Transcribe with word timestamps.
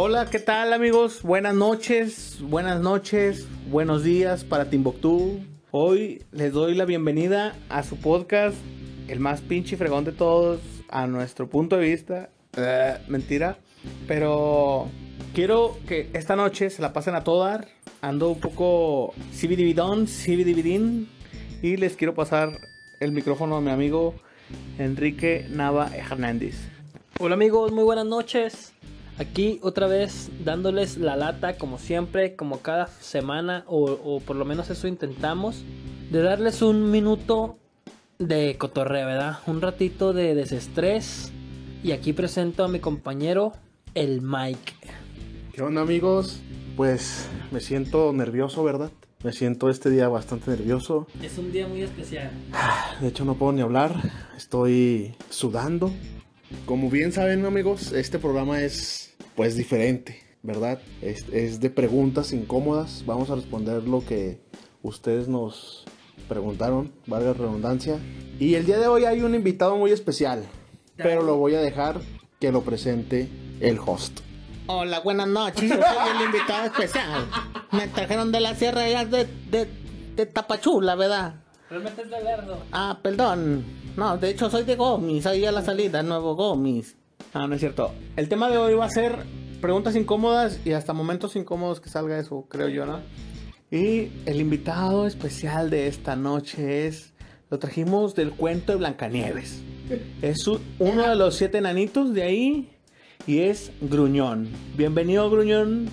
Hola, 0.00 0.30
¿qué 0.30 0.38
tal 0.38 0.72
amigos? 0.72 1.22
Buenas 1.24 1.56
noches, 1.56 2.38
buenas 2.40 2.80
noches, 2.80 3.48
buenos 3.68 4.04
días 4.04 4.44
para 4.44 4.70
Timbuktu. 4.70 5.40
Hoy 5.72 6.22
les 6.30 6.52
doy 6.52 6.76
la 6.76 6.84
bienvenida 6.84 7.56
a 7.68 7.82
su 7.82 7.96
podcast, 7.96 8.56
el 9.08 9.18
más 9.18 9.40
pinche 9.40 9.76
fregón 9.76 10.04
de 10.04 10.12
todos, 10.12 10.60
a 10.88 11.08
nuestro 11.08 11.48
punto 11.48 11.76
de 11.76 11.90
vista. 11.90 12.30
Eh, 12.56 12.96
mentira, 13.08 13.58
pero 14.06 14.86
quiero 15.34 15.76
que 15.88 16.10
esta 16.12 16.36
noche 16.36 16.70
se 16.70 16.80
la 16.80 16.92
pasen 16.92 17.16
a 17.16 17.24
toda. 17.24 17.66
Ando 18.00 18.28
un 18.28 18.38
poco 18.38 19.14
cividividón, 19.32 20.06
cividividín, 20.06 21.08
y 21.60 21.76
les 21.76 21.96
quiero 21.96 22.14
pasar 22.14 22.50
el 23.00 23.10
micrófono 23.10 23.56
a 23.56 23.60
mi 23.60 23.72
amigo 23.72 24.14
Enrique 24.78 25.48
Nava 25.50 25.90
Hernández. 25.92 26.54
Hola 27.18 27.34
amigos, 27.34 27.72
muy 27.72 27.82
buenas 27.82 28.06
noches. 28.06 28.77
Aquí 29.18 29.58
otra 29.62 29.88
vez 29.88 30.30
dándoles 30.44 30.96
la 30.96 31.16
lata 31.16 31.56
como 31.56 31.78
siempre, 31.78 32.36
como 32.36 32.60
cada 32.60 32.86
semana, 32.86 33.64
o, 33.66 33.90
o 33.90 34.20
por 34.20 34.36
lo 34.36 34.44
menos 34.44 34.70
eso 34.70 34.86
intentamos, 34.86 35.64
de 36.10 36.22
darles 36.22 36.62
un 36.62 36.90
minuto 36.90 37.58
de 38.18 38.56
cotorreo, 38.58 39.06
¿verdad? 39.06 39.38
Un 39.46 39.60
ratito 39.60 40.12
de 40.12 40.34
desestrés. 40.34 41.32
Y 41.82 41.92
aquí 41.92 42.12
presento 42.12 42.64
a 42.64 42.68
mi 42.68 42.80
compañero, 42.80 43.52
el 43.94 44.20
Mike. 44.22 44.74
¿Qué 45.52 45.62
onda 45.62 45.82
amigos? 45.82 46.40
Pues 46.76 47.28
me 47.50 47.60
siento 47.60 48.12
nervioso, 48.12 48.62
¿verdad? 48.62 48.90
Me 49.24 49.32
siento 49.32 49.68
este 49.68 49.90
día 49.90 50.08
bastante 50.08 50.52
nervioso. 50.52 51.08
Es 51.20 51.38
un 51.38 51.50
día 51.50 51.66
muy 51.66 51.82
especial. 51.82 52.30
De 53.00 53.08
hecho 53.08 53.24
no 53.24 53.34
puedo 53.34 53.52
ni 53.52 53.62
hablar. 53.62 53.94
Estoy 54.36 55.16
sudando. 55.28 55.90
Como 56.66 56.88
bien 56.88 57.12
saben 57.12 57.44
amigos, 57.44 57.92
este 57.92 58.18
programa 58.18 58.62
es 58.62 59.07
pues 59.38 59.54
diferente, 59.54 60.20
¿verdad? 60.42 60.80
Es, 61.00 61.24
es 61.32 61.60
de 61.60 61.70
preguntas 61.70 62.32
incómodas. 62.32 63.04
Vamos 63.06 63.30
a 63.30 63.36
responder 63.36 63.84
lo 63.84 64.04
que 64.04 64.40
ustedes 64.82 65.28
nos 65.28 65.84
preguntaron, 66.28 66.90
valga 67.06 67.28
la 67.28 67.34
redundancia. 67.34 68.00
Y 68.40 68.56
el 68.56 68.66
día 68.66 68.80
de 68.80 68.88
hoy 68.88 69.04
hay 69.04 69.20
un 69.20 69.36
invitado 69.36 69.76
muy 69.76 69.92
especial, 69.92 70.44
pero 70.96 71.22
lo 71.22 71.36
voy 71.36 71.54
a 71.54 71.60
dejar 71.60 72.00
que 72.40 72.50
lo 72.50 72.62
presente 72.62 73.28
el 73.60 73.78
host. 73.78 74.22
Hola, 74.66 74.98
buenas 74.98 75.28
noches. 75.28 75.70
Yo 75.70 75.76
soy 75.76 76.16
el 76.16 76.26
invitado 76.26 76.66
especial. 76.66 77.28
Me 77.70 77.86
trajeron 77.86 78.32
de 78.32 78.40
la 78.40 78.56
sierra 78.56 78.88
ya 78.88 79.04
de, 79.04 79.28
de, 79.52 79.68
de 80.16 80.26
Tapachula, 80.26 80.96
¿verdad? 80.96 81.36
Realmente 81.70 82.02
es 82.02 82.10
de 82.10 82.24
verdo. 82.24 82.58
Ah, 82.72 82.98
perdón. 83.00 83.64
No, 83.96 84.18
de 84.18 84.30
hecho 84.30 84.50
soy 84.50 84.64
de 84.64 84.74
Gomis, 84.74 85.26
ahí 85.26 85.44
a 85.44 85.52
la 85.52 85.62
salida, 85.62 86.02
nuevo 86.02 86.34
Gomis. 86.34 86.96
Ah, 87.32 87.46
no 87.46 87.54
es 87.54 87.60
cierto. 87.60 87.92
El 88.16 88.28
tema 88.28 88.48
de 88.48 88.56
hoy 88.56 88.74
va 88.74 88.86
a 88.86 88.90
ser 88.90 89.24
preguntas 89.60 89.96
incómodas 89.96 90.60
y 90.64 90.72
hasta 90.72 90.92
momentos 90.92 91.36
incómodos 91.36 91.80
que 91.80 91.90
salga 91.90 92.18
eso, 92.18 92.46
creo 92.48 92.68
yo, 92.68 92.86
¿no? 92.86 93.00
Y 93.70 94.10
el 94.24 94.40
invitado 94.40 95.06
especial 95.06 95.68
de 95.68 95.88
esta 95.88 96.16
noche 96.16 96.86
es, 96.86 97.12
lo 97.50 97.58
trajimos 97.58 98.14
del 98.14 98.30
cuento 98.30 98.72
de 98.72 98.78
Blancanieves. 98.78 99.62
Es 100.22 100.46
uno 100.46 101.08
de 101.08 101.16
los 101.16 101.34
siete 101.34 101.58
enanitos 101.58 102.14
de 102.14 102.22
ahí 102.22 102.70
y 103.26 103.40
es 103.40 103.72
Gruñón. 103.80 104.48
Bienvenido, 104.76 105.28
Gruñón. 105.30 105.88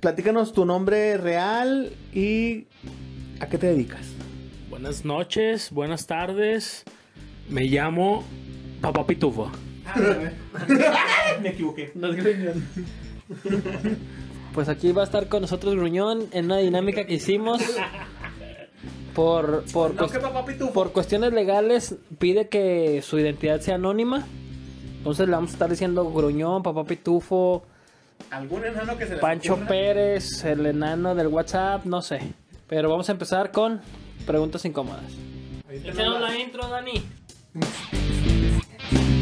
Platícanos 0.00 0.52
tu 0.52 0.64
nombre 0.64 1.16
real 1.16 1.92
y 2.12 2.66
a 3.40 3.48
qué 3.48 3.56
te 3.58 3.68
dedicas. 3.68 4.08
Buenas 4.68 5.04
noches, 5.04 5.70
buenas 5.70 6.06
tardes. 6.06 6.84
Me 7.48 7.64
llamo 7.64 8.24
Papá 8.80 9.06
Pitufo. 9.06 9.50
Me 11.40 11.48
equivoqué. 11.50 11.92
No 11.94 12.08
es 12.08 12.16
Gruñón. 12.16 12.64
Pues 14.54 14.68
aquí 14.68 14.92
va 14.92 15.02
a 15.02 15.04
estar 15.04 15.28
con 15.28 15.42
nosotros 15.42 15.74
Gruñón 15.74 16.26
en 16.32 16.46
una 16.46 16.58
dinámica 16.58 17.06
que 17.06 17.14
hicimos. 17.14 17.62
Por, 19.14 19.64
por, 19.72 19.94
No, 19.94 20.08
que 20.08 20.18
papá 20.20 20.44
por 20.72 20.92
cuestiones 20.92 21.32
legales 21.32 21.96
pide 22.18 22.48
que 22.48 23.02
su 23.02 23.18
identidad 23.18 23.60
sea 23.60 23.74
anónima. 23.74 24.26
Entonces 24.98 25.26
le 25.26 25.32
vamos 25.32 25.50
a 25.50 25.52
estar 25.54 25.70
diciendo 25.70 26.10
Gruñón, 26.10 26.62
Papá 26.62 26.84
Pitufo, 26.84 27.64
¿Algún 28.30 28.64
enano 28.64 28.96
que 28.98 29.06
se 29.06 29.14
le 29.14 29.20
Pancho 29.20 29.54
ocurra? 29.54 29.68
Pérez, 29.68 30.44
el 30.44 30.66
enano 30.66 31.14
del 31.14 31.28
WhatsApp, 31.28 31.84
no 31.84 32.02
sé. 32.02 32.20
Pero 32.66 32.90
vamos 32.90 33.08
a 33.08 33.12
empezar 33.12 33.50
con 33.50 33.80
preguntas 34.26 34.64
incómodas. 34.64 35.04
Échanos 35.70 36.20
la 36.20 36.38
intro, 36.38 36.68
Dani. 36.68 37.02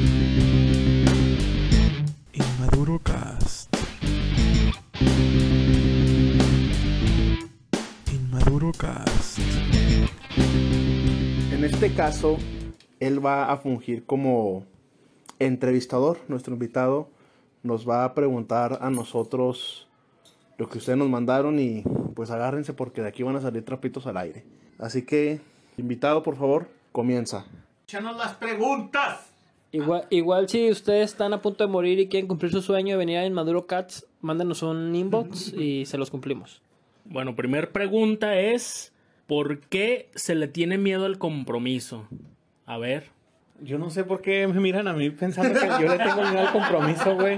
Inmaduro 2.76 2.98
Cast. 3.02 3.74
Inmaduro 8.12 8.70
Cast. 8.72 9.38
En 11.52 11.64
este 11.64 11.94
caso, 11.94 12.36
él 13.00 13.24
va 13.24 13.50
a 13.50 13.56
fungir 13.56 14.04
como 14.04 14.66
entrevistador. 15.38 16.18
Nuestro 16.28 16.52
invitado 16.52 17.08
nos 17.62 17.88
va 17.88 18.04
a 18.04 18.12
preguntar 18.12 18.76
a 18.82 18.90
nosotros 18.90 19.88
lo 20.58 20.68
que 20.68 20.76
ustedes 20.76 20.98
nos 20.98 21.08
mandaron 21.08 21.58
y 21.58 21.82
pues 22.14 22.30
agárrense 22.30 22.74
porque 22.74 23.00
de 23.00 23.08
aquí 23.08 23.22
van 23.22 23.36
a 23.36 23.40
salir 23.40 23.64
trapitos 23.64 24.06
al 24.06 24.18
aire. 24.18 24.44
Así 24.78 25.00
que, 25.00 25.40
invitado, 25.78 26.22
por 26.22 26.36
favor, 26.36 26.68
comienza. 26.92 27.46
Échanos 27.86 28.18
las 28.18 28.34
preguntas. 28.34 29.35
Igual, 29.76 30.06
igual 30.08 30.48
si 30.48 30.70
ustedes 30.70 31.10
están 31.10 31.34
a 31.34 31.42
punto 31.42 31.62
de 31.62 31.70
morir 31.70 31.98
y 31.98 32.08
quieren 32.08 32.28
cumplir 32.28 32.50
su 32.50 32.62
sueño 32.62 32.94
de 32.94 32.96
venir 32.96 33.18
a 33.18 33.26
Inmaduro 33.26 33.66
Cats, 33.66 34.06
mándenos 34.22 34.62
un 34.62 34.94
inbox 34.94 35.52
y 35.52 35.84
se 35.84 35.98
los 35.98 36.10
cumplimos. 36.10 36.62
Bueno, 37.04 37.36
primer 37.36 37.72
pregunta 37.72 38.38
es 38.38 38.94
¿por 39.26 39.60
qué 39.60 40.08
se 40.14 40.34
le 40.34 40.48
tiene 40.48 40.78
miedo 40.78 41.04
al 41.04 41.18
compromiso? 41.18 42.08
A 42.64 42.78
ver. 42.78 43.10
Yo 43.60 43.76
no 43.76 43.90
sé 43.90 44.04
por 44.04 44.22
qué 44.22 44.46
me 44.46 44.58
miran 44.60 44.88
a 44.88 44.94
mí 44.94 45.10
pensando 45.10 45.60
que 45.60 45.66
yo 45.66 45.88
le 45.88 45.98
tengo 45.98 46.22
miedo 46.22 46.40
al 46.40 46.52
compromiso, 46.52 47.14
güey. 47.14 47.36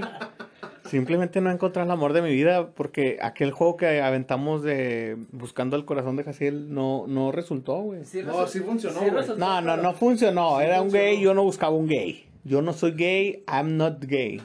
Simplemente 0.85 1.41
no 1.41 1.49
he 1.49 1.53
encontrado 1.53 1.85
el 1.85 1.91
amor 1.91 2.13
de 2.13 2.21
mi 2.21 2.31
vida 2.31 2.69
porque 2.69 3.19
aquel 3.21 3.51
juego 3.51 3.75
que 3.75 4.01
aventamos 4.01 4.63
de 4.63 5.17
Buscando 5.33 5.75
el 5.75 5.83
corazón 5.83 6.15
de 6.15 6.23
Jaciel 6.23 6.73
no, 6.73 7.05
no 7.05 7.33
resultó, 7.33 7.81
güey. 7.81 8.03
No, 8.25 8.47
sí 8.47 8.61
funcionó, 8.61 9.01
güey. 9.01 9.37
No, 9.37 9.59
no, 9.59 9.75
no 9.75 9.93
funcionó. 9.93 10.61
Era 10.61 10.81
un 10.81 10.89
gay, 10.89 11.19
yo 11.19 11.33
no 11.33 11.43
buscaba 11.43 11.75
un 11.75 11.87
gay. 11.87 12.28
Yo 12.43 12.61
no 12.61 12.73
soy 12.73 12.91
gay, 12.93 13.43
I'm 13.47 13.77
not 13.77 14.03
gay. 14.05 14.41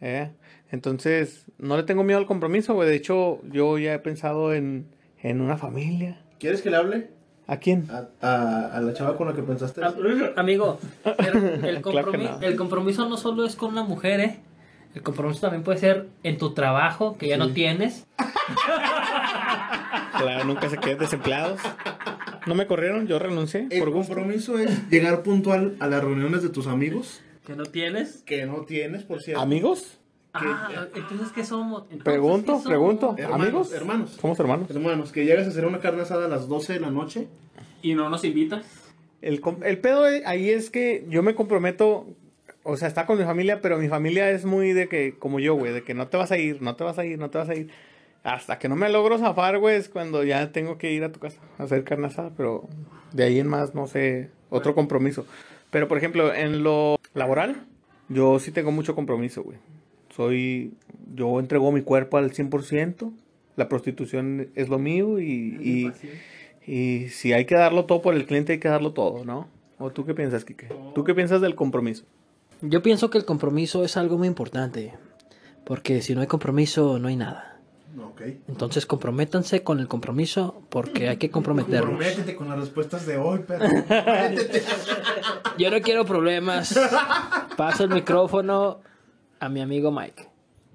¿eh? 0.00 0.30
Entonces, 0.70 1.46
no 1.58 1.76
le 1.76 1.82
tengo 1.84 2.02
miedo 2.04 2.18
al 2.18 2.26
compromiso, 2.26 2.74
güey. 2.74 2.88
De 2.88 2.96
hecho, 2.96 3.40
yo 3.50 3.78
ya 3.78 3.94
he 3.94 3.98
pensado 3.98 4.52
en, 4.54 4.86
en 5.22 5.40
una 5.40 5.56
familia. 5.56 6.20
¿Quieres 6.40 6.62
que 6.62 6.70
le 6.70 6.76
hable? 6.76 7.10
¿A 7.46 7.58
quién? 7.58 7.86
A, 7.90 8.08
a- 8.26 8.76
a 8.76 8.80
la 8.80 8.92
chava 8.94 9.16
con 9.16 9.28
la 9.28 9.34
que 9.34 9.42
pensaste. 9.42 9.80
Amigo, 10.36 10.78
pero 11.18 11.38
el, 11.38 11.82
Claro 11.82 12.10
que 12.10 12.18
compromi- 12.18 12.38
no. 12.40 12.46
el 12.46 12.56
compromiso 12.56 13.08
no 13.08 13.16
solo 13.18 13.44
es 13.44 13.54
con 13.54 13.70
una 13.72 13.82
mujer, 13.84 14.20
¿eh? 14.20 14.40
El 14.94 15.02
compromiso 15.02 15.40
también 15.42 15.62
puede 15.62 15.78
ser 15.78 16.08
en 16.22 16.38
tu 16.38 16.54
trabajo, 16.54 17.18
que 17.18 17.28
ya 17.28 17.36
no 17.36 17.50
tienes. 17.52 18.06
Claro, 20.18 20.44
nunca 20.44 20.68
se 20.70 20.78
queden 20.78 20.98
desempleados. 20.98 21.60
No 22.46 22.54
me 22.54 22.66
corrieron, 22.66 23.06
yo 23.06 23.18
renuncié 23.18 23.66
El 23.70 23.80
por 23.80 23.92
compromiso 23.92 24.58
es 24.58 24.88
llegar 24.90 25.22
puntual 25.22 25.74
a 25.80 25.86
las 25.88 26.02
reuniones 26.04 26.42
de 26.42 26.50
tus 26.50 26.66
amigos, 26.66 27.20
¿Que 27.44 27.54
no 27.56 27.64
tienes? 27.64 28.22
que 28.24 28.46
no 28.46 28.62
tienes, 28.64 29.02
por 29.04 29.20
cierto. 29.22 29.40
¿Amigos? 29.42 29.98
Ah, 30.32 30.88
entonces 30.96 31.28
¿qué 31.32 31.44
somos? 31.44 31.82
Entonces, 31.82 32.02
Pregunto, 32.04 32.44
¿qué 32.46 32.48
somos? 32.62 32.66
pregunto. 32.66 33.14
Hermanos, 33.18 33.40
¿Amigos? 33.40 33.72
hermanos. 33.72 34.10
Somos 34.20 34.40
hermanos. 34.40 34.70
Hermanos, 34.70 35.12
que 35.12 35.24
llegas 35.24 35.46
a 35.46 35.50
hacer 35.50 35.64
una 35.64 35.78
carne 35.78 36.02
asada 36.02 36.26
a 36.26 36.28
las 36.28 36.48
12 36.48 36.72
de 36.72 36.80
la 36.80 36.90
noche. 36.90 37.28
¿Y 37.82 37.94
no 37.94 38.08
nos 38.08 38.24
invitas? 38.24 38.64
El, 39.22 39.40
com- 39.40 39.62
el 39.62 39.78
pedo 39.78 40.04
ahí 40.26 40.50
es 40.50 40.70
que 40.70 41.06
yo 41.08 41.22
me 41.22 41.34
comprometo, 41.34 42.06
o 42.64 42.76
sea, 42.76 42.88
está 42.88 43.06
con 43.06 43.16
mi 43.18 43.24
familia, 43.24 43.60
pero 43.60 43.78
mi 43.78 43.88
familia 43.88 44.30
es 44.30 44.44
muy 44.44 44.72
de 44.72 44.88
que, 44.88 45.16
como 45.18 45.38
yo, 45.38 45.54
güey, 45.54 45.72
de 45.72 45.84
que 45.84 45.94
no 45.94 46.08
te 46.08 46.16
vas 46.16 46.32
a 46.32 46.38
ir, 46.38 46.60
no 46.62 46.74
te 46.76 46.82
vas 46.84 46.98
a 46.98 47.04
ir, 47.04 47.18
no 47.18 47.30
te 47.30 47.38
vas 47.38 47.48
a 47.48 47.54
ir. 47.54 47.70
Hasta 48.24 48.58
que 48.58 48.68
no 48.68 48.74
me 48.74 48.88
logro 48.88 49.18
zafar, 49.18 49.58
güey, 49.58 49.76
es 49.76 49.88
cuando 49.88 50.24
ya 50.24 50.50
tengo 50.50 50.78
que 50.78 50.92
ir 50.92 51.04
a 51.04 51.12
tu 51.12 51.20
casa 51.20 51.40
a 51.58 51.64
hacer 51.64 51.84
carne 51.84 52.06
asada, 52.08 52.32
pero 52.36 52.66
de 53.12 53.22
ahí 53.24 53.38
en 53.38 53.46
más, 53.46 53.74
no 53.74 53.86
sé, 53.86 54.30
otro 54.50 54.74
compromiso. 54.74 55.26
Pero, 55.70 55.88
por 55.88 55.98
ejemplo, 55.98 56.32
en 56.34 56.62
lo 56.62 56.96
laboral, 57.14 57.66
yo 58.08 58.38
sí 58.38 58.52
tengo 58.52 58.70
mucho 58.70 58.94
compromiso, 58.94 59.42
güey. 59.42 59.58
Soy, 60.14 60.74
yo 61.14 61.40
entrego 61.40 61.72
mi 61.72 61.82
cuerpo 61.82 62.18
al 62.18 62.32
100%, 62.32 63.12
la 63.56 63.68
prostitución 63.68 64.50
es 64.54 64.68
lo 64.68 64.78
mío 64.78 65.18
y, 65.20 65.92
y, 66.66 66.72
y 66.72 67.08
si 67.08 67.32
hay 67.32 67.46
que 67.46 67.54
darlo 67.56 67.86
todo 67.86 68.02
por 68.02 68.14
el 68.14 68.26
cliente, 68.26 68.52
hay 68.52 68.58
que 68.60 68.68
darlo 68.68 68.92
todo, 68.92 69.24
¿no? 69.24 69.48
¿O 69.78 69.90
tú 69.90 70.04
qué 70.04 70.14
piensas, 70.14 70.44
Kike? 70.44 70.68
¿Tú 70.94 71.04
qué 71.04 71.14
piensas 71.14 71.40
del 71.40 71.54
compromiso? 71.54 72.04
Yo 72.60 72.82
pienso 72.82 73.10
que 73.10 73.18
el 73.18 73.24
compromiso 73.24 73.84
es 73.84 73.96
algo 73.96 74.18
muy 74.18 74.28
importante. 74.28 74.94
Porque 75.64 76.02
si 76.02 76.14
no 76.14 76.20
hay 76.20 76.26
compromiso, 76.26 76.98
no 76.98 77.08
hay 77.08 77.16
nada. 77.16 77.53
Entonces 78.48 78.86
comprométanse 78.86 79.62
con 79.62 79.80
el 79.80 79.88
compromiso 79.88 80.62
porque 80.68 81.08
hay 81.08 81.16
que 81.16 81.30
comprometernos. 81.30 81.90
Comprométete 81.90 82.34
con 82.34 82.48
las 82.48 82.58
respuestas 82.58 83.06
de 83.06 83.16
hoy, 83.18 83.40
perro. 83.40 83.66
Comprométete. 83.68 84.62
Yo 85.58 85.70
no 85.70 85.80
quiero 85.80 86.04
problemas. 86.04 86.78
Paso 87.56 87.84
el 87.84 87.90
micrófono 87.90 88.80
a 89.40 89.48
mi 89.48 89.60
amigo 89.60 89.90
Mike. 89.92 90.28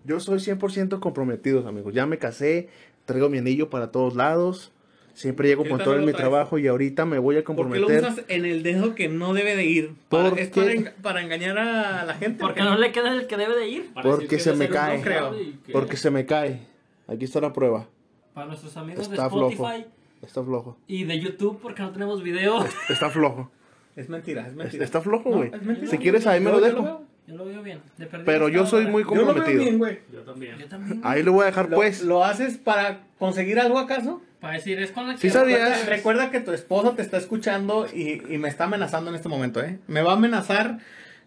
Yo 0.06 0.20
soy 0.20 0.40
100% 0.40 1.00
comprometido, 1.00 1.68
amigos. 1.68 1.94
Ya 1.94 2.06
me 2.06 2.18
casé, 2.18 2.70
traigo 3.06 3.30
mi 3.30 3.38
anillo 3.40 3.70
para 3.70 3.92
todos 3.92 4.16
lados. 4.16 4.72
Siempre 5.14 5.50
llego 5.50 5.64
¿Qué 5.64 5.70
con 5.70 5.80
todo 5.84 5.96
en 5.98 6.06
mi 6.06 6.14
trabajo 6.14 6.58
y 6.60 6.68
ahorita 6.68 7.04
me 7.06 7.20
voy 7.20 7.36
a 7.36 7.44
¿Por 7.44 7.56
qué 7.56 7.62
lo 7.64 7.70
comprometer. 7.70 8.04
usas 8.04 8.24
en 8.30 8.46
el 8.46 8.64
dedo 8.64 8.96
que 8.96 9.10
no 9.10 9.34
debe 9.34 9.58
de 9.58 9.66
ir? 9.66 9.94
Para- 10.08 10.30
¿Por 10.30 10.40
¿Es 10.40 10.48
qué? 10.50 10.62
para, 10.62 10.74
enga- 10.74 10.94
para 11.02 11.22
engañar 11.22 11.58
a 11.58 12.06
la 12.06 12.14
gente? 12.14 12.40
Porque 12.40 12.62
no 12.62 12.78
le 12.78 12.94
queda 12.94 13.12
el 13.14 13.28
que 13.28 13.36
debe 13.36 13.58
de 13.58 13.68
ir. 13.68 13.92
Porque 14.02 14.28
que 14.28 14.40
se 14.40 14.54
me 14.54 14.70
cae. 14.70 15.00
no 15.00 15.04
creo. 15.04 15.36
Porque 15.74 15.98
se 15.98 16.10
me 16.10 16.26
cae. 16.26 16.62
Aquí 17.12 17.26
está 17.26 17.42
la 17.42 17.52
prueba. 17.54 17.88
Para 18.34 18.48
nuestros 18.48 18.76
amigos 18.78 19.02
Está 19.10 19.24
de 19.24 19.28
Spotify 19.28 19.56
flojo. 19.58 19.84
Está 20.22 20.44
flojo. 20.44 20.78
y 20.88 21.04
de 21.06 21.20
YouTube 21.20 21.60
porque 21.62 21.82
no 21.82 21.92
tenemos 21.92 22.22
video. 22.24 22.66
Está 22.90 23.10
flojo. 23.10 23.52
Es 23.96 24.08
mentira, 24.10 24.42
es 24.44 24.48
Es- 24.50 24.56
mentira. 24.56 24.84
Está 24.86 25.02
flojo, 25.02 25.30
No, 25.30 25.38
güey. 25.38 25.52
es 25.54 25.62
mentira. 25.64 25.92
si 25.92 25.98
quieres, 25.98 26.28
ahí 26.28 26.40
me 26.40 26.52
lo 26.52 26.60
dejo. 26.62 27.04
Yo 27.28 27.36
lo 27.36 27.46
veo 27.46 27.62
bien. 27.62 27.80
De 27.98 28.08
Pero 28.08 28.50
yo 28.50 28.66
soy 28.66 28.88
muy 28.88 29.04
Yo 29.04 29.10
lo 29.10 29.16
veo 29.16 29.26
comprometido. 29.28 29.64
bien, 29.64 29.78
güey. 29.78 30.00
Yo 30.12 30.22
también. 30.22 30.58
Yo 30.58 30.68
también. 30.68 31.00
Ahí 31.04 31.22
lo 31.22 31.32
voy 31.34 31.44
a 31.44 31.46
dejar, 31.48 31.70
¿Lo, 31.70 31.76
pues. 31.76 32.02
¿Lo 32.04 32.24
haces 32.26 32.58
para 32.58 33.02
conseguir 33.20 33.60
algo 33.60 33.78
acaso? 33.78 34.22
Para 34.40 34.54
decir, 34.54 34.80
es 34.80 34.92
con 34.92 35.08
la 35.08 35.14
que. 35.16 35.20
Sí 35.22 35.30
sabía. 35.30 35.58
Recuerda, 35.58 35.86
recuerda 35.90 36.32
que 36.32 36.40
tu 36.40 36.52
esposa 36.54 36.96
te 36.96 37.02
está 37.04 37.18
escuchando 37.18 37.86
y, 37.94 38.22
y 38.34 38.38
me 38.40 38.48
está 38.48 38.64
amenazando 38.64 39.10
en 39.12 39.16
este 39.16 39.30
momento, 39.30 39.62
¿eh? 39.62 39.80
Me 39.88 40.02
va 40.02 40.12
a 40.12 40.16
amenazar 40.16 40.80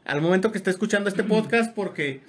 al 0.04 0.20
momento 0.22 0.50
que 0.50 0.58
esté 0.58 0.70
escuchando 0.70 1.08
este 1.08 1.22
podcast 1.22 1.72
porque 1.74 2.20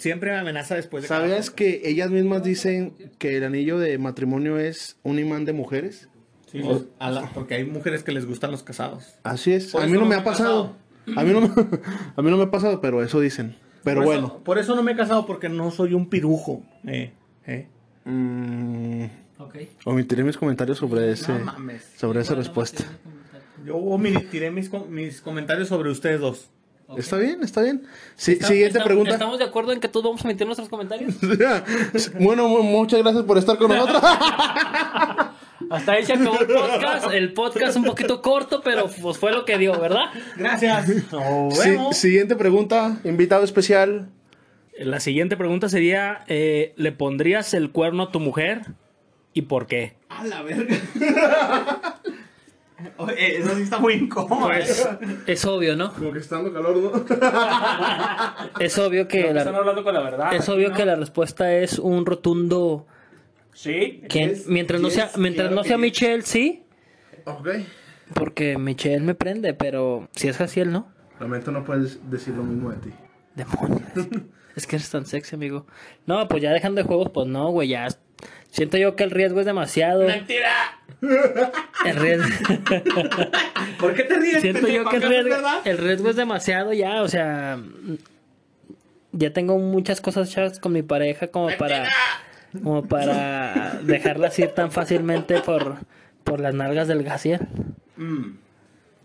siempre 0.00 0.32
me 0.32 0.38
amenaza 0.38 0.74
después 0.74 1.02
de 1.02 1.08
¿Sabías 1.08 1.50
que 1.50 1.82
ellas 1.84 2.10
mismas 2.10 2.42
dicen 2.42 2.94
que 3.18 3.36
el 3.36 3.44
anillo 3.44 3.78
de 3.78 3.96
matrimonio 3.98 4.58
es 4.58 4.96
un 5.04 5.18
imán 5.18 5.44
de 5.44 5.52
mujeres? 5.52 6.08
Sí, 6.50 6.60
a 6.98 7.10
la- 7.12 7.30
porque 7.32 7.54
hay 7.54 7.64
mujeres 7.64 8.02
que 8.02 8.10
les 8.10 8.26
gustan 8.26 8.50
los 8.50 8.64
casados. 8.64 9.14
Así 9.22 9.52
es. 9.52 9.70
Por 9.70 9.82
A 9.82 9.86
mí 9.86 9.92
no 9.92 10.00
no 10.00 10.06
me 10.06 10.16
me 10.16 10.20
ha 10.20 10.24
pasado. 10.24 10.74
A 11.16 11.22
mí 11.22 11.30
no 11.32 11.40
me, 11.42 11.46
a 12.16 12.22
mí 12.22 12.30
no 12.30 12.36
me 12.36 12.42
ha 12.44 12.50
pasado, 12.50 12.80
pero 12.80 13.02
eso 13.04 13.20
dicen. 13.20 13.56
Pero 13.84 14.02
Por 14.02 14.12
eso- 14.14 14.22
bueno. 14.22 14.44
por 14.44 14.58
eso 14.58 14.74
no 14.74 14.82
me 14.82 14.92
he 14.92 14.96
casado 14.96 15.26
porque 15.26 15.48
no 15.48 15.70
soy 15.70 15.94
un 15.94 16.08
pirujo. 16.10 16.62
Eh, 16.86 17.12
eh. 17.46 17.66
mm, 18.04 19.04
Ok. 19.38 19.56
omitiré 19.84 20.24
mis 20.24 20.36
comentarios 20.36 20.78
sobre 20.78 21.12
ese, 21.12 21.32
No 21.38 21.54
sobre 21.96 22.20
esa 22.20 22.34
respuesta. 22.34 22.84
Yo 23.64 23.76
omitiré 23.76 24.50
mis, 24.50 24.70
mis 24.88 25.20
comentarios 25.20 25.68
sobre 25.68 25.90
ustedes 25.90 26.20
dos. 26.20 26.50
Está 26.98 27.16
bien, 27.18 27.42
está 27.42 27.62
bien. 27.62 27.82
Sí, 28.16 28.32
Está- 28.32 28.48
siguiente 28.48 28.78
está- 28.78 28.84
pregunta. 28.84 29.12
¿Estamos 29.12 29.38
de 29.38 29.44
acuerdo 29.44 29.72
en 29.72 29.80
que 29.80 29.88
todos 29.88 30.04
vamos 30.04 30.24
a 30.24 30.28
emitir 30.28 30.46
nuestros 30.46 30.68
comentarios? 30.68 31.14
bueno, 32.20 32.48
mu- 32.48 32.62
muchas 32.62 33.00
gracias 33.00 33.24
por 33.24 33.38
estar 33.38 33.56
con 33.58 33.68
nosotros. 33.70 34.02
Hasta 35.70 35.92
ahí 35.92 36.04
se 36.04 36.14
acabó 36.14 36.40
el 36.40 36.46
podcast. 36.48 37.06
El 37.12 37.32
podcast 37.32 37.76
un 37.76 37.84
poquito 37.84 38.22
corto, 38.22 38.60
pero 38.64 38.88
pues 39.02 39.18
fue 39.18 39.30
lo 39.32 39.44
que 39.44 39.56
dio, 39.58 39.78
¿verdad? 39.78 40.06
Gracias. 40.36 40.88
Nos 41.12 41.58
Sí, 41.58 41.70
vemos. 41.70 41.96
siguiente 41.96 42.34
pregunta. 42.34 42.98
Invitado 43.04 43.44
especial. 43.44 44.08
La 44.78 44.98
siguiente 44.98 45.36
pregunta 45.36 45.68
sería: 45.68 46.24
eh, 46.26 46.72
¿le 46.76 46.90
pondrías 46.92 47.54
el 47.54 47.70
cuerno 47.70 48.04
a 48.04 48.10
tu 48.10 48.18
mujer? 48.18 48.62
¿Y 49.32 49.42
por 49.42 49.66
qué? 49.68 49.94
A 50.08 50.24
la 50.24 50.42
verga. 50.42 50.76
Eso 53.16 53.54
sí 53.56 53.62
está 53.62 53.78
muy 53.78 53.94
incómodo. 53.94 54.46
Pues 54.48 54.88
es 55.26 55.44
obvio, 55.44 55.76
¿no? 55.76 55.92
Como 55.92 56.12
que 56.12 56.18
está 56.20 56.36
dando 56.36 56.52
calor, 56.52 56.76
¿no? 56.76 57.04
Es 58.60 58.78
obvio 58.78 59.06
que 59.08 59.28
Están 59.28 59.52
la, 59.52 59.58
hablando 59.58 59.82
con 59.84 59.94
la 59.94 60.00
verdad. 60.00 60.34
es 60.34 60.48
obvio 60.48 60.72
que 60.72 60.84
la 60.84 60.96
respuesta 60.96 61.52
es 61.54 61.78
un 61.78 62.06
rotundo 62.06 62.86
Sí. 63.52 64.02
que 64.08 64.24
Es- 64.24 64.46
mientras 64.46 64.80
no 64.80 64.90
sea 64.90 65.10
mientras 65.16 65.48
claro 65.48 65.56
no 65.56 65.62
que 65.62 65.68
sea. 65.68 65.78
Michelle, 65.78 66.22
sí, 66.22 66.62
ok. 67.24 67.48
porque 68.14 68.56
Michelle 68.58 69.00
me 69.00 69.14
prende, 69.14 69.54
pero 69.54 70.08
si 70.12 70.28
es 70.28 70.36
Jaciel, 70.36 70.70
¿no? 70.72 70.88
Lamento 71.18 71.50
no 71.50 71.64
puedes 71.64 72.08
decir 72.10 72.34
lo 72.34 72.42
mismo 72.44 72.70
de 72.70 72.76
ti. 72.78 72.90
Demonios. 73.34 73.82
es 74.56 74.66
que 74.66 74.76
eres 74.76 74.88
tan 74.90 75.04
sexy, 75.06 75.34
amigo. 75.34 75.66
No, 76.06 76.26
pues 76.28 76.42
ya 76.42 76.52
dejando 76.52 76.80
de 76.80 76.86
juegos, 76.86 77.10
pues 77.12 77.26
no, 77.26 77.50
güey, 77.50 77.68
ya 77.68 77.88
siento 78.50 78.76
yo 78.78 78.96
que 78.96 79.04
el 79.04 79.10
riesgo 79.10 79.40
es 79.40 79.46
demasiado. 79.46 80.06
Mentira. 80.06 80.79
El 81.02 81.96
riesgo 81.96 82.28
¿Por 83.78 83.94
qué 83.94 84.04
te 84.04 84.18
ríes? 84.18 84.42
Siento 84.42 84.68
yo 84.68 84.84
que 84.88 84.96
el 84.96 85.04
¿Acaso 85.04 85.12
es 85.12 85.24
riesgo, 85.24 85.48
el 85.64 85.78
riesgo 85.78 86.10
es 86.10 86.16
demasiado 86.16 86.72
ya, 86.72 87.02
o 87.02 87.08
sea, 87.08 87.58
ya 89.12 89.32
tengo 89.32 89.58
muchas 89.58 90.00
cosas 90.00 90.30
hechas 90.30 90.60
con 90.60 90.72
mi 90.72 90.82
pareja 90.82 91.28
como 91.28 91.48
para 91.56 91.88
como 92.62 92.84
para 92.86 93.80
dejarlas 93.82 94.38
ir 94.38 94.48
tan 94.48 94.70
fácilmente 94.70 95.40
por, 95.40 95.78
por 96.24 96.40
las 96.40 96.54
nalgas 96.54 96.88
del 96.88 97.02
Gaciel. 97.02 97.48
Mm. 97.96 98.32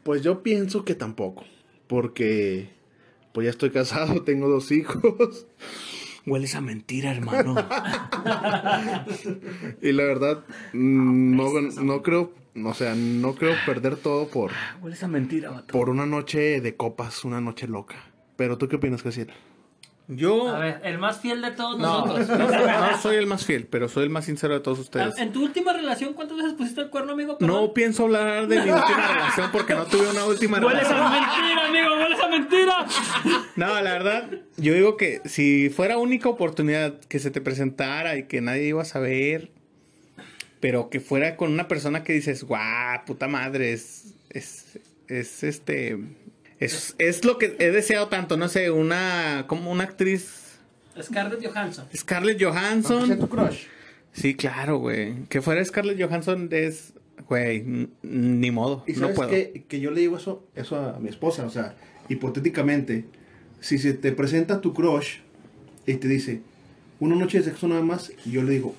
Pues 0.03 0.21
yo 0.21 0.43
pienso 0.43 0.85
que 0.85 0.95
tampoco. 0.95 1.45
Porque 1.87 2.69
pues 3.33 3.45
ya 3.45 3.51
estoy 3.51 3.69
casado, 3.69 4.21
tengo 4.25 4.49
dos 4.49 4.71
hijos. 4.71 5.45
Hueles 6.25 6.55
a 6.55 6.61
mentira, 6.61 7.11
hermano. 7.11 7.55
Y 9.81 9.91
la 9.91 10.03
verdad, 10.03 10.43
no, 10.73 11.61
no 11.61 12.01
creo, 12.01 12.33
o 12.63 12.73
sea, 12.73 12.95
no 12.95 13.35
creo 13.35 13.53
perder 13.65 13.97
todo 13.97 14.27
por, 14.27 14.51
Hueles 14.81 15.03
a 15.03 15.07
mentira, 15.07 15.51
vato. 15.51 15.71
por 15.71 15.89
una 15.89 16.05
noche 16.05 16.61
de 16.61 16.75
copas, 16.75 17.25
una 17.25 17.41
noche 17.41 17.67
loca. 17.67 17.97
Pero 18.35 18.57
tú 18.57 18.67
qué 18.67 18.77
opinas, 18.77 19.03
Casiel? 19.03 19.31
Yo 20.07 20.49
A 20.49 20.59
ver, 20.59 20.81
el 20.83 20.99
más 20.99 21.19
fiel 21.19 21.41
de 21.41 21.51
todos 21.51 21.79
no, 21.79 22.05
nosotros. 22.05 22.27
no 22.39 22.47
soy, 22.47 22.67
no 22.67 23.01
soy 23.01 23.15
el 23.15 23.25
más 23.25 23.45
fiel, 23.45 23.65
pero 23.65 23.89
soy 23.89 24.03
el 24.03 24.09
más 24.11 24.25
sincero 24.25 24.53
de 24.53 24.59
todos 24.59 24.77
ustedes. 24.77 25.17
En 25.17 25.31
tu 25.31 25.43
última 25.43 25.73
relación, 25.73 26.13
¿cuántas 26.13 26.37
veces 26.37 26.53
pusiste 26.53 26.81
el 26.81 26.89
cuerno, 26.89 27.13
amigo? 27.13 27.37
Perdón. 27.37 27.55
No 27.55 27.73
pienso 27.73 28.03
hablar 28.03 28.47
de 28.47 28.55
mi 28.55 28.69
última 28.69 29.07
relación 29.13 29.49
porque 29.51 29.73
no 29.73 29.85
tuve 29.85 30.07
una 30.09 30.25
última 30.25 30.59
Hueles 30.59 30.87
relación. 30.87 30.99
a 31.01 31.09
mentira, 31.09 31.67
amigo, 31.67 31.95
hueles 31.95 32.19
a 32.19 32.27
mentira. 32.27 32.85
No, 33.55 33.81
la 33.81 33.91
verdad, 33.93 34.29
yo 34.57 34.73
digo 34.73 34.95
que 34.95 35.21
si 35.25 35.69
fuera 35.69 35.97
única 35.97 36.29
oportunidad 36.29 36.99
que 36.99 37.19
se 37.19 37.31
te 37.31 37.41
presentara 37.41 38.15
y 38.17 38.23
que 38.23 38.41
nadie 38.41 38.67
iba 38.67 38.83
a 38.83 38.85
saber, 38.85 39.49
pero 40.59 40.89
que 40.89 40.99
fuera 40.99 41.35
con 41.35 41.51
una 41.51 41.67
persona 41.67 42.03
que 42.03 42.13
dices, 42.13 42.43
guau, 42.43 43.05
puta 43.05 43.27
madre, 43.27 43.73
es, 43.73 44.13
es, 44.29 44.79
es 45.07 45.43
este, 45.43 45.97
es, 46.59 46.95
es 46.97 47.25
lo 47.25 47.37
que 47.37 47.55
he 47.59 47.71
deseado 47.71 48.07
tanto, 48.07 48.37
no 48.37 48.47
sé, 48.47 48.71
una, 48.71 49.45
como 49.47 49.71
una 49.71 49.83
actriz, 49.83 50.59
Scarlett 51.01 51.45
Johansson. 51.45 51.85
Scarlett 51.95 52.41
Johansson. 52.41 53.19
tu 53.19 53.27
crush? 53.27 53.65
Sí, 54.13 54.33
claro, 54.35 54.77
güey. 54.77 55.25
Que 55.27 55.41
fuera 55.41 55.63
Scarlett 55.65 56.01
Johansson 56.01 56.47
es, 56.51 56.93
güey, 57.27 57.89
ni 58.01 58.51
modo, 58.51 58.83
Y 58.87 58.93
no 58.93 58.99
sabes 58.99 59.15
puedo. 59.15 59.29
que, 59.29 59.65
que 59.67 59.79
yo 59.81 59.91
le 59.91 59.99
digo 59.99 60.15
eso, 60.17 60.47
eso 60.55 60.77
a 60.77 60.99
mi 60.99 61.09
esposa, 61.09 61.45
o 61.45 61.49
sea, 61.49 61.75
hipotéticamente, 62.07 63.05
si 63.59 63.77
se 63.77 63.93
te 63.93 64.11
presenta 64.13 64.61
tu 64.61 64.73
crush 64.73 65.17
y 65.85 65.95
te 65.95 66.07
dice, 66.07 66.41
una 67.01 67.15
noche 67.15 67.39
de 67.39 67.43
sexo 67.43 67.67
nada 67.67 67.81
más, 67.81 68.13
y 68.25 68.31
yo 68.31 68.41
le 68.43 68.53
digo, 68.53 68.73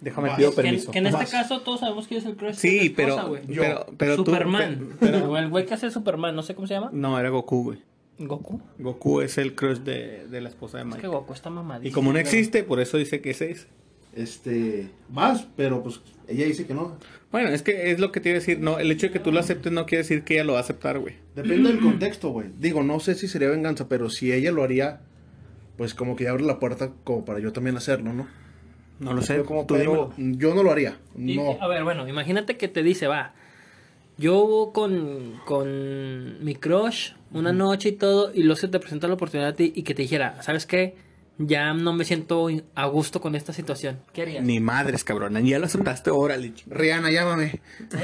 Déjame 0.00 0.28
Vas. 0.28 0.38
pido 0.38 0.50
Que, 0.50 0.56
permiso. 0.62 0.90
que 0.90 0.98
en 0.98 1.06
este 1.06 1.18
Vas. 1.18 1.30
caso 1.30 1.60
todos 1.60 1.80
sabemos 1.80 2.06
quién 2.08 2.20
es 2.20 2.26
el 2.26 2.36
crush. 2.36 2.54
Sí, 2.54 2.88
de 2.88 2.90
tu 2.90 3.02
esposa, 3.02 3.16
pero, 3.22 3.28
güey. 3.28 3.42
Yo. 3.48 3.62
pero, 3.62 3.86
pero 3.98 4.16
tú- 4.16 4.24
Superman. 4.24 4.88
pero- 4.98 5.30
O 5.30 5.36
el 5.38 5.48
güey 5.48 5.66
que 5.66 5.74
hace 5.74 5.90
Superman, 5.90 6.34
no 6.34 6.42
sé 6.42 6.54
cómo 6.54 6.66
se 6.66 6.74
llama. 6.74 6.90
no, 6.92 7.18
era 7.18 7.28
Goku, 7.28 7.64
güey. 7.64 7.78
Goku. 8.18 8.60
Goku 8.78 9.20
es 9.22 9.38
el 9.38 9.54
crush 9.54 9.78
de, 9.78 10.26
de 10.28 10.40
la 10.40 10.48
esposa 10.50 10.76
de 10.78 10.82
Es 10.82 10.86
Mike. 10.88 11.00
que 11.02 11.06
Goku 11.08 11.32
está 11.32 11.48
mamadísimo. 11.50 11.88
Y 11.88 11.92
como 11.92 12.12
no 12.12 12.18
existe, 12.18 12.62
por 12.64 12.80
eso 12.80 12.96
dice 12.98 13.20
que 13.20 13.30
ese 13.30 13.50
es. 13.50 13.66
este, 14.14 14.88
vas, 15.08 15.46
pero 15.56 15.82
pues 15.82 16.00
ella 16.28 16.44
dice 16.46 16.66
que 16.66 16.74
no. 16.74 16.96
Bueno, 17.32 17.48
es 17.50 17.62
que 17.62 17.90
es 17.92 18.00
lo 18.00 18.10
que 18.12 18.20
te 18.20 18.28
iba 18.30 18.36
a 18.36 18.40
decir. 18.40 18.58
No, 18.60 18.78
el 18.78 18.90
hecho 18.90 19.06
de 19.06 19.12
que 19.12 19.20
tú 19.20 19.32
lo 19.32 19.40
aceptes 19.40 19.72
no 19.72 19.86
quiere 19.86 20.02
decir 20.02 20.24
que 20.24 20.34
ella 20.34 20.44
lo 20.44 20.52
va 20.54 20.58
a 20.58 20.62
aceptar, 20.62 20.98
güey. 20.98 21.14
Depende 21.34 21.70
del 21.70 21.80
contexto, 21.80 22.30
güey. 22.30 22.48
Digo, 22.58 22.82
no 22.82 23.00
sé 23.00 23.14
si 23.14 23.28
sería 23.28 23.48
venganza, 23.48 23.88
pero 23.88 24.10
si 24.10 24.32
ella 24.32 24.50
lo 24.52 24.64
haría, 24.64 25.00
pues 25.76 25.94
como 25.94 26.16
que 26.16 26.28
abre 26.28 26.42
la 26.44 26.58
puerta 26.58 26.90
como 27.04 27.24
para 27.24 27.38
yo 27.38 27.52
también 27.52 27.76
hacerlo, 27.76 28.12
¿no? 28.12 28.26
No 29.00 29.14
lo 29.14 29.22
sé. 29.22 29.36
Yo 29.36 29.44
como 29.44 29.66
yo 30.16 30.54
no 30.54 30.62
lo 30.62 30.70
haría. 30.70 30.98
Y-. 31.16 31.38
A 31.38 31.66
ver, 31.66 31.82
bueno, 31.84 32.06
imagínate 32.06 32.56
que 32.56 32.68
te 32.68 32.82
dice, 32.82 33.08
va. 33.08 33.32
Yo 34.18 34.70
con, 34.74 35.40
con 35.46 36.44
mi 36.44 36.54
crush 36.54 37.12
una 37.32 37.52
noche 37.52 37.88
y 37.90 37.92
todo, 37.92 38.30
y 38.34 38.42
luego 38.42 38.56
se 38.60 38.68
te 38.68 38.78
presenta 38.78 39.08
la 39.08 39.14
oportunidad 39.14 39.50
a 39.50 39.54
ti 39.54 39.72
y 39.74 39.82
que 39.82 39.94
te 39.94 40.02
dijera, 40.02 40.42
¿sabes 40.42 40.66
qué? 40.66 40.94
Ya 41.38 41.72
no 41.72 41.94
me 41.94 42.04
siento 42.04 42.48
a 42.74 42.86
gusto 42.86 43.22
con 43.22 43.34
esta 43.34 43.54
situación. 43.54 44.00
¿Qué 44.12 44.22
harías? 44.22 44.44
Ni 44.44 44.60
madres, 44.60 45.04
cabrón. 45.04 45.42
Ya 45.46 45.58
lo 45.58 45.64
aceptaste, 45.64 46.10
órale. 46.10 46.52
Rihanna, 46.66 47.10
llámame. 47.10 47.60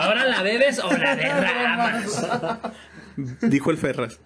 ¿Ahora 0.00 0.26
la 0.26 0.42
bebes 0.42 0.80
o 0.80 0.90
la 0.90 1.14
derramas? 1.16 2.22
Dijo 3.42 3.70
el 3.70 3.76
Ferras. 3.76 4.18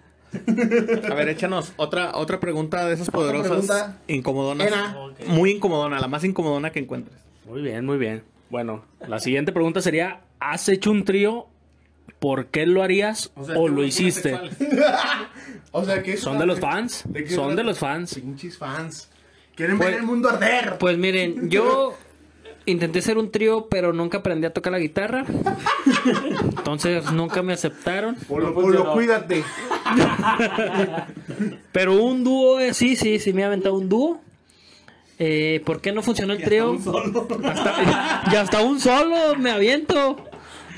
A 1.11 1.15
ver, 1.15 1.29
échanos 1.29 1.73
otra, 1.77 2.13
otra 2.17 2.41
pregunta 2.41 2.87
de 2.87 2.95
esas 2.95 3.11
poderosas. 3.11 3.49
pregunta. 3.51 3.99
Incomodonas. 4.09 4.67
Era. 4.67 4.97
Muy 5.29 5.51
incomodona, 5.53 6.01
la 6.01 6.09
más 6.09 6.25
incomodona 6.25 6.71
que 6.71 6.79
encuentres. 6.81 7.19
Muy 7.47 7.61
bien, 7.63 7.85
muy 7.85 7.99
bien. 7.99 8.23
Bueno, 8.51 8.85
la 9.07 9.19
siguiente 9.21 9.53
pregunta 9.53 9.81
sería: 9.81 10.21
¿Has 10.41 10.69
hecho 10.69 10.91
un 10.91 11.05
trío? 11.05 11.47
¿Por 12.19 12.47
qué 12.47 12.67
lo 12.67 12.83
harías 12.83 13.33
o, 13.57 13.69
lo 13.69 13.85
hiciste? 13.85 14.39
O 15.75 15.85
sea, 15.85 16.03
que 16.03 16.17
¿Son 16.19 16.39
de 16.39 16.45
los 16.47 16.61
fans? 16.61 17.03
¿De 17.07 17.25
qué 17.25 17.31
Son 17.35 17.57
de 17.57 17.65
los 17.65 17.79
fans. 17.79 18.15
Pinches 18.15 18.59
fans. 18.59 19.09
Quieren 19.55 19.79
Pues- 19.79 19.91
ver 19.91 20.01
el 20.01 20.07
mundo 20.07 20.29
arder. 20.29 20.77
Pues 20.79 20.99
miren, 20.99 21.49
yo 21.49 21.97
intenté 22.67 23.03
ser 23.03 23.19
un 23.19 23.31
trío, 23.31 23.69
pero 23.69 23.93
nunca 23.93 24.19
aprendí 24.19 24.47
a 24.47 24.53
tocar 24.53 24.73
la 24.73 24.79
guitarra. 24.79 25.25
Entonces 26.57 27.11
nunca 27.13 27.43
me 27.43 27.53
aceptaron. 27.53 28.17
Polo, 28.29 28.55
Polo, 28.55 28.93
cuídate. 28.93 29.45
Pero 31.73 32.03
un 32.03 32.25
dúo, 32.25 32.61
eh, 32.61 32.75
sí, 32.75 32.97
sí, 32.97 33.19
sí 33.19 33.33
me 33.33 33.43
he 33.43 33.45
aventado 33.45 33.75
un 33.75 33.89
dúo. 33.89 34.21
Eh, 35.19 35.63
¿Por 35.65 35.81
qué 35.81 35.93
no 35.93 36.03
funcionó 36.03 36.33
el 36.33 36.43
trío? 36.43 36.77
Hasta, 37.45 38.25
y 38.33 38.37
hasta 38.37 38.63
un 38.63 38.81
solo 38.81 39.37
me 39.39 39.51
aviento. 39.51 40.17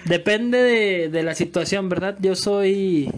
Depende 0.04 0.58
de, 0.58 1.08
de 1.08 1.22
la 1.22 1.34
situación, 1.34 1.88
¿verdad? 1.88 2.16
Yo 2.20 2.34
soy, 2.34 3.10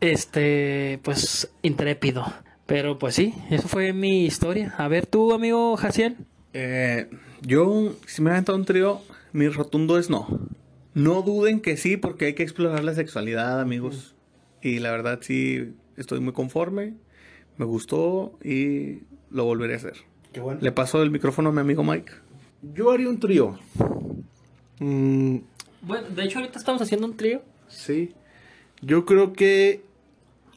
este, 0.00 1.00
pues, 1.02 1.50
intrépido. 1.62 2.24
Pero 2.64 2.98
pues 2.98 3.14
sí, 3.14 3.34
eso 3.50 3.68
fue 3.68 3.92
mi 3.92 4.24
historia. 4.24 4.74
A 4.78 4.88
ver, 4.88 5.04
tú, 5.06 5.34
amigo 5.34 5.76
Jaciel. 5.76 6.16
Eh, 6.54 7.08
yo, 7.42 7.94
si 8.06 8.22
me 8.22 8.30
he 8.30 8.32
aventado 8.32 8.56
un 8.58 8.64
trío, 8.64 9.00
mi 9.32 9.48
rotundo 9.48 9.98
es 9.98 10.10
no. 10.10 10.26
No 10.94 11.22
duden 11.22 11.60
que 11.60 11.76
sí, 11.76 11.96
porque 11.96 12.26
hay 12.26 12.34
que 12.34 12.42
explorar 12.42 12.84
la 12.84 12.94
sexualidad, 12.94 13.60
amigos. 13.60 14.14
Y 14.60 14.78
la 14.78 14.90
verdad 14.90 15.18
sí, 15.22 15.74
estoy 15.96 16.20
muy 16.20 16.32
conforme. 16.32 16.94
Me 17.56 17.64
gustó 17.64 18.38
y 18.44 19.00
lo 19.30 19.44
volveré 19.44 19.74
a 19.74 19.76
hacer. 19.78 19.94
Qué 20.32 20.40
bueno. 20.40 20.60
Le 20.62 20.72
paso 20.72 21.02
el 21.02 21.10
micrófono 21.10 21.48
a 21.50 21.52
mi 21.52 21.60
amigo 21.60 21.82
Mike. 21.84 22.12
Yo 22.74 22.90
haría 22.90 23.08
un 23.08 23.18
trío. 23.20 23.58
Mm, 24.78 25.38
Bueno, 25.82 26.08
de 26.10 26.24
hecho 26.24 26.38
ahorita 26.38 26.58
estamos 26.58 26.80
haciendo 26.82 27.06
un 27.06 27.16
trío. 27.16 27.42
sí. 27.68 28.12
Yo 28.84 29.04
creo 29.04 29.32
que 29.32 29.84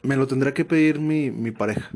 me 0.01 0.15
lo 0.15 0.25
tendrá 0.25 0.51
que 0.55 0.65
pedir 0.65 0.99
mi, 0.99 1.29
mi 1.29 1.51
pareja. 1.51 1.91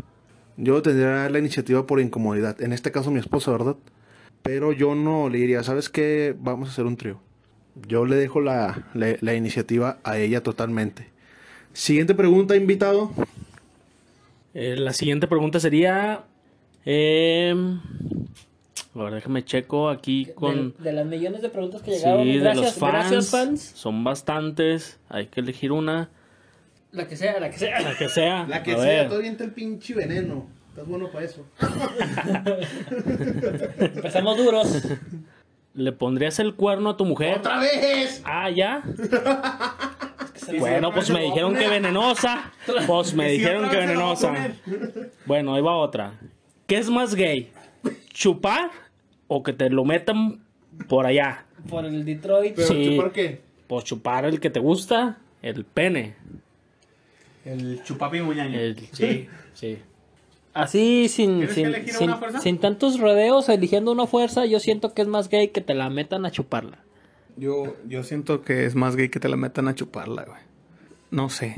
Yo 0.57 0.79
tendría 0.83 1.27
la 1.27 1.39
iniciativa 1.39 1.87
por 1.87 1.99
incomodidad. 1.99 2.61
En 2.61 2.71
este 2.71 2.91
caso 2.91 3.09
mi 3.09 3.19
esposa, 3.19 3.49
¿verdad? 3.51 3.75
Pero 4.43 4.71
yo 4.71 4.95
no 4.95 5.29
le 5.29 5.37
diría, 5.39 5.63
¿sabes 5.63 5.89
qué? 5.89 6.35
Vamos 6.39 6.69
a 6.69 6.71
hacer 6.71 6.85
un 6.85 6.97
trío. 6.97 7.19
Yo 7.87 8.05
le 8.05 8.15
dejo 8.15 8.41
la, 8.41 8.87
la- 8.93 9.15
la 9.21 9.33
iniciativa 9.35 9.99
a 10.03 10.17
ella 10.17 10.41
totalmente. 10.43 11.09
Siguiente 11.73 12.15
pregunta, 12.15 12.55
invitado. 12.55 13.11
Eh, 14.53 14.75
la 14.77 14.93
siguiente 14.93 15.27
pregunta 15.27 15.59
sería. 15.59 16.23
Eh, 16.85 17.53
a 18.95 19.03
ver, 19.03 19.13
déjame 19.13 19.45
checo 19.45 19.89
aquí 19.89 20.27
con. 20.35 20.73
De, 20.79 20.85
de 20.85 20.93
las 20.93 21.05
millones 21.05 21.41
de 21.41 21.49
preguntas 21.49 21.81
que 21.81 21.91
Sí, 21.91 21.97
llegaron. 21.99 22.25
de 22.27 22.37
gracias, 22.39 22.65
los 22.65 22.73
fans. 22.75 22.93
gracias, 22.93 23.29
fans. 23.29 23.61
Son 23.75 24.03
bastantes. 24.03 24.99
Hay 25.09 25.27
que 25.27 25.41
elegir 25.41 25.71
una. 25.71 26.09
La 26.91 27.07
que 27.07 27.15
sea, 27.15 27.39
la 27.39 27.51
que 27.51 27.59
sea. 27.59 27.81
La 27.81 27.95
que 27.97 28.09
sea. 28.09 28.47
La 28.47 28.63
que 28.63 28.71
A 28.73 28.75
sea, 28.77 28.83
ver. 28.85 29.07
todo 29.09 29.19
avienta 29.19 29.43
el 29.43 29.51
pinche 29.51 29.93
veneno. 29.93 30.47
Estás 30.69 30.87
bueno 30.87 31.09
para 31.11 31.25
eso. 31.25 31.45
Empezamos 33.79 34.37
duros. 34.37 34.83
¿Le 35.73 35.91
pondrías 35.91 36.39
el 36.39 36.55
cuerno 36.55 36.91
a 36.91 36.97
tu 36.97 37.05
mujer? 37.05 37.37
¡Otra 37.39 37.59
vez! 37.59 38.21
Ah, 38.25 38.49
ya. 38.49 38.83
Bueno, 40.57 40.91
pues 40.91 41.09
me 41.09 41.21
dijeron 41.21 41.55
que 41.55 41.67
venenosa. 41.67 42.51
Pues 42.87 43.13
me 43.13 43.29
dijeron 43.31 43.69
que 43.69 43.77
venenosa. 43.77 44.53
Bueno, 45.25 45.55
ahí 45.55 45.61
va 45.61 45.75
otra. 45.75 46.13
¿Qué 46.67 46.77
es 46.77 46.89
más 46.89 47.15
gay? 47.15 47.51
¿Chupar 48.13 48.71
o 49.27 49.43
que 49.43 49.53
te 49.53 49.69
lo 49.69 49.85
metan 49.85 50.39
por 50.87 51.05
allá? 51.05 51.45
Por 51.69 51.85
el 51.85 52.03
Detroit. 52.03 52.55
¿Pero 52.55 52.67
Sí. 52.67 52.95
chupar 52.95 53.11
qué? 53.11 53.41
Pues 53.67 53.85
chupar 53.85 54.25
el 54.25 54.39
que 54.39 54.49
te 54.49 54.59
gusta, 54.59 55.17
el 55.41 55.65
pene. 55.65 56.15
El 57.45 57.81
chupapi 57.83 58.21
muñaño. 58.21 58.59
El- 58.59 58.77
sí, 58.91 59.27
sí. 59.53 59.77
Así, 60.53 61.07
sin, 61.09 61.37
¿Tienes 61.37 61.49
que 61.49 61.55
sin, 61.55 61.65
elegir 61.67 61.93
sin, 61.93 62.09
una 62.09 62.17
fuerza? 62.17 62.41
sin 62.41 62.57
tantos 62.57 62.99
rodeos, 62.99 63.49
eligiendo 63.49 63.91
una 63.91 64.07
fuerza, 64.07 64.45
yo 64.45 64.59
siento 64.59 64.93
que 64.93 65.03
es 65.03 65.07
más 65.07 65.29
gay 65.29 65.49
que 65.49 65.61
te 65.61 65.73
la 65.73 65.89
metan 65.89 66.25
a 66.25 66.31
chuparla. 66.31 66.79
Yo, 67.37 67.75
yo 67.87 68.03
siento 68.03 68.41
que 68.41 68.65
es 68.65 68.75
más 68.75 68.95
gay 68.95 69.09
que 69.09 69.19
te 69.19 69.29
la 69.29 69.37
metan 69.37 69.67
a 69.67 69.75
chuparla, 69.75 70.25
güey. 70.25 70.41
No 71.11 71.29
sé. 71.29 71.55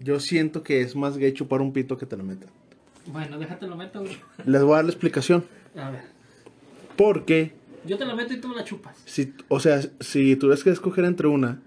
Yo 0.00 0.20
siento 0.20 0.62
que 0.62 0.82
es 0.82 0.94
más 0.94 1.16
gay 1.16 1.32
chupar 1.32 1.60
un 1.62 1.72
pito 1.72 1.96
que 1.96 2.06
te 2.06 2.16
lo 2.16 2.24
metan. 2.24 2.50
Bueno, 3.06 3.38
déjate 3.38 3.66
lo 3.66 3.76
meto, 3.76 4.00
güey. 4.00 4.16
Les 4.44 4.62
voy 4.62 4.72
a 4.72 4.76
dar 4.76 4.84
la 4.84 4.90
explicación. 4.90 5.44
A 5.76 5.90
ver. 5.90 6.02
Porque, 6.96 7.52
Yo 7.86 7.96
te 7.96 8.04
la 8.04 8.14
meto 8.14 8.34
y 8.34 8.40
tú 8.40 8.48
me 8.48 8.56
la 8.56 8.64
chupas. 8.64 8.96
si, 9.04 9.32
o 9.48 9.60
sea, 9.60 9.80
si 10.00 10.36
tuvieras 10.36 10.64
que 10.64 10.70
escoger 10.70 11.04
entre 11.04 11.28
una, 11.28 11.60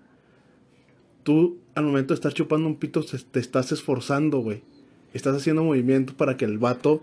tú 1.23 1.57
al 1.75 1.85
momento 1.85 2.13
de 2.13 2.15
estar 2.15 2.33
chupando 2.33 2.67
un 2.67 2.75
pito 2.75 3.03
te 3.03 3.39
estás 3.39 3.71
esforzando, 3.71 4.39
güey. 4.39 4.61
Estás 5.13 5.35
haciendo 5.37 5.63
movimientos 5.63 6.15
para 6.15 6.37
que 6.37 6.45
el 6.45 6.57
vato 6.57 7.01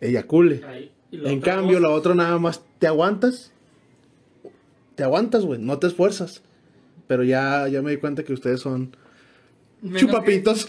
eyacule. 0.00 0.62
Ahí. 0.66 0.90
En 1.12 1.40
cambio, 1.40 1.78
cosa- 1.78 1.88
la 1.88 1.94
otra 1.94 2.14
nada 2.14 2.38
más 2.38 2.62
te 2.78 2.86
aguantas. 2.86 3.52
Te 4.94 5.02
aguantas, 5.04 5.44
güey. 5.44 5.60
No 5.60 5.78
te 5.78 5.86
esfuerzas. 5.86 6.42
Pero 7.06 7.24
ya, 7.24 7.66
ya 7.68 7.82
me 7.82 7.90
di 7.90 7.96
cuenta 7.96 8.22
que 8.24 8.32
ustedes 8.32 8.60
son 8.60 8.96
Menos 9.82 10.00
chupapitos. 10.00 10.66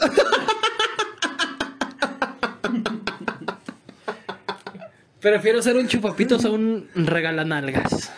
Prefiero 5.20 5.62
ser 5.62 5.78
un 5.78 5.88
chupapitos 5.88 6.46
a 6.46 6.50
un 6.50 6.88
regalanalgas. 6.96 8.12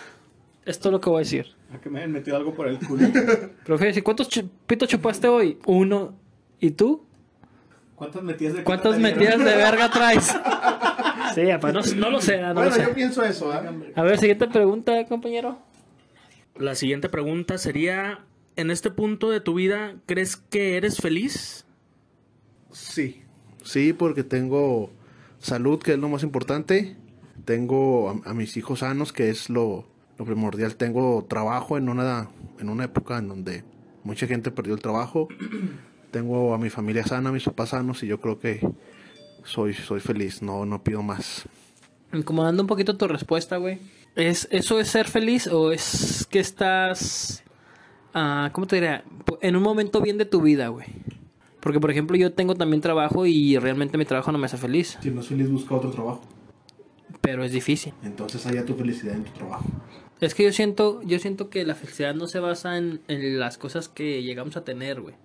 Esto 0.66 0.88
es 0.90 0.92
lo 0.94 1.02
que 1.02 1.10
voy 1.10 1.18
a 1.18 1.20
decir. 1.26 1.48
A 1.74 1.80
que 1.82 1.90
me 1.90 2.00
hayan 2.00 2.14
metido 2.14 2.38
algo 2.38 2.54
por 2.54 2.68
el 2.70 2.80
culo. 2.80 3.08
Decir, 3.78 4.04
¿cuántos 4.04 4.30
chupitos 4.30 4.88
chupaste 4.88 5.28
hoy? 5.28 5.58
Uno. 5.66 6.16
¿Y 6.62 6.72
tú? 6.72 7.04
¿Cuántas 7.96 8.24
metidas 8.24 8.54
de 8.56 8.64
¿Cuántas 8.64 9.00
metidas 9.00 9.40
de 9.40 9.56
verga 9.56 9.90
traes? 9.92 10.34
Sí, 11.36 11.50
apa, 11.50 11.72
no, 11.72 11.82
no 11.82 12.10
lo 12.10 12.22
sé, 12.22 12.40
no 12.42 12.50
lo 12.50 12.54
bueno, 12.56 12.72
sé. 12.72 12.84
yo 12.84 12.94
pienso 12.94 13.24
eso, 13.24 13.52
¿ah? 13.52 13.64
A 13.96 14.04
ver, 14.04 14.18
siguiente 14.20 14.48
pregunta, 14.48 15.06
compañero. 15.06 15.58
La 16.56 16.76
siguiente 16.76 17.10
pregunta 17.10 17.58
sería, 17.58 18.20
en 18.56 18.70
este 18.72 18.92
punto 18.92 19.30
de 19.30 19.40
tu 19.40 19.56
vida, 19.56 19.96
¿crees 20.06 20.36
que 20.38 20.78
eres 20.78 20.98
feliz? 20.98 21.66
Sí. 22.72 23.22
Sí, 23.64 23.94
porque 23.94 24.24
tengo 24.24 24.92
salud, 25.40 25.80
que 25.80 25.94
es 25.94 26.00
lo 26.00 26.10
más 26.10 26.24
importante. 26.24 26.98
Tengo 27.46 28.10
a, 28.26 28.30
a 28.30 28.34
mis 28.34 28.58
hijos 28.58 28.80
sanos, 28.80 29.14
que 29.14 29.30
es 29.30 29.50
lo, 29.50 29.88
lo 30.18 30.26
primordial. 30.26 30.76
Tengo 30.76 31.26
trabajo 31.28 31.78
en 31.78 31.90
una, 31.90 32.30
en 32.60 32.70
una 32.70 32.84
época 32.86 33.18
en 33.18 33.28
donde 33.30 33.64
mucha 34.04 34.28
gente 34.28 34.52
perdió 34.52 34.74
el 34.76 34.82
trabajo. 34.82 35.28
Tengo 36.14 36.54
a 36.54 36.60
mi 36.60 36.70
familia 36.70 37.04
sana, 37.04 37.30
a 37.30 37.32
mis 37.32 37.44
papás 37.44 37.70
sanos, 37.70 38.04
y 38.04 38.08
yo 38.08 38.22
creo 38.22 38.38
que 38.38 38.62
soy, 39.44 39.74
soy 39.74 40.00
feliz. 40.00 40.44
No, 40.44 40.64
no 40.64 40.84
pido 40.84 41.02
más. 41.02 41.46
Incomodando 42.14 42.62
un 42.62 42.68
poquito 42.68 42.96
tu 42.98 43.08
respuesta, 43.08 43.58
güey. 43.58 43.80
¿Es, 44.16 44.48
¿Eso 44.52 44.80
es 44.80 44.90
ser 44.90 45.08
feliz 45.08 45.48
o 45.48 45.72
es 45.72 46.28
que 46.30 46.40
estás, 46.40 47.44
ah, 48.14 48.52
¿cómo 48.54 48.68
te 48.68 48.76
diría? 48.76 49.04
En 49.42 49.56
un 49.56 49.64
momento 49.64 50.02
bien 50.02 50.20
de 50.20 50.26
tu 50.26 50.44
vida, 50.44 50.68
güey. 50.68 50.86
Porque, 51.60 51.80
por 51.80 51.90
ejemplo, 51.90 52.16
yo 52.16 52.32
tengo 52.32 52.54
también 52.54 52.80
trabajo 52.80 53.26
y 53.26 53.58
realmente 53.58 53.98
mi 53.98 54.06
trabajo 54.06 54.32
no 54.32 54.38
me 54.38 54.46
hace 54.46 54.58
feliz. 54.58 55.00
Si 55.02 55.10
no 55.10 55.22
es 55.22 55.28
feliz, 55.28 55.50
busca 55.50 55.74
otro 55.74 55.90
trabajo. 55.90 56.22
Pero 57.22 57.44
es 57.44 57.54
difícil. 57.54 57.96
Entonces 58.04 58.46
haya 58.46 58.64
tu 58.64 58.76
felicidad 58.76 59.16
en 59.16 59.24
tu 59.24 59.32
trabajo. 59.32 59.66
Es 60.22 60.36
que 60.36 60.44
yo 60.44 60.54
siento, 60.54 61.02
yo 61.02 61.18
siento 61.18 61.50
que 61.50 61.66
la 61.66 61.74
felicidad 61.74 62.14
no 62.14 62.28
se 62.28 62.40
basa 62.40 62.78
en, 62.78 63.02
en 63.08 63.40
las 63.40 63.58
cosas 63.58 63.90
que 63.90 64.22
llegamos 64.22 64.58
a 64.58 64.64
tener, 64.64 65.02
güey. 65.02 65.16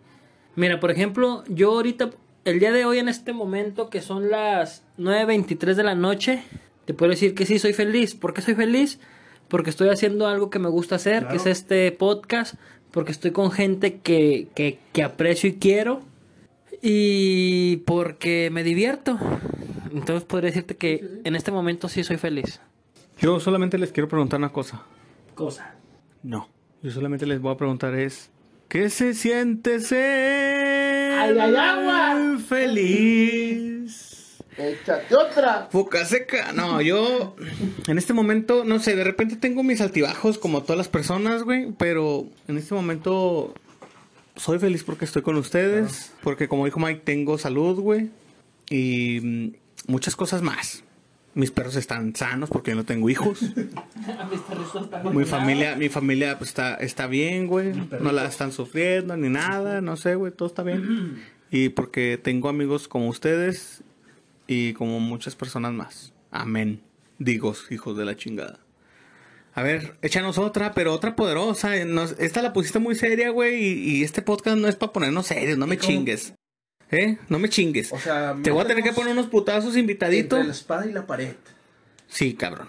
Mira, 0.59 0.81
por 0.81 0.91
ejemplo, 0.91 1.45
yo 1.47 1.71
ahorita, 1.71 2.11
el 2.45 2.59
día 2.59 2.73
de 2.73 2.85
hoy 2.85 2.99
en 2.99 3.09
este 3.09 3.33
momento, 3.33 3.91
que 3.91 4.01
son 4.01 4.29
las 4.29 4.83
9.23 4.99 5.75
de 5.75 5.85
la 5.85 5.95
noche, 5.95 6.43
te 6.85 6.95
puedo 6.95 7.11
decir 7.11 7.37
que 7.37 7.47
sí 7.47 7.61
soy 7.61 7.75
feliz. 7.75 8.17
¿Por 8.17 8.35
qué 8.35 8.43
soy 8.43 8.57
feliz? 8.57 8.99
Porque 9.47 9.71
estoy 9.71 9.89
haciendo 9.89 10.27
algo 10.27 10.51
que 10.51 10.59
me 10.59 10.69
gusta 10.69 10.97
hacer, 10.97 11.29
que 11.29 11.37
es 11.37 11.47
este 11.47 11.93
podcast, 11.93 12.57
porque 12.91 13.13
estoy 13.13 13.31
con 13.31 13.53
gente 13.53 13.99
que, 14.01 14.49
que, 14.57 14.81
que 14.93 15.05
aprecio 15.05 15.49
y 15.49 15.59
quiero, 15.59 16.01
y 16.83 17.77
porque 17.87 18.51
me 18.51 18.65
divierto. 18.65 19.17
Entonces 19.93 20.25
podría 20.25 20.51
decirte 20.51 20.77
que 20.77 21.21
en 21.23 21.37
este 21.37 21.53
momento 21.53 21.89
sí 21.89 22.03
soy 22.03 22.17
feliz. 22.17 22.61
Yo 23.21 23.39
solamente 23.39 23.79
les 23.79 23.93
quiero 23.93 24.09
preguntar 24.09 24.41
una 24.41 24.49
cosa. 24.49 24.83
Cosa. 25.37 25.77
No. 26.25 26.49
Yo 26.83 26.91
solamente 26.91 27.27
les 27.27 27.41
voy 27.41 27.53
a 27.53 27.57
preguntar 27.57 27.95
es... 27.95 28.33
¿Qué 28.69 28.91
se 28.91 29.15
siente 29.15 29.81
ser 29.81 30.48
¡Ay, 31.21 31.37
ay, 31.39 31.57
agua! 31.57 32.39
feliz? 32.49 34.39
Échate 34.57 35.15
otra. 35.17 35.69
Boca 35.73 36.05
seca. 36.05 36.53
No, 36.53 36.81
yo 36.81 37.35
en 37.87 37.99
este 37.99 38.13
momento, 38.13 38.65
no 38.65 38.79
sé, 38.79 38.95
de 38.95 39.05
repente 39.05 39.37
tengo 39.37 39.63
mis 39.63 39.81
altibajos 39.81 40.39
como 40.39 40.63
todas 40.63 40.79
las 40.79 40.89
personas, 40.89 41.43
güey, 41.43 41.73
pero 41.77 42.27
en 42.47 42.59
este 42.59 42.75
momento 42.75 43.53
soy 44.37 44.59
feliz 44.59 44.85
porque 44.85 45.05
estoy 45.05 45.23
con 45.23 45.37
ustedes, 45.37 46.13
porque 46.23 46.49
como 46.49 46.65
dijo 46.65 46.79
Mike, 46.79 47.03
tengo 47.05 47.37
salud, 47.39 47.79
güey, 47.81 48.11
y 48.71 49.53
muchas 49.87 50.15
cosas 50.17 50.43
más. 50.43 50.85
Mis 51.35 51.51
perros 51.51 51.77
están 51.77 52.17
sanos 52.17 52.51
porque 52.51 52.73
yo 52.73 52.77
no 52.77 52.85
tengo 52.85 53.09
hijos. 53.11 53.41
Mi 55.13 55.25
familia, 55.25 55.77
mi 55.77 55.89
familia 55.89 56.39
pues, 56.39 56.51
está, 56.51 56.75
está 56.77 57.07
bien, 57.07 57.47
güey. 57.47 57.73
No 58.01 58.13
la 58.13 58.27
están 58.27 58.53
sufriendo 58.53 59.17
ni 59.17 59.29
nada, 59.29 59.81
no 59.81 59.97
sé, 59.97 60.15
güey, 60.15 60.33
todo 60.33 60.49
está 60.49 60.63
bien. 60.63 61.23
Y 61.51 61.71
porque 61.71 62.21
tengo 62.23 62.51
amigos 62.51 62.89
como 62.89 63.09
ustedes 63.09 63.83
y 64.47 64.75
como 64.75 65.01
muchas 65.01 65.35
personas 65.35 65.73
más. 65.73 66.13
Amén. 66.31 66.83
Digo, 67.19 67.55
hijos 67.71 67.97
de 67.97 68.05
la 68.05 68.17
chingada. 68.17 68.59
A 69.55 69.63
ver, 69.63 69.97
échanos 70.03 70.37
otra, 70.37 70.73
pero 70.75 70.93
otra 70.93 71.17
poderosa. 71.17 71.83
Nos- 71.87 72.17
esta 72.19 72.43
la 72.43 72.53
pusiste 72.53 72.81
muy 72.81 72.95
seria, 72.97 73.31
güey, 73.31 73.65
y, 73.65 73.97
y 73.97 74.05
este 74.05 74.21
podcast 74.21 74.59
no 74.59 74.69
es 74.69 74.77
para 74.77 74.93
ponernos 74.93 75.27
serios, 75.27 75.57
no 75.57 75.67
me 75.67 75.79
chingues. 75.79 76.35
¿Eh? 76.91 77.19
No 77.29 77.39
me 77.39 77.49
chingues. 77.49 77.93
O 77.93 77.99
sea, 77.99 78.35
Te 78.43 78.51
voy 78.51 78.63
a 78.63 78.67
tener 78.67 78.83
que 78.83 78.93
poner 78.93 79.13
unos 79.13 79.27
putazos 79.27 79.77
invitadito. 79.77 80.37
Entre 80.37 80.49
la 80.49 80.55
espada 80.55 80.87
y 80.87 80.93
la 80.93 81.07
pared. 81.07 81.35
Sí, 82.07 82.35
cabrón. 82.35 82.69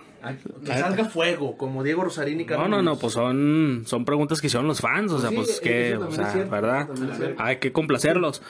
Que 0.66 0.74
salga 0.74 1.06
fuego, 1.06 1.56
como 1.56 1.82
Diego 1.82 2.04
Rosarín 2.04 2.42
y 2.42 2.44
No, 2.44 2.48
Carlos 2.50 2.70
no, 2.70 2.76
no, 2.78 2.84
Muñoz. 2.84 3.00
pues 3.00 3.14
son, 3.14 3.84
son 3.86 4.04
preguntas 4.04 4.42
que 4.42 4.48
hicieron 4.48 4.68
los 4.68 4.82
fans, 4.82 5.14
o 5.14 5.20
sea, 5.22 5.30
sí, 5.30 5.36
pues 5.38 5.62
que, 5.62 5.96
o 5.96 6.10
es 6.10 6.16
sea, 6.16 6.32
cierto, 6.34 6.52
¿verdad? 6.52 6.90
Hay 7.38 7.58
que 7.58 7.72
complacerlos. 7.72 8.42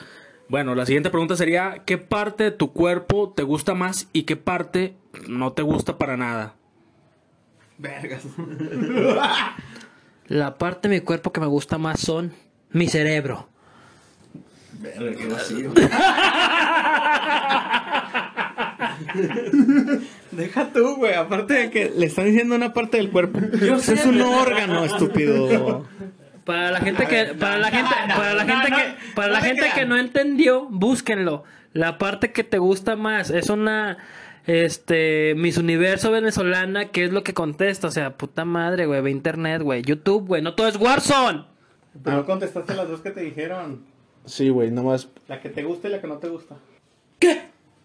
Bueno, 0.48 0.74
la 0.74 0.84
siguiente 0.84 1.10
pregunta 1.10 1.36
sería, 1.36 1.82
¿qué 1.86 1.96
parte 1.96 2.42
de 2.42 2.50
tu 2.50 2.72
cuerpo 2.72 3.32
te 3.36 3.44
gusta 3.44 3.74
más 3.74 4.08
y 4.12 4.24
qué 4.24 4.34
parte 4.34 4.96
no 5.28 5.52
te 5.52 5.62
gusta 5.62 5.96
para 5.96 6.16
nada? 6.16 6.56
Vergas. 7.78 8.24
La 10.26 10.58
parte 10.58 10.88
de 10.88 10.96
mi 10.96 11.00
cuerpo 11.02 11.32
que 11.32 11.40
me 11.40 11.46
gusta 11.46 11.78
más 11.78 12.00
son 12.00 12.32
mi 12.70 12.88
cerebro. 12.88 13.48
Verga, 14.80 15.14
qué 15.14 15.26
vacío. 15.26 15.72
Deja 20.30 20.72
tú, 20.72 20.96
güey. 20.96 21.12
Aparte 21.14 21.54
de 21.54 21.70
que 21.70 21.92
le 21.94 22.06
están 22.06 22.24
diciendo 22.24 22.54
una 22.54 22.72
parte 22.72 22.96
del 22.96 23.10
cuerpo. 23.10 23.38
Es 23.38 24.06
un 24.06 24.22
órgano, 24.22 24.82
estúpido. 24.84 25.84
Para 26.44 26.70
la 26.70 26.80
gente 26.80 27.06
que 27.06 27.34
para 27.38 27.58
la 27.58 27.70
gente 27.70 27.94
para 28.16 28.32
la 28.34 28.46
gente 28.46 28.70
que 28.70 28.94
para 29.14 29.28
la 29.28 29.42
gente 29.42 29.66
que 29.74 29.84
no 29.84 29.98
entendió, 29.98 30.66
búsquenlo. 30.70 31.44
La 31.72 31.98
parte 31.98 32.32
que 32.32 32.42
te 32.42 32.58
gusta 32.58 32.96
más 32.96 33.30
es 33.30 33.50
una 33.50 33.98
este 34.46 35.34
Miss 35.36 35.58
Universo 35.58 36.10
venezolana, 36.10 36.86
que 36.86 37.04
es 37.04 37.12
lo 37.12 37.22
que 37.22 37.34
contesta, 37.34 37.86
o 37.86 37.90
sea, 37.90 38.16
puta 38.16 38.46
madre, 38.46 38.86
güey, 38.86 39.02
ve 39.02 39.10
internet, 39.10 39.60
güey, 39.62 39.82
YouTube, 39.82 40.26
güey, 40.26 40.42
no 40.42 40.54
todo 40.54 40.66
es 40.66 40.76
Warzone. 40.76 41.44
Pero 42.02 42.16
no 42.16 42.24
contestaste 42.24 42.74
las 42.74 42.88
dos 42.88 43.00
que 43.00 43.10
te 43.10 43.20
dijeron. 43.20 43.84
Sí, 44.24 44.48
güey, 44.48 44.70
nomás. 44.70 45.08
La 45.28 45.40
que 45.40 45.48
te 45.48 45.62
gusta 45.62 45.88
y 45.88 45.92
la 45.92 46.00
que 46.00 46.06
no 46.06 46.18
te 46.18 46.28
gusta. 46.28 46.56
¿Qué? 47.18 47.42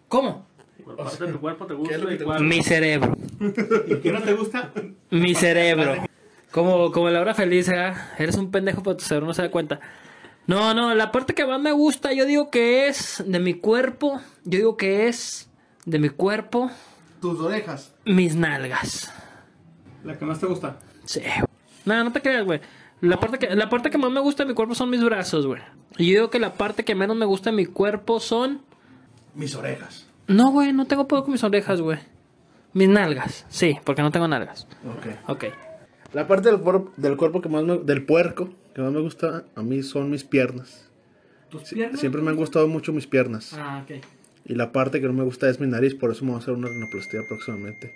¿Cómo? 0.08 0.46
¿Cuál 0.84 0.96
parte 0.96 1.26
de 1.26 1.32
tu 1.32 1.40
cuerpo 1.40 1.66
te 1.66 1.74
¿Qué 1.74 1.94
es 1.94 2.00
lo 2.00 2.06
gusta 2.06 2.16
que 2.16 2.22
y 2.22 2.26
cuál? 2.26 2.44
Mi 2.44 2.62
cerebro. 2.62 3.16
¿Y 3.88 3.96
qué 3.96 4.12
no 4.12 4.22
te 4.22 4.32
gusta? 4.34 4.72
Mi 5.10 5.34
cerebro. 5.34 5.96
Como, 6.52 6.92
como 6.92 7.10
la 7.10 7.20
hora 7.20 7.34
feliz, 7.34 7.68
¿eh? 7.68 7.92
Eres 8.18 8.36
un 8.36 8.50
pendejo, 8.50 8.82
pero 8.82 8.96
tu 8.96 9.04
cerebro 9.04 9.26
no 9.26 9.34
se 9.34 9.42
da 9.42 9.50
cuenta. 9.50 9.80
No, 10.46 10.74
no, 10.74 10.94
la 10.94 11.10
parte 11.10 11.34
que 11.34 11.44
más 11.44 11.60
me 11.60 11.72
gusta, 11.72 12.12
yo 12.12 12.24
digo 12.24 12.50
que 12.50 12.86
es 12.86 13.22
de 13.26 13.40
mi 13.40 13.54
cuerpo. 13.54 14.20
Yo 14.44 14.58
digo 14.58 14.76
que 14.76 15.08
es 15.08 15.50
de 15.86 15.98
mi 15.98 16.08
cuerpo, 16.08 16.70
Tus 17.20 17.40
orejas. 17.40 17.94
mis 18.04 18.36
nalgas. 18.36 19.12
La 20.04 20.16
que 20.16 20.24
más 20.24 20.38
te 20.38 20.46
gusta. 20.46 20.78
Sí. 21.04 21.20
No, 21.84 22.04
no 22.04 22.12
te 22.12 22.20
creas, 22.22 22.44
güey. 22.44 22.60
La 23.00 23.20
parte, 23.20 23.38
que, 23.38 23.54
la 23.54 23.68
parte 23.68 23.90
que 23.90 23.98
más 23.98 24.10
me 24.10 24.20
gusta 24.20 24.44
de 24.44 24.48
mi 24.48 24.54
cuerpo 24.54 24.74
son 24.74 24.88
mis 24.90 25.02
brazos, 25.04 25.46
güey. 25.46 25.60
Y 25.98 26.06
yo 26.06 26.12
digo 26.12 26.30
que 26.30 26.38
la 26.38 26.54
parte 26.54 26.84
que 26.84 26.94
menos 26.94 27.16
me 27.16 27.26
gusta 27.26 27.50
de 27.50 27.56
mi 27.56 27.66
cuerpo 27.66 28.20
son... 28.20 28.62
Mis 29.34 29.54
orejas. 29.54 30.06
No, 30.28 30.50
güey, 30.50 30.72
no 30.72 30.86
tengo 30.86 31.06
pedo 31.06 31.22
con 31.22 31.32
mis 31.32 31.44
orejas, 31.44 31.80
güey. 31.80 31.98
Mis 32.72 32.88
nalgas. 32.88 33.44
Sí, 33.48 33.76
porque 33.84 34.02
no 34.02 34.10
tengo 34.10 34.26
nalgas. 34.28 34.66
Ok. 34.86 35.28
Ok. 35.28 35.44
La 36.14 36.26
parte 36.26 36.50
del, 36.50 36.60
cuerpo 36.60 36.90
del 36.96 37.16
cuerpo 37.16 37.40
que 37.42 37.48
más 37.48 37.64
me, 37.64 37.78
del 37.78 38.04
puerco 38.04 38.48
que 38.74 38.80
más 38.80 38.92
me 38.92 39.00
gusta 39.00 39.44
a 39.54 39.62
mí 39.62 39.82
son 39.82 40.10
mis 40.10 40.24
piernas. 40.24 40.88
¿Tus 41.50 41.62
Sie- 41.64 41.96
Siempre 41.96 42.22
me 42.22 42.30
han 42.30 42.36
gustado 42.36 42.66
mucho 42.68 42.92
mis 42.92 43.06
piernas. 43.06 43.52
Ah, 43.54 43.82
ok. 43.84 44.02
Y 44.46 44.54
la 44.54 44.72
parte 44.72 45.00
que 45.00 45.06
no 45.06 45.12
me 45.12 45.24
gusta 45.24 45.48
es 45.48 45.60
mi 45.60 45.66
nariz, 45.66 45.94
por 45.94 46.10
eso 46.12 46.24
me 46.24 46.30
voy 46.30 46.38
a 46.40 46.42
hacer 46.42 46.54
una 46.54 46.68
rinoplastia 46.68 47.20
próximamente. 47.28 47.94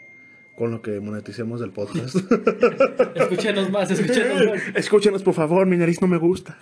Con 0.61 0.73
lo 0.73 0.83
que 0.83 1.01
moneticemos 1.01 1.59
del 1.59 1.71
podcast. 1.71 2.17
Escúchenos 3.15 3.71
más, 3.71 3.91
escúchenos 3.91 4.45
más. 4.45 4.61
Escúchenos, 4.75 5.23
por 5.23 5.33
favor, 5.33 5.67
mi 5.67 5.79
nariz 5.79 6.03
no 6.03 6.07
me 6.07 6.19
gusta. 6.19 6.59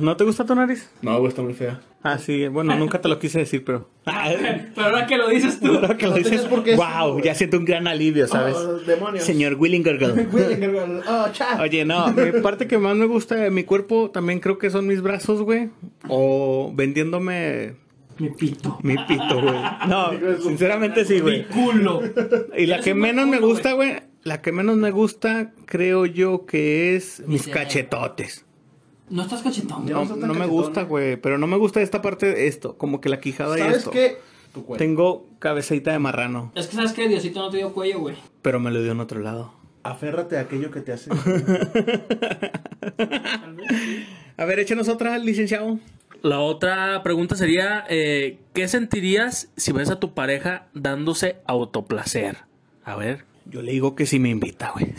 ¿No 0.00 0.16
te 0.16 0.24
gusta 0.24 0.46
tu 0.46 0.54
nariz? 0.54 0.88
No, 1.02 1.18
güey, 1.18 1.28
está 1.28 1.42
muy 1.42 1.52
fea. 1.52 1.78
Ah, 2.02 2.16
sí. 2.16 2.48
Bueno, 2.48 2.74
nunca 2.74 3.02
te 3.02 3.08
lo 3.08 3.18
quise 3.18 3.40
decir, 3.40 3.66
pero... 3.66 3.90
Pero 4.06 4.86
ahora 4.86 5.06
que 5.06 5.18
lo 5.18 5.28
dices 5.28 5.60
tú. 5.60 5.74
Ahora 5.74 5.98
que 5.98 6.06
lo 6.06 6.14
dices, 6.14 6.40
por 6.46 6.64
qué 6.64 6.74
wow, 6.74 7.20
ya 7.20 7.34
siento 7.34 7.58
un 7.58 7.66
gran 7.66 7.86
alivio, 7.86 8.26
¿sabes? 8.26 8.56
Oh, 8.56 8.78
demonios. 8.78 9.22
Señor 9.22 9.56
Willingergal. 9.58 10.26
Oh, 11.06 11.26
cha. 11.32 11.60
Oye, 11.60 11.84
no, 11.84 12.14
mi 12.14 12.40
parte 12.40 12.66
que 12.66 12.78
más 12.78 12.96
me 12.96 13.04
gusta 13.04 13.34
de 13.34 13.50
mi 13.50 13.64
cuerpo 13.64 14.10
también 14.10 14.40
creo 14.40 14.56
que 14.56 14.70
son 14.70 14.86
mis 14.86 15.02
brazos, 15.02 15.42
güey. 15.42 15.68
O 16.08 16.72
vendiéndome 16.74 17.74
Mi 18.18 18.30
pito. 18.30 18.78
mi 18.82 18.96
pito, 18.96 19.40
güey. 19.42 19.54
No, 19.88 20.10
sinceramente 20.42 21.04
sí, 21.04 21.14
Mi 21.14 21.20
güey. 21.20 21.46
culo. 21.48 22.00
Y 22.56 22.66
la 22.66 22.80
que 22.80 22.94
menos 22.94 23.26
me 23.28 23.38
gusta, 23.38 23.72
güey, 23.72 23.96
la 24.22 24.40
que 24.42 24.52
menos 24.52 24.76
me 24.76 24.90
gusta 24.90 25.52
creo 25.66 26.06
yo 26.06 26.46
que 26.46 26.96
es 26.96 27.22
mis 27.26 27.46
cachetotes. 27.46 28.44
No 29.08 29.22
estás 29.22 29.42
cachetón. 29.42 29.86
No, 29.86 29.92
no 29.92 30.02
estás 30.02 30.18
tan 30.18 30.28
no 30.28 30.34
me 30.34 30.46
gusta, 30.46 30.82
güey, 30.82 31.16
pero 31.16 31.38
no 31.38 31.46
me 31.46 31.56
gusta 31.56 31.80
esta 31.80 32.02
parte 32.02 32.26
de 32.26 32.46
esto, 32.48 32.76
como 32.76 33.00
que 33.00 33.08
la 33.08 33.20
quijada 33.20 33.56
y 33.56 33.60
¿Sabes 33.60 33.76
esto. 33.78 33.90
qué? 33.92 34.16
Tu 34.52 34.64
cuerpo. 34.64 34.82
Tengo 34.82 35.28
cabecita 35.38 35.92
de 35.92 35.98
marrano, 35.98 36.50
Es 36.54 36.66
que 36.66 36.74
sabes 36.76 36.92
que 36.92 37.06
Diosito 37.08 37.40
no 37.40 37.50
te 37.50 37.58
dio 37.58 37.72
cuello, 37.72 38.00
güey. 38.00 38.16
pero 38.42 38.58
me 38.58 38.70
lo 38.70 38.82
dio 38.82 38.92
en 38.92 39.00
otro 39.00 39.20
lado. 39.20 39.52
Aférrate 39.84 40.38
a 40.38 40.40
aquello 40.40 40.70
que 40.72 40.80
te 40.80 40.92
hace. 40.92 41.10
A 44.38 44.44
ver, 44.44 44.58
échanos 44.58 44.88
otra, 44.88 45.16
licenciado. 45.18 45.78
La 46.26 46.40
otra 46.40 47.04
pregunta 47.04 47.36
sería, 47.36 47.84
eh, 47.88 48.40
¿qué 48.52 48.66
sentirías 48.66 49.52
si 49.56 49.70
ves 49.70 49.90
a 49.90 50.00
tu 50.00 50.12
pareja 50.12 50.66
dándose 50.74 51.36
autoplacer? 51.46 52.38
A 52.82 52.96
ver. 52.96 53.24
Yo 53.44 53.62
le 53.62 53.70
digo 53.70 53.94
que 53.94 54.06
sí 54.06 54.18
me 54.18 54.30
invita, 54.30 54.72
güey. 54.72 54.92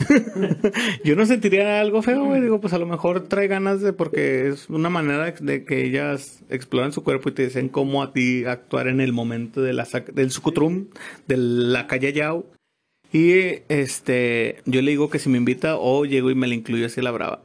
Yo 1.04 1.18
no 1.18 1.26
sentiría 1.26 1.82
algo 1.82 2.02
feo, 2.02 2.24
güey. 2.24 2.40
Digo, 2.40 2.62
pues 2.62 2.72
a 2.72 2.78
lo 2.78 2.86
mejor 2.86 3.28
trae 3.28 3.50
ganas 3.50 3.82
de, 3.82 3.92
porque 3.92 4.48
es 4.48 4.70
una 4.70 4.90
manera 4.90 5.30
de 5.30 5.66
que 5.66 5.84
ellas 5.84 6.46
exploran 6.50 6.94
su 6.94 7.04
cuerpo 7.04 7.28
y 7.28 7.34
te 7.34 7.44
dicen 7.44 7.68
cómo 7.68 8.04
a 8.04 8.14
ti 8.14 8.46
actuar 8.46 8.88
en 8.88 9.02
el 9.02 9.12
momento 9.12 9.62
de 9.62 9.74
la 9.74 9.86
del 10.14 10.32
sucutrum, 10.32 10.86
de 11.28 11.36
la 11.36 11.88
calle 11.88 12.14
Yao. 12.14 12.46
Y 13.12 13.64
este, 13.68 14.62
yo 14.66 14.82
le 14.82 14.92
digo 14.92 15.10
que 15.10 15.20
si 15.20 15.28
me 15.28 15.38
invita 15.38 15.76
o 15.76 16.06
llego 16.06 16.32
y 16.32 16.36
me 16.36 16.48
la 16.48 16.56
incluyo 16.56 16.86
así 16.86 17.02
la 17.02 17.12
brava. 17.12 17.42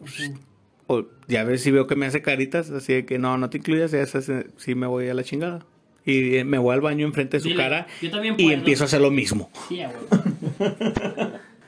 O 0.93 1.09
ya 1.27 1.45
ves 1.45 1.63
si 1.63 1.71
veo 1.71 1.87
que 1.87 1.97
me 1.97 2.05
hace 2.05 2.21
caritas, 2.21 2.71
así 2.71 2.93
de 2.93 3.07
que 3.07 3.19
no, 3.19 3.39
no 3.39 3.49
te 3.49 3.59
incluyas, 3.59 3.93
ya 3.93 4.05
sabes, 4.05 4.29
eh, 4.29 4.47
sí 4.59 4.75
me 4.75 4.87
voy 4.87 5.09
a 5.09 5.15
la 5.15 5.25
chingada. 5.25 5.65
Y 6.05 6.37
eh, 6.37 6.45
me 6.45 6.59
voy 6.59 6.75
al 6.75 6.83
baño 6.83 7.07
enfrente 7.07 7.39
de 7.39 7.41
su 7.41 7.49
Dile, 7.49 7.63
cara 7.63 7.87
yo 8.03 8.11
también 8.11 8.35
y 8.37 8.53
empiezo 8.53 8.85
a 8.85 8.87
hacer 8.87 9.01
lo 9.01 9.11
mismo. 9.11 9.51
Sí. 9.69 9.81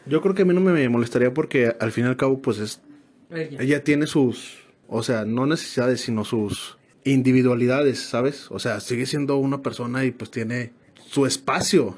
Yo 0.06 0.20
creo 0.20 0.34
que 0.34 0.42
a 0.42 0.44
mí 0.44 0.52
no 0.52 0.60
me 0.60 0.87
molestaría 0.90 1.32
porque 1.32 1.74
al 1.80 1.90
fin 1.90 2.04
y 2.04 2.08
al 2.08 2.16
cabo, 2.18 2.42
pues 2.42 2.58
es. 2.58 2.82
Ella 3.30 3.82
tiene 3.82 4.06
sus. 4.06 4.58
O 4.87 5.02
sea, 5.02 5.24
no 5.24 5.46
necesidades, 5.46 6.02
sino 6.02 6.26
sus 6.26 6.76
individualidades, 7.04 8.00
¿sabes? 8.00 8.50
O 8.50 8.58
sea, 8.58 8.80
sigue 8.80 9.06
siendo 9.06 9.38
una 9.38 9.62
persona 9.62 10.04
y 10.04 10.10
pues 10.10 10.30
tiene 10.30 10.72
su 11.06 11.24
espacio. 11.24 11.96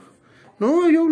No, 0.60 0.88
yo. 0.88 1.08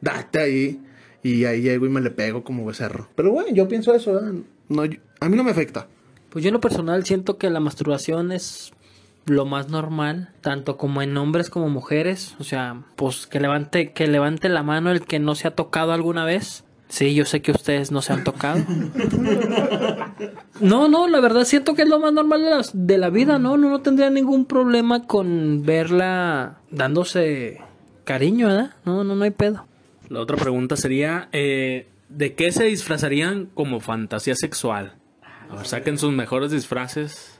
Date 0.00 0.38
ahí. 0.38 0.80
Y 1.24 1.44
ahí 1.46 1.62
llego 1.62 1.86
y 1.86 1.88
me 1.88 2.00
le 2.00 2.10
pego 2.10 2.44
como 2.44 2.64
becerro. 2.64 3.08
Pero 3.16 3.32
bueno, 3.32 3.52
yo 3.52 3.66
pienso 3.66 3.92
eso, 3.92 4.12
¿verdad? 4.12 4.34
No, 4.68 4.84
yo- 4.84 4.98
a 5.20 5.28
mí 5.28 5.36
no 5.36 5.44
me 5.44 5.50
afecta. 5.50 5.86
Pues 6.30 6.42
yo 6.44 6.48
en 6.48 6.54
lo 6.54 6.60
personal 6.60 7.04
siento 7.04 7.38
que 7.38 7.48
la 7.50 7.60
masturbación 7.60 8.32
es 8.32 8.72
lo 9.24 9.44
más 9.46 9.68
normal, 9.70 10.30
tanto 10.40 10.76
como 10.76 11.02
en 11.02 11.16
hombres 11.16 11.50
como 11.50 11.68
mujeres. 11.68 12.34
O 12.38 12.44
sea, 12.44 12.82
pues 12.96 13.26
que 13.26 13.40
levante, 13.40 13.92
que 13.92 14.06
levante 14.06 14.48
la 14.48 14.62
mano 14.62 14.90
el 14.90 15.00
que 15.02 15.18
no 15.18 15.34
se 15.34 15.48
ha 15.48 15.52
tocado 15.52 15.92
alguna 15.92 16.24
vez. 16.24 16.64
Sí, 16.88 17.14
yo 17.16 17.24
sé 17.24 17.42
que 17.42 17.50
ustedes 17.50 17.90
no 17.90 18.00
se 18.02 18.12
han 18.12 18.22
tocado. 18.22 18.60
No, 20.60 20.88
no, 20.88 21.08
la 21.08 21.20
verdad 21.20 21.44
siento 21.44 21.74
que 21.74 21.82
es 21.82 21.88
lo 21.88 21.98
más 21.98 22.12
normal 22.12 22.42
de, 22.42 22.50
las- 22.50 22.70
de 22.74 22.98
la 22.98 23.10
vida, 23.10 23.38
¿no? 23.38 23.56
¿no? 23.56 23.70
No 23.70 23.80
tendría 23.80 24.08
ningún 24.10 24.44
problema 24.46 25.06
con 25.06 25.62
verla 25.64 26.58
dándose 26.70 27.60
cariño, 28.04 28.46
¿verdad? 28.48 28.70
No, 28.84 29.04
no, 29.04 29.14
no 29.16 29.24
hay 29.24 29.30
pedo. 29.32 29.66
La 30.08 30.20
otra 30.20 30.36
pregunta 30.36 30.76
sería, 30.76 31.28
eh, 31.32 31.88
¿de 32.08 32.34
qué 32.34 32.52
se 32.52 32.64
disfrazarían 32.64 33.46
como 33.46 33.80
fantasía 33.80 34.34
sexual? 34.34 34.96
A 35.50 35.56
ver, 35.56 35.66
saquen 35.66 35.98
sus 35.98 36.12
mejores 36.12 36.50
disfraces. 36.50 37.38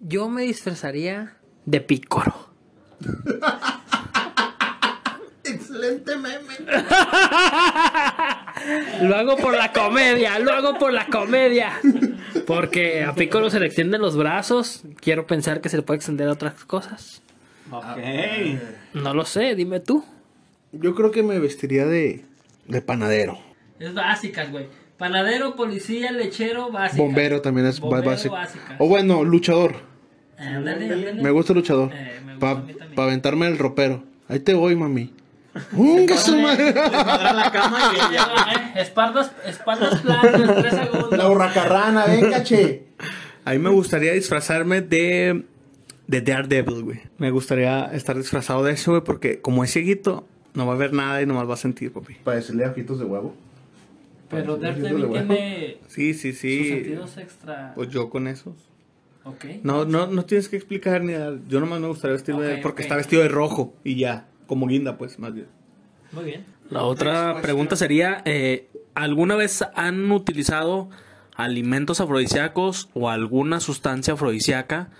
Yo 0.00 0.28
me 0.28 0.42
disfrazaría 0.42 1.36
de 1.64 1.80
pícoro. 1.80 2.50
Excelente 5.44 6.16
meme. 6.16 6.54
Lo 9.02 9.16
hago 9.16 9.36
por 9.36 9.56
la 9.56 9.72
comedia, 9.72 10.38
lo 10.38 10.52
hago 10.52 10.78
por 10.78 10.92
la 10.92 11.06
comedia. 11.06 11.72
Porque 12.46 13.02
a 13.02 13.12
Piccolo 13.14 13.50
se 13.50 13.58
le 13.58 13.66
extienden 13.66 14.00
los 14.00 14.16
brazos. 14.16 14.82
Quiero 15.00 15.26
pensar 15.26 15.60
que 15.60 15.68
se 15.68 15.76
le 15.76 15.82
puede 15.82 15.96
extender 15.96 16.28
a 16.28 16.32
otras 16.32 16.64
cosas. 16.64 17.22
Ok. 17.70 17.98
No 18.94 19.14
lo 19.14 19.24
sé, 19.24 19.56
dime 19.56 19.80
tú. 19.80 20.04
Yo 20.70 20.94
creo 20.94 21.10
que 21.10 21.24
me 21.24 21.40
vestiría 21.40 21.86
de. 21.86 22.24
de 22.68 22.82
panadero. 22.82 23.40
Es 23.82 23.94
básicas, 23.94 24.50
güey. 24.50 24.66
Panadero, 24.96 25.56
policía, 25.56 26.12
lechero, 26.12 26.70
básica. 26.70 27.02
Bombero 27.02 27.40
también 27.42 27.66
es 27.66 27.80
Bombero, 27.80 28.10
básico. 28.10 28.34
básicas. 28.34 28.76
O 28.78 28.86
bueno, 28.88 29.24
luchador. 29.24 29.76
Ándale, 30.38 30.84
ándale. 30.92 31.14
Me 31.22 31.30
gusta 31.30 31.52
el 31.52 31.58
luchador. 31.58 31.90
Eh, 31.92 32.20
me 32.24 32.32
gusta 32.34 32.38
Para 32.38 32.52
a 32.58 32.62
mí 32.62 32.72
también. 32.74 33.00
aventarme 33.00 33.46
el 33.48 33.58
ropero. 33.58 34.04
Ahí 34.28 34.38
te 34.40 34.54
voy, 34.54 34.76
mami. 34.76 35.12
¡Unga 35.72 36.16
su 36.16 36.36
madre! 36.38 36.72
la 36.72 37.50
cama 37.52 37.92
y 37.92 38.14
Eh, 38.78 38.80
Espaldas, 38.82 39.32
espaldas 39.46 40.00
planas, 40.00 40.56
tres 40.56 40.74
segundos. 40.74 41.12
La 41.18 41.28
hurracarrana, 41.28 42.06
venga, 42.06 42.42
che. 42.42 42.84
A 43.44 43.50
mí 43.52 43.58
me 43.58 43.70
gustaría 43.70 44.12
disfrazarme 44.12 44.80
de 44.82 45.44
de 46.06 46.20
Daredevil, 46.20 46.82
güey. 46.84 47.00
Me 47.18 47.30
gustaría 47.30 47.86
estar 47.92 48.16
disfrazado 48.16 48.62
de 48.64 48.72
eso, 48.72 48.92
güey, 48.92 49.02
porque 49.02 49.40
como 49.40 49.64
es 49.64 49.72
cieguito, 49.72 50.26
no 50.54 50.66
va 50.66 50.74
a 50.74 50.76
ver 50.76 50.92
nada 50.92 51.20
y 51.22 51.26
nomás 51.26 51.48
va 51.48 51.54
a 51.54 51.56
sentir, 51.58 51.92
papi. 51.92 52.14
Para 52.22 52.36
decirle 52.36 52.66
ojitos 52.66 52.98
de 52.98 53.04
huevo. 53.06 53.34
Pero 54.32 54.56
Daredevil 54.56 55.02
de 55.02 55.08
tiene 55.08 55.78
Sí, 55.88 56.14
sí, 56.14 56.32
sus 56.32 56.40
sí. 56.40 56.68
sentidos 56.68 57.16
extra. 57.18 57.72
Pues 57.74 57.88
yo 57.90 58.10
con 58.10 58.26
esos. 58.26 58.54
Ok. 59.24 59.44
No, 59.62 59.84
no, 59.84 60.08
no 60.08 60.24
tienes 60.24 60.48
que 60.48 60.56
explicar 60.56 61.02
ni 61.04 61.12
nada. 61.12 61.38
Yo 61.48 61.60
nomás 61.60 61.80
me 61.80 61.86
gustaría 61.86 62.14
vestirme 62.14 62.42
de... 62.44 62.54
Ok, 62.54 62.62
Porque 62.62 62.82
ok. 62.82 62.86
está 62.86 62.96
vestido 62.96 63.22
de 63.22 63.28
rojo 63.28 63.74
y 63.84 63.94
ya. 63.96 64.26
Como 64.46 64.66
guinda, 64.66 64.98
pues, 64.98 65.18
más 65.20 65.32
bien. 65.32 65.46
Muy 66.10 66.24
bien. 66.24 66.44
La 66.70 66.82
otra 66.82 67.40
pregunta 67.40 67.76
sería, 67.76 68.22
eh, 68.24 68.68
¿alguna 68.94 69.36
vez 69.36 69.64
han 69.74 70.10
utilizado 70.10 70.88
alimentos 71.36 72.00
afrodisíacos 72.00 72.88
o 72.94 73.08
alguna 73.10 73.60
sustancia 73.60 74.14
afrodisíaca 74.14 74.90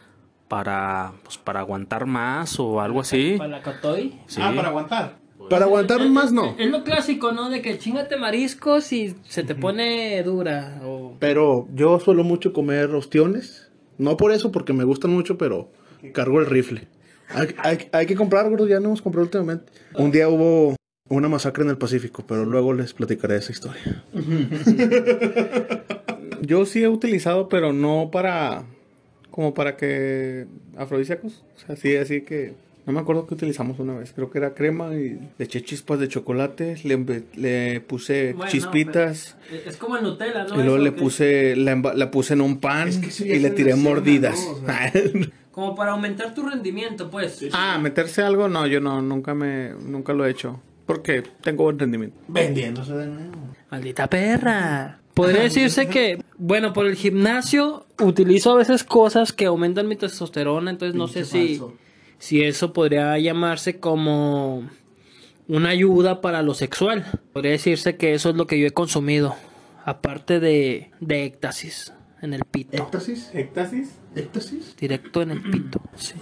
para, 0.48 1.14
pues, 1.24 1.38
para 1.38 1.60
aguantar 1.60 2.06
más 2.06 2.60
o 2.60 2.80
algo 2.80 3.00
así? 3.00 3.34
Para 3.38 3.50
la 3.50 3.62
cotoy. 3.62 4.20
Sí. 4.26 4.40
Ah, 4.42 4.52
para 4.54 4.68
aguantar. 4.68 5.18
Para 5.52 5.66
aguantar 5.66 6.08
más 6.08 6.32
no. 6.32 6.56
Es 6.58 6.70
lo 6.70 6.82
clásico, 6.84 7.32
¿no? 7.32 7.50
De 7.50 7.62
que 7.62 7.78
chingate 7.78 8.16
mariscos 8.16 8.92
y 8.92 9.14
se 9.28 9.42
te 9.44 9.54
pone 9.54 10.22
dura. 10.22 10.80
O... 10.84 11.16
Pero 11.18 11.68
yo 11.74 11.98
suelo 12.00 12.24
mucho 12.24 12.52
comer 12.52 12.90
ostiones. 12.94 13.68
No 13.98 14.16
por 14.16 14.32
eso, 14.32 14.50
porque 14.50 14.72
me 14.72 14.84
gustan 14.84 15.12
mucho, 15.12 15.38
pero 15.38 15.70
cargo 16.12 16.40
el 16.40 16.46
rifle. 16.46 16.88
Hay, 17.28 17.54
hay- 17.58 17.88
hay 17.92 18.06
que 18.06 18.16
comprar, 18.16 18.48
gordo, 18.50 18.66
ya 18.66 18.80
no 18.80 18.86
hemos 18.86 19.02
comprado 19.02 19.24
últimamente. 19.26 19.70
Un 19.94 20.10
día 20.10 20.28
hubo 20.28 20.74
una 21.08 21.28
masacre 21.28 21.62
en 21.64 21.70
el 21.70 21.78
Pacífico, 21.78 22.24
pero 22.26 22.44
luego 22.44 22.72
les 22.72 22.92
platicaré 22.94 23.36
esa 23.36 23.52
historia. 23.52 24.02
Yo 26.40 26.64
sí 26.66 26.82
he 26.82 26.88
utilizado, 26.88 27.48
pero 27.48 27.72
no 27.72 28.10
para... 28.10 28.64
Como 29.30 29.54
para 29.54 29.76
que... 29.76 30.46
Afrodisíacos. 30.76 31.44
O 31.56 31.66
sea, 31.66 31.76
sí, 31.76 31.96
así 31.96 32.22
que... 32.22 32.54
No 32.84 32.92
me 32.92 33.00
acuerdo 33.00 33.26
que 33.26 33.34
utilizamos 33.34 33.78
una 33.78 33.94
vez. 33.94 34.12
Creo 34.12 34.28
que 34.30 34.38
era 34.38 34.54
crema 34.54 34.92
y 34.94 35.10
le 35.38 35.44
eché 35.44 35.62
chispas 35.62 36.00
de 36.00 36.08
chocolate. 36.08 36.76
Le, 36.82 37.24
le 37.36 37.80
puse 37.80 38.32
Bueno, 38.32 38.50
chispitas. 38.50 39.36
Es 39.66 39.76
como 39.76 39.96
el 39.96 40.02
Nutella, 40.02 40.44
¿no? 40.44 40.54
y 40.54 40.58
luego 40.64 40.76
Eso, 40.76 40.84
le 40.84 40.94
que- 40.94 41.00
puse... 41.00 41.56
La, 41.56 42.10
puse 42.10 42.34
en 42.34 42.40
un 42.40 42.58
pan 42.58 42.88
Es 42.88 42.98
que 42.98 43.36
y 43.36 43.38
le 43.38 43.48
en 43.48 43.54
tiré 43.54 43.76
mordidas. 43.76 44.44
Como 45.52 45.74
para 45.74 45.92
aumentar 45.92 46.34
tu 46.34 46.42
rendimiento, 46.48 47.10
pues. 47.10 47.44
ah, 47.52 47.78
meterse 47.78 48.22
algo, 48.22 48.48
no, 48.48 48.66
yo 48.66 48.80
no, 48.80 49.02
nunca 49.02 49.34
me, 49.34 49.72
nunca 49.86 50.14
lo 50.14 50.24
he 50.24 50.30
hecho. 50.30 50.58
Porque 50.86 51.22
tengo 51.42 51.64
buen 51.64 51.78
rendimiento. 51.78 52.16
Vendiéndose 52.26 52.94
de 52.94 53.06
nuevo. 53.06 53.32
Maldita 53.70 54.08
perra. 54.08 54.98
Podría 55.14 55.42
decirse 55.42 55.88
que, 55.88 56.24
bueno, 56.38 56.72
por 56.72 56.86
el 56.86 56.94
gimnasio 56.96 57.84
utilizo 58.00 58.52
a 58.52 58.56
veces 58.56 58.82
cosas 58.82 59.34
que 59.34 59.44
aumentan 59.44 59.86
mi 59.88 59.96
testosterona, 59.96 60.70
entonces 60.70 60.94
no 60.96 61.06
sé 61.06 61.26
si, 61.26 61.48
falso. 61.58 61.74
Si 62.22 62.44
eso 62.44 62.72
podría 62.72 63.18
llamarse 63.18 63.80
como 63.80 64.70
una 65.48 65.70
ayuda 65.70 66.20
para 66.20 66.42
lo 66.42 66.54
sexual. 66.54 67.04
Podría 67.32 67.50
decirse 67.50 67.96
que 67.96 68.14
eso 68.14 68.30
es 68.30 68.36
lo 68.36 68.46
que 68.46 68.60
yo 68.60 68.66
he 68.68 68.70
consumido, 68.70 69.34
aparte 69.84 70.38
de, 70.38 70.92
de 71.00 71.24
éxtasis 71.24 71.92
en 72.20 72.32
el 72.32 72.44
pito. 72.44 72.76
¿Éxtasis? 72.76 73.28
¿Éxtasis? 73.34 73.96
¿Éxtasis? 74.14 74.76
Directo 74.76 75.22
en 75.22 75.32
el 75.32 75.42
pito, 75.42 75.80
sí. 75.96 76.14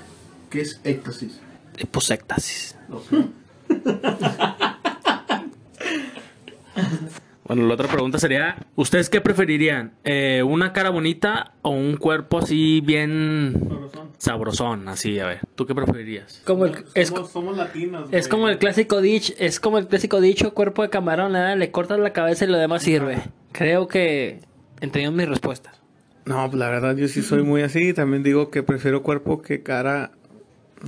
¿Qué 0.49 0.63
es 0.63 0.81
éxtasis? 0.85 1.39
Eh, 1.77 1.85
Pues 1.85 2.11
éxtasis. 2.11 2.77
Bueno, 7.51 7.67
la 7.67 7.75
otra 7.75 7.89
pregunta 7.89 8.17
sería, 8.21 8.65
¿ustedes 8.77 9.11
qué 9.11 9.21
preferirían? 9.21 9.95
Eh, 10.05 10.41
¿Una 10.47 10.73
cara 10.73 10.91
bonita 10.91 11.55
o 11.63 11.71
un 11.71 11.97
cuerpo 11.97 12.39
así 12.39 12.81
bien 12.81 13.89
sabrosón? 14.19 14.87
Así, 14.89 15.19
a 15.19 15.27
ver, 15.27 15.41
¿tú 15.57 15.67
qué 15.67 15.75
preferirías? 15.75 16.43
Como 16.47 16.67
el, 16.67 16.85
es, 16.95 17.09
Somos, 17.09 17.33
somos 17.33 17.57
latinos. 17.57 18.09
es 18.13 18.29
como 18.29 18.49
el 18.49 18.59
clásico 18.59 19.01
dicho, 19.01 19.33
es 19.37 19.59
como 19.59 19.79
el 19.79 19.89
clásico 19.89 20.21
dicho, 20.21 20.55
cuerpo 20.55 20.83
de 20.83 20.91
camarón, 20.91 21.33
nada, 21.33 21.57
le 21.57 21.73
cortas 21.73 21.99
la 21.99 22.13
cabeza 22.13 22.45
y 22.45 22.49
lo 22.49 22.57
demás 22.57 22.85
sirve. 22.85 23.21
Creo 23.51 23.89
que 23.89 24.43
entendieron 24.81 25.17
mis 25.17 25.29
respuestas. 25.29 25.75
No, 26.27 26.47
pues 26.47 26.57
la 26.57 26.71
verdad 26.71 26.97
yo 26.97 27.09
sí 27.09 27.21
soy 27.21 27.43
muy 27.43 27.63
así. 27.63 27.93
También 27.95 28.23
digo 28.23 28.51
que 28.51 28.63
prefiero 28.63 29.03
cuerpo 29.03 29.43
que 29.43 29.65
cara 29.65 30.13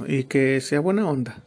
y 0.07 0.25
que 0.25 0.61
sea 0.61 0.79
buena 0.79 1.09
onda. 1.09 1.43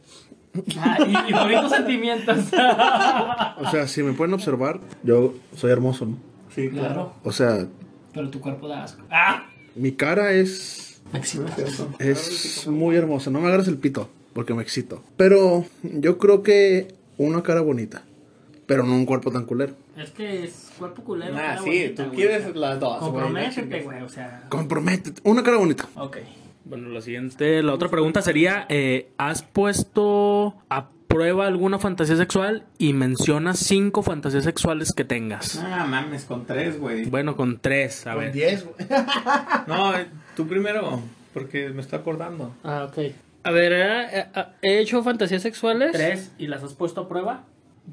Y, 0.66 1.32
bonitos 1.32 1.70
sentimientos. 1.70 2.38
O 3.58 3.70
sea, 3.70 3.88
si 3.88 4.02
me 4.02 4.12
pueden 4.12 4.34
observar, 4.34 4.80
yo 5.02 5.34
soy 5.56 5.70
hermoso, 5.70 6.06
¿no? 6.06 6.18
Sí, 6.54 6.68
claro, 6.68 7.14
O 7.24 7.32
sea, 7.32 7.66
pero 8.12 8.30
tu 8.30 8.40
cuerpo 8.40 8.68
da 8.68 8.84
asco. 8.84 9.02
¡Ah! 9.10 9.46
mi 9.74 9.92
cara 9.92 10.32
es 10.32 11.00
Es 11.98 12.66
muy 12.66 12.96
hermosa. 12.96 13.30
No 13.30 13.40
me 13.40 13.48
agarres 13.48 13.68
el 13.68 13.78
pito 13.78 14.08
porque 14.32 14.54
me 14.54 14.62
excito. 14.62 15.02
Pero 15.16 15.64
yo 15.82 16.18
creo 16.18 16.42
que 16.42 16.94
una 17.18 17.42
cara 17.42 17.60
bonita. 17.60 18.02
Pero 18.66 18.82
no 18.82 18.94
un 18.94 19.06
cuerpo 19.06 19.30
tan 19.30 19.44
culero. 19.44 19.74
Es 19.96 20.10
que 20.10 20.44
es 20.44 20.72
cuerpo 20.76 21.02
culero. 21.02 21.36
Ah, 21.38 21.56
sí, 21.62 21.70
bonita, 21.70 22.02
tú 22.04 22.08
güey. 22.10 22.20
quieres 22.20 22.56
las 22.56 22.80
dos. 22.80 22.98
güey, 22.98 23.10
Comprométete, 23.12 23.82
güey, 23.82 24.02
o 24.02 24.08
sea. 24.08 24.44
Comprométete. 24.48 25.20
Una 25.24 25.42
cara 25.42 25.56
bonita. 25.56 25.88
Ok. 25.94 26.18
Bueno, 26.68 26.88
la 26.88 27.00
siguiente, 27.00 27.62
la 27.62 27.72
otra 27.72 27.88
pregunta 27.88 28.22
sería, 28.22 28.66
eh, 28.68 29.10
¿has 29.18 29.42
puesto 29.42 30.56
a 30.68 30.88
prueba 31.06 31.46
alguna 31.46 31.78
fantasía 31.78 32.16
sexual 32.16 32.64
y 32.76 32.92
mencionas 32.92 33.60
cinco 33.60 34.02
fantasías 34.02 34.42
sexuales 34.42 34.92
que 34.92 35.04
tengas? 35.04 35.62
Ah, 35.64 35.86
mames, 35.88 36.24
con 36.24 36.44
tres, 36.44 36.80
güey. 36.80 37.04
Bueno, 37.04 37.36
con 37.36 37.60
tres, 37.60 38.04
a 38.08 38.16
ver. 38.16 38.32
10, 38.32 38.64
güey. 38.64 38.88
No, 39.68 39.96
eh, 39.96 40.08
tú 40.34 40.48
primero, 40.48 41.00
porque 41.32 41.68
me 41.68 41.82
estoy 41.82 42.00
acordando. 42.00 42.52
Ah, 42.64 42.88
ok. 42.90 43.12
A 43.44 43.52
ver, 43.52 44.26
¿he 44.60 44.80
hecho 44.80 45.04
fantasías 45.04 45.42
sexuales? 45.42 45.92
¿Tres? 45.92 46.32
¿Y 46.36 46.48
las 46.48 46.64
has 46.64 46.74
puesto 46.74 47.02
a 47.02 47.08
prueba? 47.08 47.44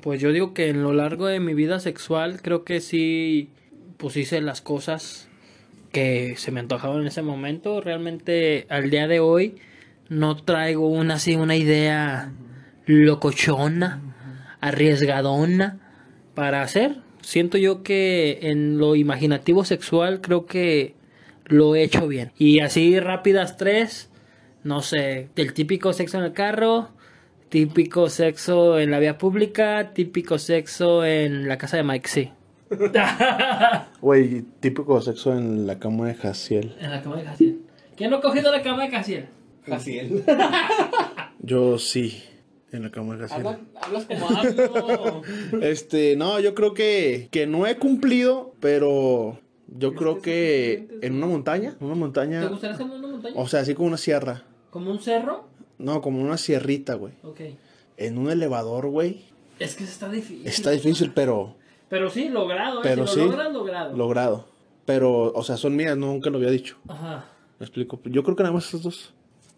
Pues 0.02 0.20
yo 0.20 0.32
digo 0.32 0.56
que 0.56 0.70
en 0.70 0.82
lo 0.82 0.94
largo 0.94 1.28
de 1.28 1.40
mi 1.40 1.54
vida 1.54 1.80
sexual 1.80 2.42
creo 2.42 2.64
que 2.64 2.82
sí, 2.82 3.52
pues 3.98 4.18
hice 4.18 4.42
las 4.42 4.62
cosas 4.62 5.30
que 5.94 6.34
se 6.38 6.52
me 6.52 6.60
antojaban 6.60 7.02
en 7.02 7.08
ese 7.08 7.22
momento. 7.22 7.80
Realmente 7.80 8.66
al 8.68 8.90
día 8.90 9.08
de 9.08 9.22
hoy 9.22 9.56
no 10.10 10.36
traigo 10.36 10.90
una 10.90 11.14
así 11.14 11.36
una 11.36 11.56
idea 11.56 12.34
locochona, 12.86 14.02
arriesgadona 14.60 15.80
para 16.34 16.64
hacer. 16.64 16.98
Siento 17.22 17.58
yo 17.58 17.84
que 17.84 18.40
en 18.42 18.78
lo 18.78 18.98
imaginativo 18.98 19.64
sexual 19.64 20.20
creo 20.20 20.46
que 20.46 20.96
lo 21.46 21.76
he 21.76 21.84
hecho 21.84 22.08
bien. 22.08 22.32
Y 22.38 22.60
así 22.60 23.00
rápidas 23.00 23.56
tres, 23.56 24.10
no 24.64 24.82
sé, 24.82 25.30
el 25.36 25.54
típico 25.54 25.94
sexo 25.94 26.18
en 26.18 26.26
el 26.26 26.34
carro, 26.34 26.90
típico 27.50 28.10
sexo 28.10 28.80
en 28.80 28.92
la 28.92 29.00
vía 29.00 29.18
pública, 29.18 29.94
típico 29.94 30.40
sexo 30.40 31.06
en 31.06 31.48
la 31.48 31.58
casa 31.58 31.78
de 31.78 31.84
Mike, 31.84 32.10
sí. 32.10 32.32
Güey, 34.02 34.42
típico 34.60 35.00
sexo 35.02 35.34
en 35.34 35.66
la 35.68 35.80
cama 35.80 36.08
de 36.08 36.16
Jaciel. 36.16 36.76
En 36.80 36.92
la 36.92 37.02
cama 37.02 37.18
de 37.18 37.24
Casiel. 37.24 37.62
¿Quién 37.96 38.10
no 38.12 38.18
ha 38.18 38.22
cogido 38.22 38.52
la 38.52 38.62
cama 38.62 38.84
de 38.84 38.90
Casiel? 38.90 39.28
Jaciel. 39.66 40.24
Yo 41.40 41.78
sí. 41.80 42.24
En 42.72 42.84
la 42.84 42.92
cama 42.92 43.16
de 43.16 43.28
Jaciel. 43.28 43.58
hablas 43.82 44.06
como 44.06 44.30
hablo. 44.38 45.22
Este, 45.62 46.16
no, 46.16 46.40
yo 46.40 46.56
creo 46.56 46.74
que, 46.74 47.28
que 47.32 47.46
no 47.46 47.68
he 47.68 47.78
cumplido, 47.78 48.56
pero 48.60 49.40
yo 49.68 49.94
creo 49.94 50.22
que 50.22 50.88
en 51.04 51.14
una 51.16 51.28
montaña, 51.28 51.76
una 51.80 51.94
¿Te 51.94 52.00
montaña, 52.00 52.48
gustaría 52.48 52.74
hacer 52.76 52.88
una 52.88 53.08
montaña? 53.08 53.36
o 53.38 53.48
sea, 53.48 53.60
así 53.60 53.76
como 53.76 53.90
una 53.90 53.98
sierra. 53.98 54.44
¿Como 54.72 54.90
un 54.90 55.00
cerro? 55.00 55.48
No, 55.78 56.02
como 56.02 56.20
una 56.22 56.38
sierrita, 56.38 56.96
güey. 56.96 57.14
Ok. 57.22 57.42
En 57.98 58.18
un 58.18 58.32
elevador, 58.32 58.88
güey. 58.88 59.22
Es 59.60 59.76
que 59.76 59.84
está 59.84 60.10
difícil. 60.10 60.48
Está 60.48 60.72
difícil, 60.72 61.12
pero 61.14 61.56
Pero 61.94 62.10
sí, 62.10 62.28
logrado, 62.28 62.80
¿eh? 62.80 62.82
Pero 62.82 63.06
si 63.06 63.14
sí. 63.14 63.20
lo 63.20 63.28
logras, 63.28 63.54
logrado. 63.54 63.96
logrado. 63.96 64.46
Pero, 64.84 65.32
o 65.32 65.44
sea, 65.44 65.58
son 65.58 65.76
mías, 65.76 65.96
nunca 65.96 66.32
lo 66.32 66.40
había 66.40 66.50
dicho. 66.50 66.76
Ajá. 66.88 67.26
Me 67.60 67.68
explico. 67.68 68.00
Yo 68.06 68.24
creo 68.24 68.36
que 68.36 68.42
nada 68.42 68.56
más 68.56 68.66
esas 68.66 68.82
dos. 68.82 69.14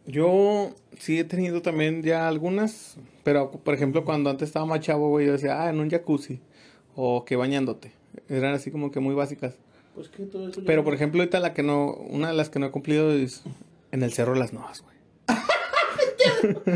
Yo 0.05 0.71
sí 0.99 1.17
he 1.17 1.23
tenido 1.23 1.61
también 1.61 2.03
ya 2.03 2.27
algunas, 2.27 2.97
pero 3.23 3.51
por 3.51 3.73
ejemplo 3.73 4.03
cuando 4.03 4.29
antes 4.29 4.49
estaba 4.49 4.65
más 4.65 4.81
chavo, 4.81 5.07
güey, 5.07 5.27
yo 5.27 5.31
decía, 5.31 5.63
ah, 5.63 5.69
en 5.69 5.79
un 5.79 5.89
jacuzzi, 5.89 6.41
o 6.93 7.23
que 7.23 7.37
bañándote. 7.37 7.93
Eran 8.27 8.53
así 8.53 8.69
como 8.69 8.91
que 8.91 8.99
muy 8.99 9.15
básicas. 9.15 9.55
Pues 9.95 10.09
que 10.09 10.25
todo 10.25 10.49
eso 10.49 10.61
Pero 10.65 10.83
por 10.83 10.93
ejemplo 10.93 11.21
ahorita 11.21 11.39
la 11.39 11.53
que 11.53 11.63
no, 11.63 11.93
una 11.93 12.27
de 12.27 12.33
las 12.33 12.49
que 12.49 12.59
no 12.59 12.65
he 12.65 12.71
cumplido 12.71 13.13
es 13.13 13.43
en 13.93 14.03
el 14.03 14.11
Cerro 14.11 14.33
de 14.33 14.39
las 14.39 14.51
Novas, 14.51 14.81
güey. 14.81 14.97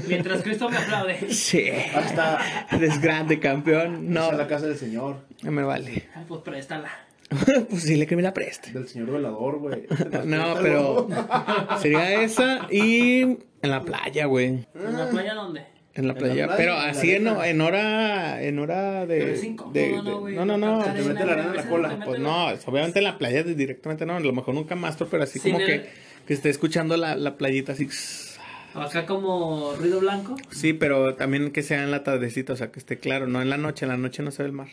Mientras 0.07 0.41
Cristo 0.43 0.69
me 0.69 0.77
aplaude. 0.77 1.31
Sí. 1.33 1.65
Hasta 1.95 2.39
Eres 2.71 3.01
grande, 3.01 3.39
campeón. 3.39 4.11
No, 4.13 4.25
a 4.29 4.33
la 4.33 4.47
casa 4.47 4.67
del 4.67 4.77
señor. 4.77 5.17
no 5.43 5.51
me 5.51 5.63
vale. 5.63 6.07
Ay, 6.15 6.25
pues 6.27 6.41
préstala. 6.41 6.89
pues 7.69 7.83
dile 7.85 8.07
que 8.07 8.15
me 8.15 8.21
la 8.23 8.33
preste. 8.33 8.71
Del 8.71 8.87
señor 8.87 9.11
velador, 9.11 9.59
güey. 9.59 9.85
No, 10.25 10.55
pero 10.61 11.07
sería 11.81 12.21
esa 12.23 12.67
y 12.71 13.21
en 13.21 13.39
la 13.61 13.83
playa, 13.83 14.25
güey. 14.25 14.47
¿En 14.75 14.97
la 14.97 15.09
playa 15.09 15.33
dónde? 15.35 15.59
En 15.95 16.07
la 16.07 16.13
En 16.13 16.17
la 16.19 16.33
playa, 16.33 16.49
pero 16.55 16.73
en 16.81 16.89
así 16.89 17.11
en, 17.13 17.27
en 17.27 17.61
hora 17.61 18.41
en 18.41 18.59
hora 18.59 19.05
de, 19.05 19.19
Pero 19.19 19.33
es 19.33 19.43
incómodo, 19.43 19.73
de- 19.73 19.91
¿no, 19.91 20.03
de- 20.03 20.13
güey? 20.13 20.35
no 20.35 20.45
no 20.45 20.57
no 20.57 20.83
te 20.83 21.01
mete 21.01 21.25
la 21.25 21.33
arena 21.33 21.49
en 21.49 21.55
la 21.55 21.67
cola. 21.67 21.99
pues 22.05 22.19
no 22.19 22.47
obviamente 22.67 22.99
en 22.99 23.05
la 23.05 23.17
playa 23.17 23.43
directamente 23.43 24.05
no 24.05 24.15
a 24.15 24.19
lo 24.19 24.31
mejor 24.31 24.53
nunca 24.53 24.75
mastro 24.75 25.07
pero 25.09 25.23
así 25.23 25.39
Sin 25.39 25.53
como 25.53 25.65
el- 25.65 25.81
que 25.83 25.89
que 26.27 26.33
esté 26.35 26.49
escuchando 26.51 26.95
la, 26.95 27.15
la 27.15 27.37
playita 27.37 27.73
así. 27.73 27.89
Acá 28.73 29.05
como 29.05 29.73
ruido 29.77 29.99
blanco. 29.99 30.35
Sí, 30.51 30.73
pero 30.73 31.15
también 31.15 31.51
que 31.51 31.63
sea 31.63 31.83
en 31.83 31.91
la 31.91 32.03
tardecita, 32.03 32.53
o 32.53 32.55
sea, 32.55 32.71
que 32.71 32.79
esté 32.79 32.99
claro, 32.99 33.27
no 33.27 33.41
en 33.41 33.49
la 33.49 33.57
noche, 33.57 33.85
en 33.85 33.89
la 33.89 33.97
noche 33.97 34.23
no 34.23 34.31
se 34.31 34.43
ve 34.43 34.47
el 34.47 34.53
mar. 34.53 34.67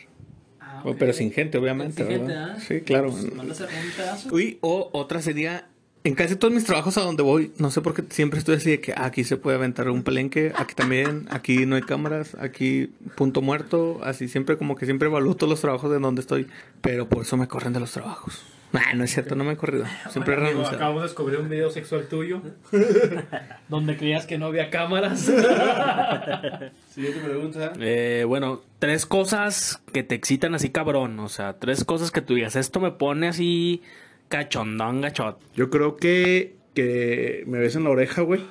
Ah, 0.59 0.81
O-. 0.85 0.95
Pero 0.95 1.13
sin 1.13 1.31
gente, 1.31 1.57
obviamente. 1.57 2.03
Sin 2.03 2.07
gente, 2.07 2.27
¿verdad? 2.33 2.55
¿ah? 2.57 2.59
Sí, 2.59 2.81
claro. 2.81 3.09
Pues, 3.11 3.25
hacer 3.25 4.31
un 4.31 4.57
o 4.61 4.89
otra 4.93 5.21
sería, 5.21 5.67
en 6.03 6.15
casi 6.15 6.35
todos 6.35 6.53
mis 6.53 6.63
trabajos 6.63 6.97
a 6.97 7.01
donde 7.01 7.23
voy, 7.23 7.51
no 7.57 7.69
sé 7.71 7.81
por 7.81 7.93
qué 7.93 8.03
siempre 8.09 8.39
estoy 8.39 8.55
así 8.55 8.69
de 8.69 8.79
que 8.79 8.93
ah, 8.93 9.05
aquí 9.05 9.23
se 9.23 9.35
puede 9.37 9.57
aventar 9.57 9.89
un 9.89 10.03
palenque, 10.03 10.53
aquí 10.55 10.73
también, 10.73 11.27
aquí 11.29 11.65
no 11.65 11.75
hay 11.75 11.81
cámaras, 11.81 12.35
aquí 12.39 12.93
punto 13.15 13.41
muerto, 13.41 13.99
así 14.03 14.27
siempre 14.27 14.57
como 14.57 14.75
que 14.75 14.85
siempre 14.85 15.09
evalúo 15.09 15.35
todos 15.35 15.49
los 15.49 15.61
trabajos 15.61 15.91
de 15.91 15.99
donde 15.99 16.21
estoy, 16.21 16.47
pero 16.81 17.09
por 17.09 17.23
eso 17.23 17.35
me 17.35 17.47
corren 17.47 17.73
de 17.73 17.79
los 17.79 17.91
trabajos. 17.91 18.41
Nah, 18.73 18.93
no 18.95 19.03
es 19.05 19.11
cierto, 19.13 19.35
no 19.35 19.43
me 19.45 19.53
he 19.53 19.55
corrido. 19.57 19.85
Siempre 20.09 20.33
he 20.35 20.37
Amigo, 20.37 20.65
acabamos 20.67 21.01
de 21.03 21.07
descubrir 21.07 21.39
un 21.39 21.47
video 21.49 21.69
sexual 21.71 22.07
tuyo. 22.07 22.41
Donde 23.69 23.95
creías 23.97 24.25
que 24.25 24.37
no 24.37 24.47
había 24.47 24.69
cámaras. 24.69 25.21
Siguiente 26.89 27.19
pregunta. 27.23 27.73
Eh, 27.79 28.25
bueno, 28.27 28.61
tres 28.79 29.05
cosas 29.05 29.81
que 29.93 30.03
te 30.03 30.15
excitan 30.15 30.53
así 30.55 30.69
cabrón. 30.69 31.19
O 31.19 31.29
sea, 31.29 31.57
tres 31.59 31.83
cosas 31.85 32.11
que 32.11 32.21
tú 32.21 32.35
digas, 32.35 32.55
esto 32.55 32.79
me 32.79 32.91
pone 32.91 33.27
así 33.29 33.81
cachondón, 34.27 35.01
gachot. 35.01 35.39
Yo 35.55 35.69
creo 35.69 35.95
que 35.95 36.55
que 36.73 37.43
me 37.47 37.57
besen 37.59 37.83
la 37.85 37.89
oreja, 37.89 38.21
güey. 38.21 38.41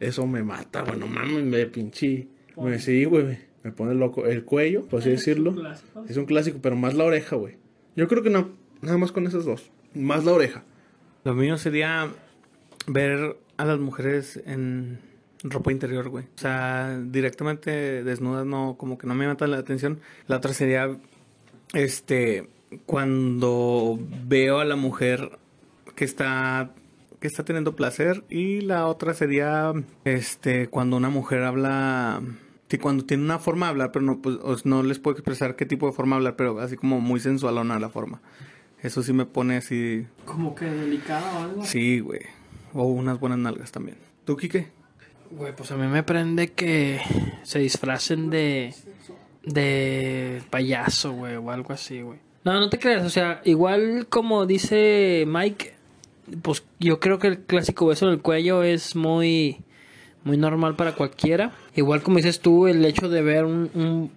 Eso 0.00 0.26
me 0.26 0.42
mata, 0.42 0.82
güey. 0.82 0.98
No 0.98 1.06
mames, 1.06 1.44
me 1.44 1.64
pinche. 1.66 2.26
Me 2.56 2.78
sí, 2.78 3.04
güey. 3.04 3.24
me- 3.24 3.50
Me 3.62 3.72
pone 3.72 3.94
loco. 3.94 4.26
El 4.26 4.44
cuello, 4.44 4.86
por 4.86 5.00
así 5.00 5.10
decirlo. 5.16 5.54
clásico. 5.54 6.04
Es 6.08 6.16
un 6.16 6.24
clásico, 6.26 6.58
pero 6.62 6.76
más 6.76 6.94
la 6.94 7.04
oreja, 7.04 7.36
güey. 7.36 7.56
Yo 7.96 8.08
creo 8.08 8.22
que 8.22 8.30
no. 8.30 8.58
Nada 8.82 8.98
más 8.98 9.12
con 9.12 9.26
esas 9.26 9.44
dos. 9.44 9.70
Más 9.94 10.24
la 10.24 10.32
oreja. 10.32 10.64
Lo 11.24 11.34
mío 11.34 11.58
sería 11.58 12.08
ver 12.86 13.36
a 13.56 13.64
las 13.64 13.78
mujeres 13.78 14.40
en 14.46 14.98
ropa 15.42 15.72
interior, 15.72 16.08
güey. 16.08 16.24
O 16.24 16.38
sea, 16.38 16.98
directamente 17.02 18.02
desnudas 18.02 18.46
no, 18.46 18.76
como 18.78 18.98
que 18.98 19.06
no 19.06 19.14
me 19.14 19.26
mata 19.26 19.46
la 19.46 19.58
atención. 19.58 20.00
La 20.26 20.36
otra 20.36 20.52
sería, 20.52 20.96
este, 21.72 22.48
cuando 22.86 23.98
veo 24.26 24.60
a 24.60 24.64
la 24.64 24.76
mujer 24.76 25.38
que 25.94 26.04
está, 26.04 26.70
que 27.20 27.26
está 27.26 27.44
teniendo 27.44 27.76
placer. 27.76 28.24
Y 28.28 28.60
la 28.62 28.86
otra 28.86 29.14
sería, 29.14 29.72
este, 30.04 30.68
cuando 30.68 30.96
una 30.96 31.10
mujer 31.10 31.42
habla, 31.42 32.22
cuando 32.80 33.04
tiene 33.04 33.24
una 33.24 33.38
forma 33.38 33.66
de 33.66 33.70
hablar, 33.70 33.92
pero 33.92 34.04
no, 34.04 34.20
pues, 34.20 34.64
no 34.64 34.82
les 34.82 34.98
puedo 34.98 35.16
expresar 35.16 35.56
qué 35.56 35.66
tipo 35.66 35.86
de 35.86 35.92
forma 35.92 36.16
de 36.16 36.18
hablar, 36.18 36.36
pero 36.36 36.60
así 36.60 36.76
como 36.76 37.00
muy 37.00 37.20
sensualona 37.20 37.78
la 37.78 37.88
forma. 37.88 38.20
Eso 38.82 39.02
sí 39.02 39.12
me 39.12 39.26
pone 39.26 39.58
así 39.58 40.06
Como 40.24 40.54
que 40.54 40.64
delicado 40.64 41.38
o 41.38 41.42
algo. 41.42 41.64
Sí, 41.64 42.00
güey. 42.00 42.20
O 42.72 42.84
unas 42.84 43.20
buenas 43.20 43.38
nalgas 43.38 43.72
también. 43.72 43.98
¿Tú, 44.24 44.36
Kike? 44.36 44.68
Güey, 45.30 45.54
pues 45.54 45.70
a 45.70 45.76
mí 45.76 45.86
me 45.86 46.02
prende 46.02 46.52
que 46.52 47.00
se 47.42 47.58
disfracen 47.58 48.30
de. 48.30 48.74
de 49.44 50.42
payaso, 50.50 51.12
güey, 51.12 51.36
o 51.36 51.50
algo 51.50 51.72
así, 51.72 52.00
güey. 52.00 52.18
No, 52.44 52.58
no 52.58 52.70
te 52.70 52.78
creas, 52.78 53.04
o 53.04 53.10
sea, 53.10 53.42
igual 53.44 54.06
como 54.08 54.46
dice 54.46 55.24
Mike, 55.26 55.74
pues 56.42 56.64
yo 56.78 56.98
creo 56.98 57.18
que 57.18 57.26
el 57.26 57.40
clásico 57.40 57.86
beso 57.86 58.06
en 58.06 58.12
el 58.12 58.22
cuello 58.22 58.62
es 58.62 58.96
muy. 58.96 59.62
muy 60.24 60.36
normal 60.36 60.74
para 60.74 60.94
cualquiera. 60.94 61.52
Igual 61.76 62.02
como 62.02 62.16
dices 62.16 62.40
tú, 62.40 62.66
el 62.66 62.84
hecho 62.84 63.08
de 63.08 63.22
ver 63.22 63.44
un. 63.44 63.70
un 63.74 64.10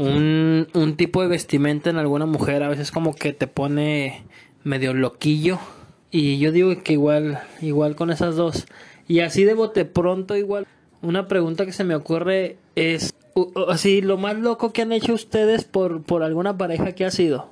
un, 0.00 0.68
un 0.72 0.96
tipo 0.96 1.20
de 1.20 1.28
vestimenta 1.28 1.90
en 1.90 1.98
alguna 1.98 2.24
mujer 2.24 2.62
a 2.62 2.68
veces 2.68 2.90
como 2.90 3.14
que 3.14 3.34
te 3.34 3.46
pone 3.46 4.22
medio 4.64 4.94
loquillo. 4.94 5.58
Y 6.10 6.38
yo 6.38 6.52
digo 6.52 6.74
que 6.82 6.94
igual 6.94 7.40
igual 7.60 7.96
con 7.96 8.10
esas 8.10 8.34
dos. 8.34 8.66
Y 9.06 9.20
así 9.20 9.44
de 9.44 9.54
bote 9.54 9.84
pronto 9.84 10.36
igual 10.36 10.66
una 11.02 11.28
pregunta 11.28 11.66
que 11.66 11.72
se 11.72 11.84
me 11.84 11.94
ocurre 11.94 12.56
es 12.76 13.14
así 13.68 14.00
lo 14.00 14.16
más 14.16 14.36
loco 14.36 14.72
que 14.72 14.82
han 14.82 14.92
hecho 14.92 15.14
ustedes 15.14 15.64
por 15.64 16.02
por 16.02 16.22
alguna 16.22 16.56
pareja 16.56 16.92
que 16.92 17.04
ha 17.04 17.10
sido 17.10 17.50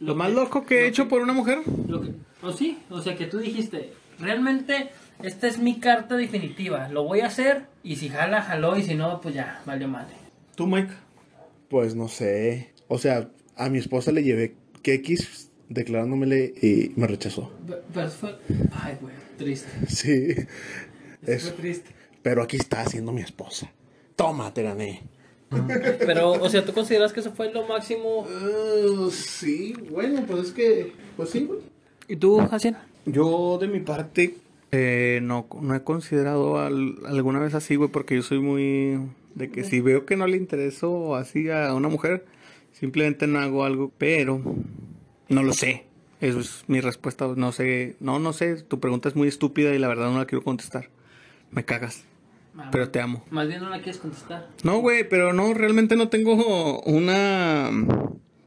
¿Lo 0.00 0.14
más 0.14 0.32
loco 0.32 0.66
que 0.66 0.80
he 0.80 0.88
hecho 0.88 1.08
por 1.08 1.22
una 1.22 1.32
mujer? 1.32 1.60
lo 1.88 2.02
que, 2.02 2.10
o 2.42 2.52
sí 2.52 2.78
o 2.90 3.00
sea 3.00 3.16
que 3.16 3.26
tú 3.26 3.38
dijiste 3.38 3.92
realmente 4.18 4.90
esta 5.22 5.46
es 5.46 5.58
mi 5.58 5.78
carta 5.78 6.16
definitiva 6.16 6.88
lo 6.88 7.04
voy 7.04 7.20
a 7.20 7.26
hacer 7.26 7.66
y 7.82 7.96
si 7.96 8.10
jala 8.10 8.42
jaló 8.42 8.76
y 8.76 8.82
si 8.82 8.94
no 8.94 9.20
pues 9.20 9.34
ya 9.34 9.62
valió 9.64 9.88
madre 9.88 10.24
¿Tú, 10.54 10.68
Mike? 10.68 10.92
Pues 11.74 11.96
no 11.96 12.06
sé. 12.06 12.70
O 12.86 12.98
sea, 12.98 13.30
a 13.56 13.68
mi 13.68 13.78
esposa 13.78 14.12
le 14.12 14.22
llevé 14.22 14.54
quequis 14.82 15.50
declarándomele 15.68 16.54
y 16.62 16.92
me 16.94 17.08
rechazó. 17.08 17.50
pero 17.92 18.08
fue 18.10 18.36
ay 18.70 18.96
güey 19.00 19.12
triste 19.36 19.68
Sí. 19.88 20.36
Eso. 21.26 21.52
triste 21.54 21.90
Pero 22.22 22.44
aquí 22.44 22.58
está 22.58 22.84
siendo 22.86 23.10
mi 23.10 23.22
esposa. 23.22 23.72
Toma, 24.14 24.54
te 24.54 24.62
gané. 24.62 25.02
Pero, 25.98 26.30
o 26.30 26.48
sea, 26.48 26.64
¿tú 26.64 26.72
consideras 26.72 27.12
que 27.12 27.18
eso 27.18 27.32
fue 27.32 27.52
lo 27.52 27.66
máximo? 27.66 28.20
Uh, 28.20 29.10
sí, 29.10 29.74
bueno, 29.90 30.22
pues 30.28 30.46
es 30.46 30.52
que. 30.52 30.92
Pues 31.16 31.30
sí, 31.30 31.44
güey. 31.44 31.58
¿Y 32.06 32.14
tú, 32.14 32.38
Jaciel? 32.38 32.76
Yo, 33.04 33.58
de 33.60 33.66
mi 33.66 33.80
parte, 33.80 34.36
eh, 34.70 35.18
no, 35.24 35.48
no 35.60 35.74
he 35.74 35.82
considerado 35.82 36.56
al- 36.60 36.98
alguna 37.04 37.40
vez 37.40 37.54
así, 37.54 37.74
güey, 37.74 37.90
porque 37.90 38.14
yo 38.14 38.22
soy 38.22 38.38
muy... 38.38 39.00
De 39.34 39.50
que 39.50 39.64
si 39.64 39.80
veo 39.80 40.06
que 40.06 40.16
no 40.16 40.26
le 40.26 40.36
intereso 40.36 41.16
así 41.16 41.50
a 41.50 41.74
una 41.74 41.88
mujer, 41.88 42.24
simplemente 42.72 43.26
no 43.26 43.40
hago 43.40 43.64
algo, 43.64 43.92
pero 43.98 44.40
no 45.28 45.42
lo 45.42 45.52
sé. 45.52 45.84
Eso 46.20 46.40
es 46.40 46.64
mi 46.68 46.80
respuesta. 46.80 47.26
No 47.36 47.52
sé, 47.52 47.96
no, 48.00 48.18
no 48.18 48.32
sé. 48.32 48.62
Tu 48.62 48.80
pregunta 48.80 49.08
es 49.08 49.16
muy 49.16 49.28
estúpida 49.28 49.74
y 49.74 49.78
la 49.78 49.88
verdad 49.88 50.10
no 50.10 50.18
la 50.18 50.26
quiero 50.26 50.44
contestar. 50.44 50.88
Me 51.50 51.64
cagas, 51.64 52.04
pero 52.70 52.90
te 52.90 53.00
amo. 53.00 53.24
Más 53.30 53.48
bien 53.48 53.60
no 53.60 53.68
la 53.68 53.78
quieres 53.78 53.98
contestar. 53.98 54.48
No, 54.62 54.78
güey, 54.78 55.08
pero 55.08 55.32
no, 55.32 55.52
realmente 55.54 55.96
no 55.96 56.08
tengo 56.08 56.80
una... 56.82 57.70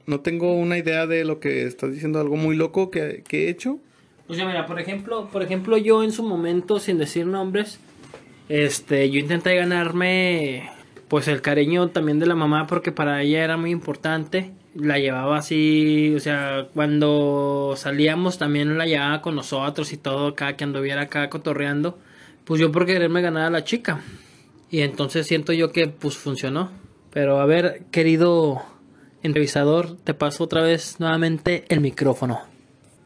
No 0.06 0.22
tengo 0.22 0.56
una 0.56 0.78
idea 0.78 1.06
de 1.06 1.26
lo 1.26 1.42
que 1.42 1.66
estás 1.68 1.92
diciendo, 1.92 2.22
algo 2.22 2.38
muy 2.38 2.56
loco 2.56 2.90
que, 2.90 3.24
que 3.28 3.46
he 3.46 3.50
hecho. 3.50 3.80
O 4.30 4.34
sea, 4.34 4.46
mira, 4.46 4.66
por 4.66 4.80
ejemplo, 4.80 5.28
por 5.30 5.44
ejemplo, 5.44 5.78
yo 5.78 6.02
en 6.02 6.14
su 6.14 6.24
momento, 6.24 6.80
sin 6.80 6.98
decir 6.98 7.26
nombres, 7.26 7.80
este, 8.50 9.10
yo 9.10 9.20
intenté 9.20 9.56
ganarme, 9.56 10.70
pues, 11.08 11.28
el 11.28 11.42
cariño 11.42 11.90
también 11.90 12.20
de 12.20 12.26
la 12.26 12.36
mamá 12.36 12.68
porque 12.68 12.92
para 12.92 13.22
ella 13.22 13.44
era 13.44 13.58
muy 13.58 13.72
importante. 13.72 14.52
La 14.76 15.00
llevaba 15.00 15.38
así, 15.38 16.14
o 16.16 16.20
sea, 16.20 16.68
cuando 16.74 17.74
salíamos 17.76 18.38
también 18.38 18.78
la 18.78 18.86
llevaba 18.86 19.22
con 19.22 19.36
nosotros 19.36 19.92
y 19.94 19.98
todo, 19.98 20.36
cada 20.36 20.56
que 20.56 20.64
anduviera 20.64 21.04
acá 21.04 21.30
cotorreando. 21.30 21.98
Pues 22.44 22.62
yo 22.62 22.72
por 22.72 22.86
quererme 22.86 23.22
ganar 23.22 23.46
a 23.46 23.50
la 23.50 23.64
chica. 23.64 24.02
Y 24.70 24.82
entonces 24.82 25.26
siento 25.28 25.54
yo 25.54 25.72
que, 25.72 25.88
pues, 25.88 26.18
funcionó. 26.18 26.70
Pero 27.12 27.40
a 27.40 27.46
ver, 27.46 27.86
querido 27.92 28.62
entrevistador, 29.24 29.98
te 29.98 30.14
paso 30.14 30.44
otra 30.44 30.62
vez 30.62 31.00
nuevamente 31.00 31.66
el 31.70 31.82
micrófono. 31.82 32.42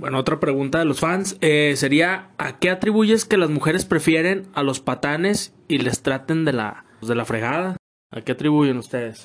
Bueno, 0.02 0.18
otra 0.18 0.40
pregunta 0.40 0.80
de 0.80 0.86
los 0.86 1.00
fans 1.00 1.38
eh, 1.42 1.74
sería 1.78 2.30
¿a 2.40 2.58
qué 2.58 2.72
atribuyes 2.72 3.26
que 3.26 3.38
las 3.38 3.52
mujeres 3.52 3.86
prefieren 3.86 4.48
a 4.56 4.64
los 4.64 4.80
patanes 4.80 5.54
y 5.68 5.78
les 5.78 6.02
traten 6.02 6.44
de 6.44 6.54
la, 6.54 6.86
de 7.02 7.14
la 7.14 7.24
fregada? 7.24 7.78
¿A 8.12 8.22
qué 8.22 8.34
atribuyen 8.34 8.78
ustedes? 8.78 9.24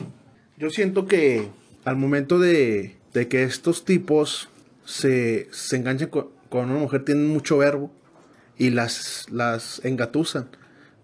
Yo 0.57 0.70
siento 0.70 1.07
que 1.07 1.49
al 1.85 1.96
momento 1.96 2.38
de, 2.38 2.96
de 3.12 3.29
que 3.29 3.42
estos 3.42 3.85
tipos 3.85 4.49
se, 4.85 5.49
se 5.51 5.77
enganchan 5.77 6.09
con, 6.09 6.29
con 6.49 6.70
una 6.70 6.79
mujer, 6.79 7.05
tienen 7.05 7.27
mucho 7.27 7.59
verbo 7.59 7.90
y 8.57 8.70
las, 8.70 9.27
las 9.31 9.85
engatusan, 9.85 10.49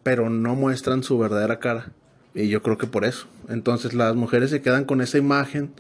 pero 0.02 0.30
no 0.30 0.54
muestran 0.54 1.02
su 1.02 1.18
verdadera 1.18 1.58
cara. 1.58 1.92
Y 2.34 2.48
yo 2.48 2.62
creo 2.62 2.78
que 2.78 2.86
por 2.86 3.04
eso. 3.04 3.26
Entonces 3.48 3.94
las 3.94 4.14
mujeres 4.14 4.50
se 4.50 4.62
quedan 4.62 4.84
con 4.84 5.00
esa 5.00 5.18
imagen 5.18 5.72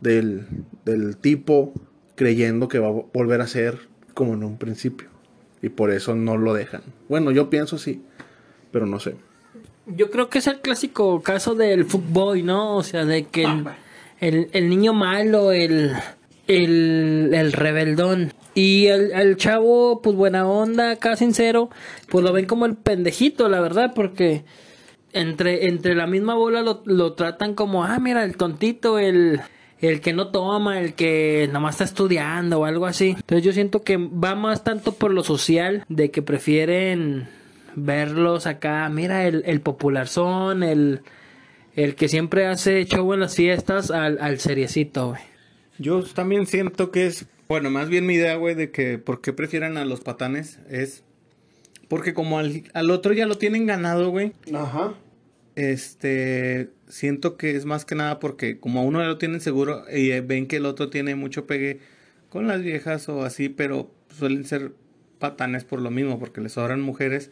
del, 0.00 0.46
del 0.84 1.16
tipo 1.16 1.72
creyendo 2.16 2.68
que 2.68 2.80
va 2.80 2.88
a 2.88 3.02
volver 3.12 3.40
a 3.40 3.46
ser 3.46 3.78
como 4.14 4.34
en 4.34 4.42
un 4.42 4.58
principio. 4.58 5.08
Y 5.62 5.68
por 5.68 5.90
eso 5.90 6.14
no 6.14 6.36
lo 6.36 6.54
dejan. 6.54 6.82
Bueno, 7.08 7.30
yo 7.30 7.50
pienso 7.50 7.78
sí, 7.78 8.02
pero 8.72 8.86
no 8.86 9.00
sé. 9.00 9.14
Yo 9.86 10.10
creo 10.10 10.28
que 10.28 10.38
es 10.38 10.46
el 10.46 10.60
clásico 10.60 11.22
caso 11.22 11.54
del 11.54 11.84
fuckboy, 11.84 12.42
¿no? 12.42 12.76
O 12.76 12.82
sea, 12.82 13.04
de 13.04 13.26
que 13.26 13.44
el, 13.44 13.64
el, 14.20 14.48
el 14.52 14.68
niño 14.68 14.92
malo, 14.92 15.52
el, 15.52 15.92
el, 16.48 17.30
el 17.32 17.52
rebeldón. 17.52 18.32
Y 18.54 18.86
el, 18.86 19.12
el 19.12 19.36
chavo, 19.36 20.00
pues 20.02 20.16
buena 20.16 20.46
onda, 20.46 20.92
acá 20.92 21.14
sincero, 21.14 21.70
pues 22.08 22.24
lo 22.24 22.32
ven 22.32 22.46
como 22.46 22.66
el 22.66 22.74
pendejito, 22.74 23.48
la 23.48 23.60
verdad, 23.60 23.92
porque 23.94 24.44
entre, 25.12 25.68
entre 25.68 25.94
la 25.94 26.06
misma 26.06 26.34
bola 26.34 26.62
lo, 26.62 26.82
lo 26.86 27.12
tratan 27.12 27.54
como, 27.54 27.84
ah, 27.84 27.98
mira, 27.98 28.24
el 28.24 28.36
tontito, 28.36 28.98
el, 28.98 29.40
el 29.80 30.00
que 30.00 30.14
no 30.14 30.28
toma, 30.28 30.80
el 30.80 30.94
que 30.94 31.48
nomás 31.52 31.74
está 31.74 31.84
estudiando 31.84 32.60
o 32.60 32.64
algo 32.64 32.86
así. 32.86 33.10
Entonces 33.10 33.44
yo 33.44 33.52
siento 33.52 33.82
que 33.82 33.98
va 33.98 34.34
más 34.34 34.64
tanto 34.64 34.92
por 34.92 35.12
lo 35.12 35.22
social, 35.22 35.84
de 35.88 36.10
que 36.10 36.22
prefieren 36.22 37.28
verlos 37.76 38.46
acá, 38.46 38.88
mira, 38.88 39.26
el, 39.26 39.44
el 39.46 39.60
popularzón, 39.60 40.64
el, 40.64 41.02
el 41.76 41.94
que 41.94 42.08
siempre 42.08 42.46
hace 42.46 42.84
show 42.86 43.12
en 43.14 43.20
las 43.20 43.36
fiestas, 43.36 43.90
al, 43.92 44.18
al 44.20 44.40
seriecito, 44.40 45.10
güey. 45.10 45.20
Yo 45.78 46.02
también 46.02 46.46
siento 46.46 46.90
que 46.90 47.06
es, 47.06 47.26
bueno, 47.48 47.70
más 47.70 47.88
bien 47.88 48.06
mi 48.06 48.14
idea, 48.14 48.34
güey, 48.36 48.54
de 48.54 48.70
que 48.70 48.98
por 48.98 49.20
qué 49.20 49.32
prefieren 49.32 49.76
a 49.76 49.84
los 49.84 50.00
patanes 50.00 50.58
es 50.70 51.04
Porque 51.88 52.14
como 52.14 52.38
al, 52.38 52.64
al 52.72 52.90
otro 52.90 53.12
ya 53.12 53.26
lo 53.26 53.36
tienen 53.36 53.66
ganado, 53.66 54.10
güey. 54.10 54.32
Ajá. 54.52 54.94
Este, 55.54 56.70
siento 56.88 57.36
que 57.36 57.56
es 57.56 57.64
más 57.64 57.84
que 57.84 57.94
nada 57.94 58.18
porque 58.20 58.58
como 58.58 58.80
a 58.80 58.82
uno 58.82 59.00
ya 59.00 59.06
lo 59.06 59.18
tienen 59.18 59.40
seguro 59.40 59.84
y 59.90 60.10
eh, 60.10 60.20
ven 60.20 60.46
que 60.46 60.56
el 60.56 60.66
otro 60.66 60.90
tiene 60.90 61.14
mucho 61.14 61.46
pegue 61.46 61.80
con 62.28 62.46
las 62.46 62.62
viejas 62.62 63.08
o 63.08 63.22
así, 63.22 63.48
pero 63.48 63.90
suelen 64.10 64.44
ser 64.44 64.72
patanes 65.18 65.64
por 65.64 65.80
lo 65.80 65.90
mismo, 65.90 66.18
porque 66.18 66.40
les 66.40 66.52
sobran 66.52 66.80
mujeres. 66.80 67.30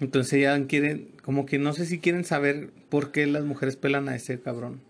Entonces 0.00 0.40
ya 0.40 0.66
quieren, 0.66 1.08
como 1.22 1.46
que 1.46 1.58
no 1.58 1.72
sé 1.72 1.86
si 1.86 1.98
quieren 1.98 2.24
saber 2.24 2.70
por 2.88 3.12
qué 3.12 3.26
las 3.26 3.44
mujeres 3.44 3.76
pelan 3.76 4.08
a 4.08 4.16
ese 4.16 4.40
cabrón. 4.40 4.80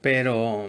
Pero, 0.00 0.68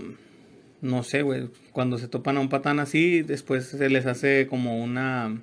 no 0.81 1.03
sé, 1.03 1.21
güey, 1.21 1.49
cuando 1.71 1.97
se 1.97 2.07
topan 2.07 2.37
a 2.37 2.39
un 2.39 2.49
patán 2.49 2.79
así, 2.79 3.21
después 3.21 3.65
se 3.65 3.89
les 3.89 4.05
hace 4.05 4.47
como 4.47 4.83
una 4.83 5.41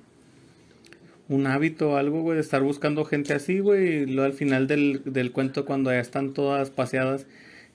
un 1.31 1.47
hábito 1.47 1.91
o 1.91 1.95
algo, 1.95 2.21
güey, 2.21 2.35
de 2.35 2.41
estar 2.41 2.61
buscando 2.61 3.05
gente 3.05 3.33
así, 3.33 3.59
güey. 3.59 4.03
Y 4.03 4.05
luego 4.05 4.25
al 4.25 4.33
final 4.33 4.67
del, 4.67 5.01
del 5.05 5.31
cuento, 5.31 5.65
cuando 5.65 5.89
ya 5.91 5.99
están 5.99 6.33
todas 6.33 6.69
paseadas, 6.69 7.25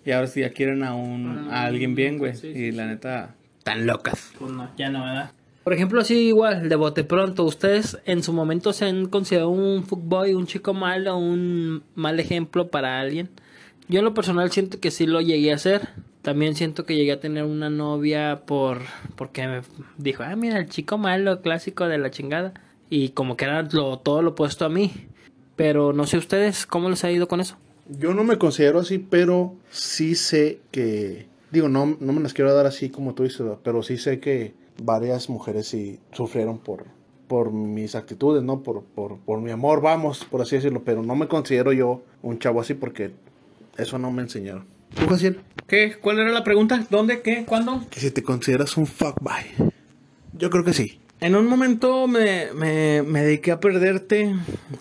y 0.04 0.12
ahora 0.12 0.26
sí 0.26 0.40
ya 0.40 0.50
quieren 0.50 0.84
a, 0.84 0.94
un, 0.94 1.48
a 1.50 1.64
alguien 1.64 1.94
bien, 1.94 2.18
güey. 2.18 2.34
Sí, 2.36 2.48
y 2.48 2.54
sí, 2.54 2.72
la 2.72 2.86
neta, 2.86 3.34
tan 3.64 3.86
locas. 3.86 4.32
Pues 4.38 4.52
no, 4.52 4.70
ya 4.76 4.90
no, 4.90 5.02
¿verdad? 5.02 5.32
Por 5.66 5.72
ejemplo, 5.72 6.00
así 6.00 6.28
igual, 6.28 6.68
de 6.68 6.76
bote 6.76 7.02
pronto, 7.02 7.42
¿ustedes 7.42 7.98
en 8.04 8.22
su 8.22 8.32
momento 8.32 8.72
se 8.72 8.84
han 8.84 9.06
considerado 9.06 9.50
un 9.50 9.82
fuckboy, 9.82 10.32
un 10.32 10.46
chico 10.46 10.74
malo, 10.74 11.16
un 11.18 11.82
mal 11.96 12.20
ejemplo 12.20 12.68
para 12.68 13.00
alguien? 13.00 13.30
Yo 13.88 13.98
en 13.98 14.04
lo 14.04 14.14
personal 14.14 14.52
siento 14.52 14.78
que 14.78 14.92
sí 14.92 15.06
lo 15.08 15.20
llegué 15.20 15.50
a 15.50 15.56
hacer. 15.56 15.88
También 16.22 16.54
siento 16.54 16.86
que 16.86 16.94
llegué 16.94 17.10
a 17.10 17.18
tener 17.18 17.42
una 17.42 17.68
novia 17.68 18.42
por 18.46 18.82
porque 19.16 19.48
me 19.48 19.62
dijo, 19.98 20.22
ah, 20.22 20.36
mira, 20.36 20.60
el 20.60 20.68
chico 20.68 20.98
malo, 20.98 21.42
clásico 21.42 21.88
de 21.88 21.98
la 21.98 22.12
chingada. 22.12 22.54
Y 22.88 23.08
como 23.08 23.36
que 23.36 23.46
era 23.46 23.62
lo, 23.62 23.98
todo 23.98 24.22
lo 24.22 24.30
opuesto 24.30 24.66
a 24.66 24.68
mí. 24.68 24.92
Pero 25.56 25.92
no 25.92 26.06
sé 26.06 26.16
ustedes, 26.16 26.64
¿cómo 26.64 26.90
les 26.90 27.02
ha 27.02 27.10
ido 27.10 27.26
con 27.26 27.40
eso? 27.40 27.56
Yo 27.88 28.14
no 28.14 28.22
me 28.22 28.38
considero 28.38 28.78
así, 28.78 28.98
pero 29.00 29.56
sí 29.70 30.14
sé 30.14 30.60
que. 30.70 31.26
Digo, 31.50 31.68
no, 31.68 31.96
no 31.98 32.12
me 32.12 32.20
las 32.20 32.34
quiero 32.34 32.54
dar 32.54 32.66
así 32.66 32.88
como 32.88 33.14
tú 33.14 33.24
dices, 33.24 33.44
pero 33.64 33.82
sí 33.82 33.96
sé 33.96 34.20
que 34.20 34.54
varias 34.82 35.28
mujeres 35.28 35.68
sí 35.68 35.98
sufrieron 36.12 36.58
por, 36.58 36.84
por 37.28 37.52
mis 37.52 37.94
actitudes, 37.94 38.42
¿no? 38.42 38.62
Por, 38.62 38.82
por, 38.82 39.18
por 39.18 39.40
mi 39.40 39.50
amor, 39.50 39.80
vamos, 39.80 40.24
por 40.24 40.40
así 40.42 40.56
decirlo. 40.56 40.82
Pero 40.84 41.02
no 41.02 41.14
me 41.16 41.28
considero 41.28 41.72
yo 41.72 42.02
un 42.22 42.38
chavo 42.38 42.60
así 42.60 42.74
porque 42.74 43.12
eso 43.76 43.98
no 43.98 44.10
me 44.10 44.22
enseñaron. 44.22 44.64
¿Tú, 44.94 45.06
Jaciel? 45.08 45.40
¿Qué? 45.66 45.96
¿Cuál 46.00 46.20
era 46.20 46.30
la 46.30 46.44
pregunta? 46.44 46.86
¿Dónde? 46.90 47.20
¿Qué? 47.22 47.44
¿Cuándo? 47.44 47.82
Que 47.90 48.00
si 48.00 48.10
te 48.10 48.22
consideras 48.22 48.76
un 48.76 48.86
fuckboy. 48.86 49.42
Yo 50.32 50.48
creo 50.50 50.64
que 50.64 50.72
sí. 50.72 51.00
En 51.18 51.34
un 51.34 51.46
momento 51.46 52.06
me, 52.06 52.52
me, 52.54 53.02
me 53.02 53.22
dediqué 53.22 53.50
a 53.50 53.58
perderte 53.58 54.34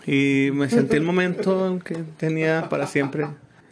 y 0.06 0.50
me 0.54 0.70
sentí 0.70 0.98
el 0.98 1.04
momento 1.04 1.80
que 1.84 1.96
tenía 2.18 2.68
para 2.70 2.88
siempre. 2.88 3.26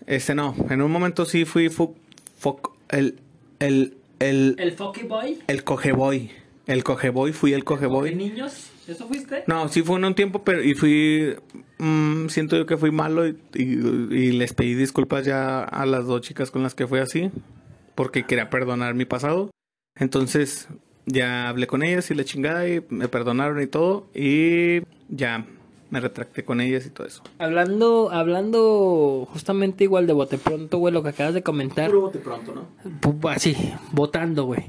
Este 0.07 0.33
no, 0.33 0.55
en 0.69 0.81
un 0.81 0.89
momento 0.89 1.25
sí 1.25 1.43
fui 1.45 1.67
fu- 1.69 1.93
foc- 2.41 2.71
el, 2.89 3.19
el, 3.59 3.97
el, 4.29 4.55
¿El 4.57 4.71
fucky 4.73 5.03
boy? 5.03 5.39
el 5.47 5.63
cogeboy. 5.63 6.31
El 6.65 6.83
cogeboy, 6.83 7.33
fui 7.33 7.53
el 7.53 7.63
cogeboy. 7.63 8.15
niños? 8.15 8.69
¿Eso 8.87 9.07
fuiste? 9.07 9.43
No, 9.47 9.67
sí 9.69 9.81
fue 9.81 9.97
en 9.97 10.05
un 10.05 10.15
tiempo, 10.15 10.43
pero 10.43 10.61
y 10.63 10.73
fui, 10.75 11.35
mm, 11.77 12.27
siento 12.27 12.57
yo 12.57 12.65
que 12.65 12.77
fui 12.77 12.91
malo 12.91 13.27
y, 13.27 13.37
y- 13.53 14.15
y 14.15 14.31
les 14.33 14.53
pedí 14.53 14.73
disculpas 14.75 15.25
ya 15.25 15.63
a 15.63 15.85
las 15.85 16.05
dos 16.05 16.21
chicas 16.21 16.51
con 16.51 16.63
las 16.63 16.75
que 16.75 16.85
fui 16.87 16.99
así, 16.99 17.31
porque 17.95 18.25
quería 18.25 18.49
perdonar 18.49 18.93
mi 18.93 19.05
pasado. 19.05 19.51
Entonces 19.97 20.67
ya 21.05 21.47
hablé 21.49 21.67
con 21.67 21.83
ellas 21.83 22.09
y 22.11 22.15
la 22.15 22.23
chingada 22.23 22.67
y 22.67 22.81
me 22.89 23.07
perdonaron 23.07 23.61
y 23.61 23.67
todo 23.67 24.07
y 24.15 24.81
ya 25.09 25.45
me 25.93 25.99
retracté 25.99 26.43
con 26.43 26.59
ellas 26.59 26.87
y 26.87 26.89
todo 26.89 27.05
eso. 27.05 27.21
Hablando, 27.37 28.09
hablando 28.11 29.27
justamente 29.31 29.83
igual 29.83 30.07
de 30.07 30.13
bote 30.13 30.39
pronto, 30.39 30.79
güey, 30.79 30.91
lo 30.91 31.03
que 31.03 31.09
acabas 31.09 31.35
de 31.35 31.43
comentar. 31.43 31.91
de 31.91 32.19
pronto, 32.19 32.55
¿no? 32.55 33.29
Así, 33.29 33.55
votando, 33.91 34.45
güey. 34.45 34.63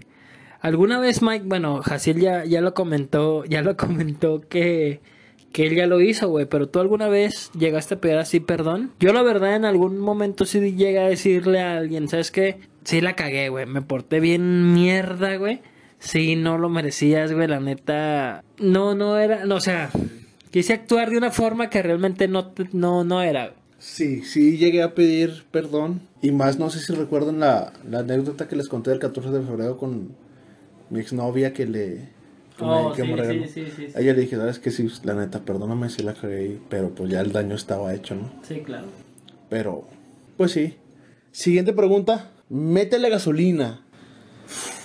¿Alguna 0.61 1.01
vez, 1.01 1.23
Mike, 1.23 1.47
bueno, 1.47 1.81
Jaciel 1.83 2.21
ya, 2.21 2.45
ya 2.45 2.61
lo 2.61 2.75
comentó, 2.75 3.47
ya 3.47 3.63
lo 3.63 3.75
comentó 3.79 4.43
que, 4.43 5.01
que 5.51 5.67
él 5.67 5.75
ya 5.75 5.87
lo 5.87 6.03
hizo, 6.03 6.29
güey, 6.29 6.45
pero 6.45 6.69
tú 6.69 6.81
alguna 6.81 7.09
vez 7.09 7.51
llegaste 7.59 7.95
a 7.95 8.01
pedir 8.03 8.19
así 8.19 8.41
perdón? 8.41 8.93
Yo 9.01 9.15
la 9.15 9.23
verdad 9.23 9.57
en 9.57 9.65
algún 9.65 9.99
momento 9.99 10.45
sí 10.45 10.61
llegué 10.77 10.99
a 10.99 11.09
decirle 11.09 11.63
a 11.63 11.79
alguien, 11.79 12.07
¿sabes 12.07 12.31
qué? 12.31 12.61
Sí 12.85 13.01
la 13.01 13.17
cagué, 13.17 13.49
güey, 13.49 13.65
me 13.65 13.81
porté 13.81 14.21
bien 14.21 14.75
mierda, 14.75 15.39
güey. 15.39 15.63
Sí, 16.01 16.37
no 16.37 16.59
lo 16.59 16.69
merecías, 16.69 17.33
güey, 17.33 17.49
la 17.49 17.61
neta. 17.61 18.45
No, 18.59 18.95
no 18.95 19.17
era, 19.17 19.47
no, 19.47 19.55
o 19.55 19.61
sea, 19.61 19.89
quise 20.55 20.73
actuar 20.73 21.11
de 21.11 21.19
una 21.19 21.33
forma 21.33 21.69
que 21.69 21.83
realmente 21.83 22.29
no, 22.29 22.53
no, 22.71 23.03
no 23.03 23.21
era. 23.21 23.55
Sí, 23.81 24.23
sí 24.23 24.57
llegué 24.57 24.85
a 24.85 24.95
pedir 24.95 25.43
perdón. 25.51 26.01
Y 26.23 26.31
más, 26.31 26.61
no 26.61 26.71
sé 26.71 26.79
si 26.79 26.93
recuerdan 26.93 27.41
la, 27.41 27.73
la 27.91 27.99
anécdota 27.99 28.47
que 28.47 28.55
les 28.55 28.69
conté 28.69 28.91
del 28.91 29.01
14 29.01 29.31
de 29.31 29.43
febrero 29.43 29.77
con 29.77 30.15
mi 30.91 31.01
exnovia 31.01 31.53
que 31.53 31.67
le... 31.67 32.09
Que 32.57 32.65
Oh, 32.65 32.91
me, 32.91 32.95
que 32.95 33.03
sí, 33.03 33.13
me 33.13 33.49
sí, 33.49 33.67
sí. 33.75 33.87
A 33.97 34.01
ella 34.01 34.13
le 34.13 34.21
dije, 34.21 34.37
sabes 34.37 34.61
que 34.61 34.71
sí, 34.71 34.89
la 35.03 35.15
neta, 35.15 35.41
perdóname 35.41 35.91
si 35.91 36.05
la 36.05 36.15
cagué, 36.15 36.61
pero 36.69 36.91
pues 36.91 37.11
ya 37.11 37.21
el 37.21 37.33
daño 37.33 37.57
estaba 37.57 37.93
hecho, 37.93 38.15
¿no? 38.15 38.33
Sí, 38.47 38.61
claro. 38.61 38.87
Pero, 39.51 39.89
pues 40.37 40.53
sí. 40.53 40.77
Siguiente 41.33 41.73
pregunta. 41.73 42.31
Métele 42.49 43.11
gasolina. 43.11 43.85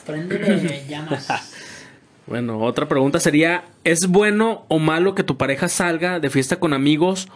Préndele 0.03 0.87
llamas. 0.89 1.27
Bueno, 2.29 2.59
otra 2.59 2.87
pregunta 2.87 3.19
sería, 3.19 3.63
¿es 3.83 4.07
bueno 4.07 4.65
o 4.67 4.77
malo 4.79 5.15
que 5.15 5.23
tu 5.23 5.35
pareja 5.35 5.67
salga 5.67 6.19
de 6.19 6.29
fiesta 6.29 6.57
con 6.59 6.73
amigos 6.73 7.27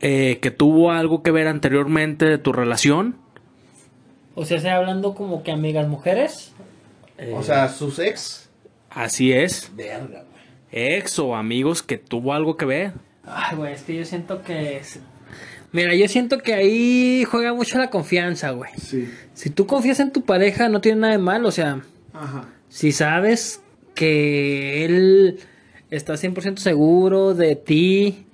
eh, 0.00 0.38
que 0.42 0.50
tuvo 0.50 0.90
algo 0.90 1.22
que 1.22 1.30
ver 1.30 1.46
anteriormente 1.46 2.24
de 2.24 2.36
tu 2.38 2.52
relación? 2.52 3.16
O 4.34 4.44
sea, 4.44 4.58
¿se 4.60 4.68
hablando 4.70 5.14
como 5.14 5.42
que 5.44 5.52
amigas 5.52 5.86
mujeres? 5.88 6.52
O 7.32 7.42
sea, 7.44 7.68
sus 7.68 7.98
ex. 8.00 8.50
Así 8.90 9.32
es. 9.32 9.70
Verga, 9.76 10.24
güey. 10.24 10.42
Ex 10.96 11.18
o 11.20 11.36
amigos 11.36 11.82
que 11.82 11.96
tuvo 11.98 12.32
algo 12.32 12.56
que 12.56 12.64
ver. 12.64 12.92
Ay, 13.24 13.56
güey, 13.56 13.72
es 13.74 13.82
que 13.82 13.94
yo 13.96 14.04
siento 14.04 14.42
que... 14.42 14.78
es- 14.78 14.98
Mira, 15.70 15.94
yo 15.94 16.06
siento 16.08 16.38
que 16.38 16.52
ahí 16.54 17.24
juega 17.24 17.54
mucho 17.54 17.78
la 17.78 17.88
confianza, 17.88 18.50
güey. 18.50 18.72
Sí. 18.76 19.08
Si 19.32 19.48
tú 19.48 19.66
confías 19.66 20.00
en 20.00 20.10
tu 20.12 20.22
pareja, 20.22 20.68
no 20.68 20.80
tiene 20.82 21.00
nada 21.00 21.12
de 21.12 21.18
mal, 21.18 21.46
o 21.46 21.50
sea, 21.50 21.80
Ajá. 22.12 22.44
si 22.68 22.92
sabes 22.92 23.61
que 23.94 24.84
él 24.84 25.38
está 25.90 26.14
100% 26.14 26.58
seguro 26.58 27.34
de 27.34 27.56
ti, 27.56 28.26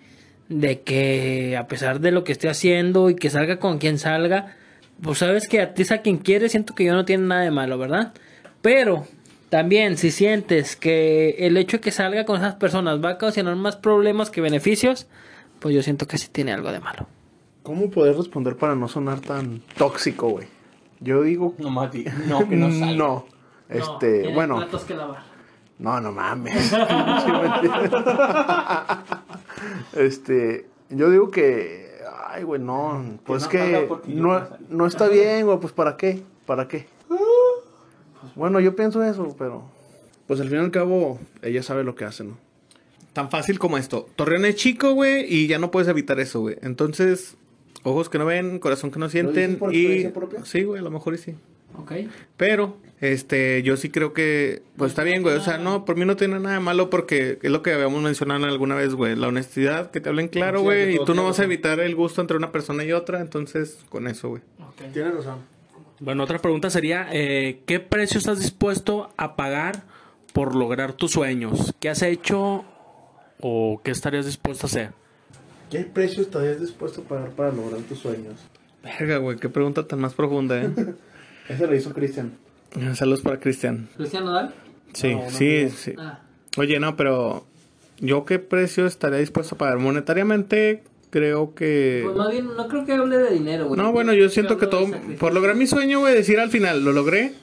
de 0.49 0.81
que 0.81 1.57
a 1.57 1.67
pesar 1.67 2.01
de 2.01 2.11
lo 2.11 2.25
que 2.25 2.33
esté 2.33 2.49
haciendo 2.49 3.11
y 3.11 3.17
que 3.17 3.31
salga 3.31 3.59
con 3.59 3.79
quien 3.79 3.99
salga, 3.99 4.55
pues 5.03 5.19
sabes 5.19 5.49
que 5.49 5.61
a 5.61 5.75
ti 5.75 5.83
es 5.83 5.93
a 5.93 5.99
quien 5.99 6.19
quieres, 6.19 6.53
siento 6.53 6.75
que 6.75 6.85
yo 6.85 6.95
no 6.95 7.05
tiene 7.05 7.27
nada 7.27 7.43
de 7.43 7.51
malo, 7.51 7.79
¿verdad? 7.79 8.15
Pero 8.63 9.07
también 9.49 9.97
si 9.97 10.11
sientes 10.11 10.77
que 10.77 11.31
el 11.39 11.57
hecho 11.57 11.79
de 11.79 11.81
que 11.81 11.91
salga 11.91 12.25
con 12.25 12.37
esas 12.37 12.55
personas 12.55 13.03
va 13.03 13.11
a 13.11 13.15
ocasionar 13.15 13.57
más 13.57 13.77
problemas 13.77 14.31
que 14.31 14.41
beneficios, 14.41 15.07
pues 15.59 15.75
yo 15.75 15.83
siento 15.83 16.07
que 16.07 16.19
sí 16.19 16.29
tiene 16.31 16.53
algo 16.53 16.73
de 16.73 16.81
malo. 16.81 17.07
¿Cómo 17.63 17.91
poder 17.91 18.17
responder 18.17 18.57
para 18.57 18.75
no 18.75 18.89
sonar 18.89 19.21
tan 19.21 19.61
tóxico, 19.77 20.29
güey? 20.29 20.47
Yo 21.01 21.23
digo... 21.23 21.55
No, 21.59 21.71
Mati, 21.71 22.05
no, 22.27 22.49
que 22.49 22.57
no 22.57 22.71
salga. 22.79 22.95
No. 22.95 23.27
Este, 23.69 24.33
bueno... 24.33 24.67
que 24.87 24.95
lavar. 24.95 25.38
No, 25.79 26.01
no 26.01 26.13
mames. 26.13 26.73
Este, 29.97 30.67
yo 30.91 31.11
digo 31.11 31.31
que, 31.31 31.91
ay, 32.29 32.45
güey, 32.45 32.61
no, 32.61 33.19
pues 33.25 33.45
no 33.45 33.49
que, 33.49 33.89
no, 34.07 34.33
a 34.35 34.49
salir. 34.49 34.67
no 34.71 34.87
está 34.87 35.09
bien, 35.09 35.47
güey, 35.47 35.59
pues 35.59 35.73
para 35.73 35.97
qué, 35.97 36.23
para 36.47 36.69
qué. 36.69 36.87
Bueno, 38.37 38.61
yo 38.61 38.77
pienso 38.77 39.03
eso, 39.03 39.35
pero, 39.37 39.65
pues 40.27 40.41
al 40.41 40.49
fin 40.49 40.59
y 40.59 40.61
al 40.61 40.71
cabo, 40.71 41.19
ella 41.43 41.63
sabe 41.63 41.83
lo 41.83 41.97
que 41.97 42.05
hace, 42.05 42.23
¿no? 42.25 42.39
Tan 43.13 43.31
fácil 43.31 43.59
como 43.59 43.79
esto. 43.79 44.07
Torreón 44.15 44.45
es 44.45 44.55
chico, 44.55 44.93
güey, 44.93 45.25
y 45.29 45.49
ya 45.49 45.59
no 45.59 45.71
puedes 45.73 45.89
evitar 45.89 46.21
eso, 46.21 46.41
güey. 46.41 46.57
Entonces, 46.63 47.37
ojos 47.83 48.09
que 48.09 48.19
no 48.19 48.27
ven, 48.27 48.61
corazón 48.61 48.91
que 48.93 49.01
no 49.01 49.09
sienten. 49.09 49.59
dices 49.59 49.59
por 49.59 49.75
y 49.75 50.09
propia? 50.09 50.45
Sí, 50.45 50.63
güey, 50.63 50.79
a 50.81 50.85
lo 50.85 50.91
mejor 50.91 51.15
y 51.15 51.19
sí. 51.19 51.35
Ok. 51.77 51.93
Pero, 52.37 52.77
este, 53.01 53.63
yo 53.63 53.77
sí 53.77 53.91
creo 53.91 54.13
que, 54.13 54.63
pues 54.77 54.91
está 54.93 55.05
bien, 55.05 55.23
güey. 55.23 55.37
O 55.37 55.41
sea, 55.41 55.59
no, 55.59 55.85
por 55.85 55.97
mí 55.97 56.05
no 56.05 56.17
tiene 56.17 56.41
nada 56.41 56.55
de 56.55 56.61
malo 56.61 56.91
porque 56.91 57.39
es 57.43 57.51
lo 57.51 57.63
que 57.63 57.73
habíamos 57.73 58.03
mencionado 58.03 58.45
alguna 58.47 58.75
vez, 58.75 58.95
güey. 58.95 59.15
La 59.15 59.29
honestidad, 59.29 59.91
que 59.91 60.01
te 60.01 60.09
hablen 60.09 60.29
claro, 60.29 60.63
güey. 60.63 60.97
y 60.97 61.05
tú 61.05 61.15
no 61.15 61.25
vas 61.25 61.39
a 61.41 61.45
evitar 61.45 61.81
el 61.81 61.95
gusto 61.95 62.21
entre 62.21 62.37
una 62.37 62.51
persona 62.51 62.85
y 62.85 62.93
otra. 62.93 63.21
Entonces, 63.21 63.79
con 63.89 64.07
eso, 64.09 64.31
güey. 64.31 64.43
Tienes 64.93 65.15
razón. 65.15 65.39
Bueno, 66.01 66.23
otra 66.23 66.39
pregunta 66.39 66.71
sería, 66.71 67.09
eh, 67.13 67.61
¿qué 67.67 67.81
precio 67.81 68.19
estás 68.19 68.39
dispuesto 68.39 69.11
a 69.17 69.35
pagar 69.35 69.83
por 70.33 70.55
lograr 70.55 70.93
tus 70.93 71.11
sueños? 71.11 71.75
¿Qué 71.81 71.89
has 71.89 72.03
hecho 72.03 72.65
o 73.41 73.81
qué 73.83 73.91
estarías 73.91 74.27
dispuesto 74.27 74.67
a 74.67 74.69
hacer? 74.69 74.93
¿Qué 75.71 75.81
precio 75.81 76.23
estarías 76.23 76.61
dispuesto 76.61 77.03
a 77.03 77.05
pagar 77.05 77.31
para 77.31 77.53
lograr 77.53 77.81
tus 77.83 77.99
sueños? 77.99 78.37
Verga, 78.83 79.19
güey, 79.19 79.39
qué 79.39 79.49
pregunta 79.49 79.87
tan 79.87 80.01
más 80.01 80.15
profunda, 80.15 80.63
eh. 80.63 80.71
Ese 81.49 81.67
lo 81.67 81.75
hizo 81.75 81.93
Cristian. 81.93 82.33
Saludos 82.95 83.23
para 83.23 83.41
Cristian. 83.41 83.89
¿Cristian 83.97 84.25
Nodal? 84.25 84.55
Sí, 84.93 85.15
No, 85.15 85.25
no, 85.25 85.31
sí, 85.31 85.65
no. 85.65 85.71
sí. 85.71 85.95
Ah. 85.99 86.21
Oye, 86.57 86.81
no, 86.81 86.97
pero 86.97 87.47
¿Yo 88.01 88.25
qué 88.25 88.39
precio 88.39 88.87
estaría 88.87 89.19
dispuesto 89.19 89.57
a 89.57 89.59
pagar? 89.59 89.79
Monetariamente, 89.79 90.83
creo 91.11 91.55
que... 91.55 92.03
Pues 92.05 92.17
más 92.17 92.31
bien, 92.31 92.47
no 92.57 92.69
creo 92.69 92.85
que 92.85 92.93
hable 92.93 93.19
de 93.19 93.35
dinero, 93.35 93.67
güey. 93.67 93.81
No, 93.81 93.93
bueno, 93.93 94.13
yo 94.13 94.29
siento 94.29 94.57
que 94.57 94.67
todo... 94.67 94.87
Por 95.19 95.35
lograr 95.35 95.57
mi 95.57 95.67
sueño, 95.67 96.01
güey, 96.01 96.15
decir 96.15 96.39
al 96.39 96.51
final, 96.51 96.85
lo 96.85 96.93
logré, 96.93 97.35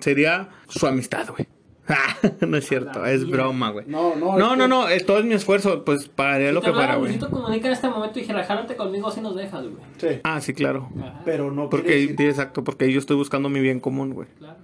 sería 0.00 0.50
su 0.68 0.86
amistad, 0.86 1.28
güey. 1.28 1.48
No 2.46 2.56
es 2.56 2.68
cierto, 2.68 3.04
es 3.06 3.28
broma, 3.28 3.70
güey. 3.70 3.86
No, 3.88 4.14
no, 4.16 4.36
No, 4.38 4.52
es 4.52 4.58
no, 4.58 4.64
que- 4.86 4.96
no, 4.98 5.04
todo 5.06 5.18
es 5.18 5.24
mi 5.24 5.34
esfuerzo, 5.34 5.84
pues 5.84 6.08
pagaría 6.08 6.48
Si 6.48 6.54
lo 6.54 6.60
te 6.60 6.66
que 6.68 6.72
fuera, 6.72 6.96
güey. 6.96 7.12
Luisito 7.12 7.30
Comunica 7.30 7.66
en 7.68 7.72
este 7.74 7.88
momento 7.88 8.18
y 8.18 8.22
dijera, 8.22 8.44
jálate 8.44 8.76
conmigo 8.76 9.10
si 9.10 9.20
nos 9.20 9.34
dejas, 9.36 9.62
güey. 9.62 9.76
Sí, 9.98 10.20
Ah, 10.24 10.40
sí, 10.40 10.52
claro. 10.54 10.88
pero 11.24 11.50
no 11.50 11.68
Porque, 11.70 11.94
decir- 12.08 12.20
exacto, 12.28 12.64
porque 12.64 12.90
yo 12.92 12.98
estoy 12.98 13.16
buscando 13.16 13.48
mi 13.48 13.60
bien 13.60 13.80
común, 13.80 14.12
güey. 14.14 14.28
Claro. 14.38 14.56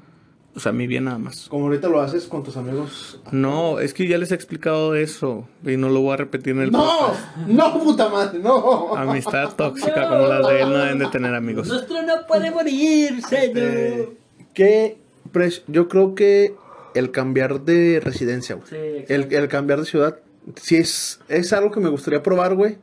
O 0.57 0.61
sea, 0.61 0.73
mi 0.73 0.89
bien 0.89 1.05
nada 1.05 1.19
más. 1.19 1.47
Como 1.49 1.67
ahorita 1.67 1.89
lo 1.89 2.01
haces 2.01 2.27
con 2.27 2.43
tus 2.43 2.57
amigos. 2.57 3.21
No, 3.31 3.79
es 3.79 3.95
que 3.95 4.09
ya 4.09 4.19
les 4.19 4.33
he 4.33 4.35
explicado 4.35 4.97
eso 4.97 5.47
y 5.65 5.77
no 5.77 5.89
lo 5.89 6.01
voy 6.01 6.15
a 6.15 6.17
repetir 6.17 6.55
en 6.55 6.63
el 6.63 6.73
¡No! 6.73 6.79
podcast. 6.85 7.37
¡No, 7.47 7.79
puta 7.79 8.09
madre! 8.09 8.41
¡No! 8.41 8.97
Amistad 8.97 9.55
tóxica 9.57 10.09
como 10.09 10.27
las 10.27 10.49
de 10.49 10.63
él 10.63 10.69
no 10.71 10.79
deben 10.79 10.99
de 10.99 11.07
tener 11.09 11.33
amigos. 11.33 11.69
Nuestro 11.69 12.03
no 12.03 12.27
puede 12.27 12.51
morir, 12.51 13.23
señor. 13.23 13.53
Eh, 13.57 14.09
¿Qué 14.53 14.99
precio? 15.31 15.63
Yo 15.69 15.87
creo 15.87 16.17
que 16.17 16.57
el 16.99 17.11
cambiar 17.11 17.63
de 17.63 18.01
residencia, 18.01 18.57
güey. 18.57 18.69
Sí, 18.69 19.05
el, 19.09 19.33
el 19.33 19.49
cambiar 19.49 19.81
de 19.81 19.87
ciudad. 19.87 20.19
Sí, 20.61 20.77
es, 20.77 21.21
es 21.29 21.53
algo 21.53 21.71
que 21.71 21.81
me 21.81 21.89
gustaría 21.89 22.23
probar, 22.23 22.55
güey. 22.55 22.77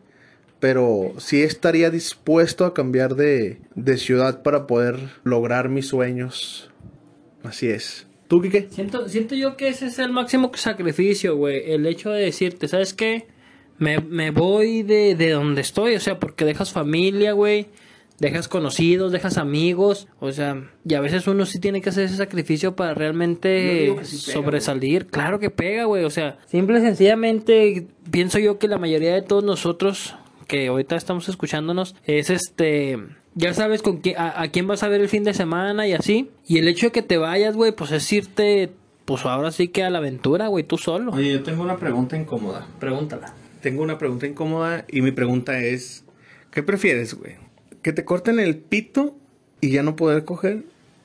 Pero 0.60 1.14
sí 1.18 1.44
estaría 1.44 1.90
dispuesto 1.90 2.66
a 2.66 2.74
cambiar 2.74 3.16
de, 3.16 3.60
de 3.76 3.98
ciudad 3.98 4.42
para 4.42 4.68
poder 4.68 4.98
lograr 5.24 5.70
mis 5.70 5.88
sueños. 5.88 6.72
Así 7.44 7.70
es. 7.70 8.08
¿Tú, 8.28 8.42
Kike? 8.42 8.70
Siento, 8.72 9.08
siento 9.08 9.36
yo 9.36 9.58
que 9.58 9.68
ese 9.68 9.88
es 9.88 10.00
el 10.00 10.12
máximo 10.12 10.52
sacrificio, 10.56 11.36
güey. 11.36 11.72
El 11.72 11.86
hecho 11.86 12.10
de 12.10 12.24
decirte, 12.24 12.68
¿sabes 12.68 12.94
qué? 12.94 13.28
Me, 13.78 14.00
me 14.00 14.32
voy 14.32 14.82
de, 14.84 15.16
de 15.16 15.32
donde 15.32 15.62
estoy, 15.62 15.96
o 15.96 16.00
sea, 16.00 16.20
porque 16.20 16.46
dejas 16.46 16.72
familia, 16.72 17.34
güey. 17.34 17.68
Dejas 18.20 18.48
conocidos, 18.48 19.12
dejas 19.12 19.38
amigos, 19.38 20.08
o 20.20 20.32
sea, 20.32 20.70
y 20.88 20.94
a 20.94 21.02
veces 21.02 21.28
uno 21.28 21.46
sí 21.46 21.60
tiene 21.60 21.82
que 21.82 21.90
hacer 21.90 22.06
ese 22.06 22.16
sacrificio 22.16 22.76
para 22.76 22.94
realmente 22.94 23.94
sí 24.04 24.26
pega, 24.26 24.34
sobresalir. 24.34 25.08
Claro 25.08 25.40
que 25.40 25.50
pega, 25.50 25.84
güey, 25.84 26.06
o 26.06 26.10
sea, 26.10 26.38
simple 26.48 26.80
y 26.80 26.82
sencillamente 26.82 27.88
pienso 28.12 28.40
yo 28.40 28.58
que 28.58 28.70
la 28.70 28.78
mayoría 28.78 29.14
de 29.14 29.22
todos 29.22 29.44
nosotros 29.44 30.16
que 30.48 30.68
ahorita 30.68 30.96
estamos 30.96 31.28
escuchándonos 31.28 31.96
es 32.06 32.30
este 32.30 33.00
ya 33.34 33.54
sabes 33.54 33.82
con 33.82 33.98
quién 33.98 34.18
a, 34.18 34.42
a 34.42 34.48
quién 34.50 34.68
vas 34.68 34.84
a 34.84 34.88
ver 34.88 35.02
el 35.02 35.10
fin 35.10 35.24
de 35.24 35.34
semana 35.34 35.88
y 35.88 35.94
así 35.94 36.30
y 36.48 36.60
el 36.60 36.68
hecho 36.68 36.86
de 36.86 36.92
que 36.92 37.02
te 37.02 37.18
vayas 37.18 37.56
güey 37.56 37.72
pues 37.72 37.92
es 37.92 38.14
irte 38.14 38.72
pues 39.06 39.26
ahora 39.26 39.52
sí 39.52 39.70
que 39.70 39.84
a 39.84 39.90
la 39.90 39.98
aventura 39.98 40.48
güey 40.48 40.64
tú 40.64 40.78
solo 40.78 41.14
Oye, 41.14 41.34
yo 41.34 41.44
tengo 41.44 41.64
una 41.64 41.78
pregunta 41.78 42.16
incómoda. 42.16 42.68
pregúntala 42.80 43.34
Tengo 43.62 43.82
una 43.82 43.98
pregunta 43.98 44.28
incómoda 44.28 44.86
y 44.88 45.02
mi 45.02 45.12
pregunta 45.12 45.60
es, 45.60 46.06
¿qué 46.52 46.62
prefieres, 46.62 47.16
güey? 47.16 47.34
¿Que 47.86 47.94
te 47.94 48.04
corten 48.04 48.40
el 48.40 48.58
pito 48.58 49.16
y 49.62 49.70
ya 49.70 49.84
no 49.84 49.96
poder 49.96 50.26
coger? 50.26 50.64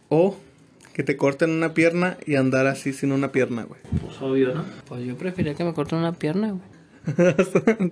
¿O 0.09 0.39
que 0.95 1.03
te 1.03 1.14
corten 1.18 1.51
una 1.51 1.74
pierna 1.74 2.16
y 2.24 2.37
andar 2.37 2.66
así 2.66 2.95
sin 2.95 3.12
una 3.12 3.33
pierna, 3.33 3.64
güey? 3.64 3.83
pues 4.03 4.18
obvio 4.22 4.55
no 4.55 4.64
pues 4.89 5.05
yo 5.05 5.14
preferiría 5.18 5.55
que 5.55 5.62
me 5.62 5.74
corten 5.74 5.99
una 5.99 6.12
pierna 6.14 6.53
güey 6.53 7.35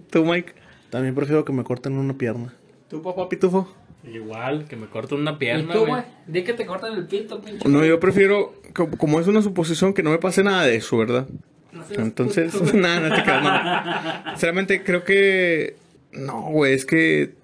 ¿Tú, 0.11 0.25
Mike? 0.25 0.55
También 0.89 1.15
prefiero 1.15 1.45
que 1.45 1.53
me 1.53 1.65
corten 1.65 1.99
una 1.99 2.15
pierna. 2.15 2.55
¿Tú, 2.89 3.03
papá 3.03 3.29
pitufo? 3.29 3.71
Igual, 4.11 4.65
que 4.65 4.77
me 4.77 4.87
corten 4.87 5.19
una 5.19 5.33
y 5.33 5.37
pierna, 5.37 5.75
tú 5.75 5.85
güey. 5.85 6.05
di 6.27 6.43
que 6.45 6.55
te 6.55 6.65
cortan 6.65 6.95
el 6.95 7.05
pito 7.07 7.43
pinche 7.43 7.69
No, 7.69 7.85
yo 7.85 8.01
prefiero, 8.01 8.55
co- 8.73 8.89
como 8.93 9.21
es 9.21 9.27
una 9.27 9.43
suposición, 9.43 9.93
que 9.93 10.03
no 10.03 10.09
me 10.13 10.19
pase 10.19 10.43
nada 10.43 10.63
de 10.65 10.77
eso, 10.77 10.97
¿verdad? 10.97 11.29
No 11.73 11.85
Entonces, 12.03 12.55
nada, 12.73 13.07
no 13.07 13.15
te 13.15 13.23
creas, 13.23 13.43
no. 14.25 14.31
Sinceramente, 14.31 14.83
creo 14.83 15.05
que. 15.05 15.77
No, 16.13 16.41
güey, 16.53 16.73
es 16.73 16.87
que 16.87 17.35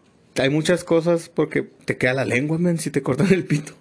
hay 0.42 0.50
muchas 0.50 0.84
cosas 0.84 1.28
porque 1.28 1.62
te 1.62 1.96
queda 1.96 2.14
la 2.14 2.24
lengua, 2.24 2.58
men, 2.58 2.78
si 2.78 2.90
te 2.90 3.02
cortan 3.02 3.32
el 3.32 3.44
pito. 3.44 3.72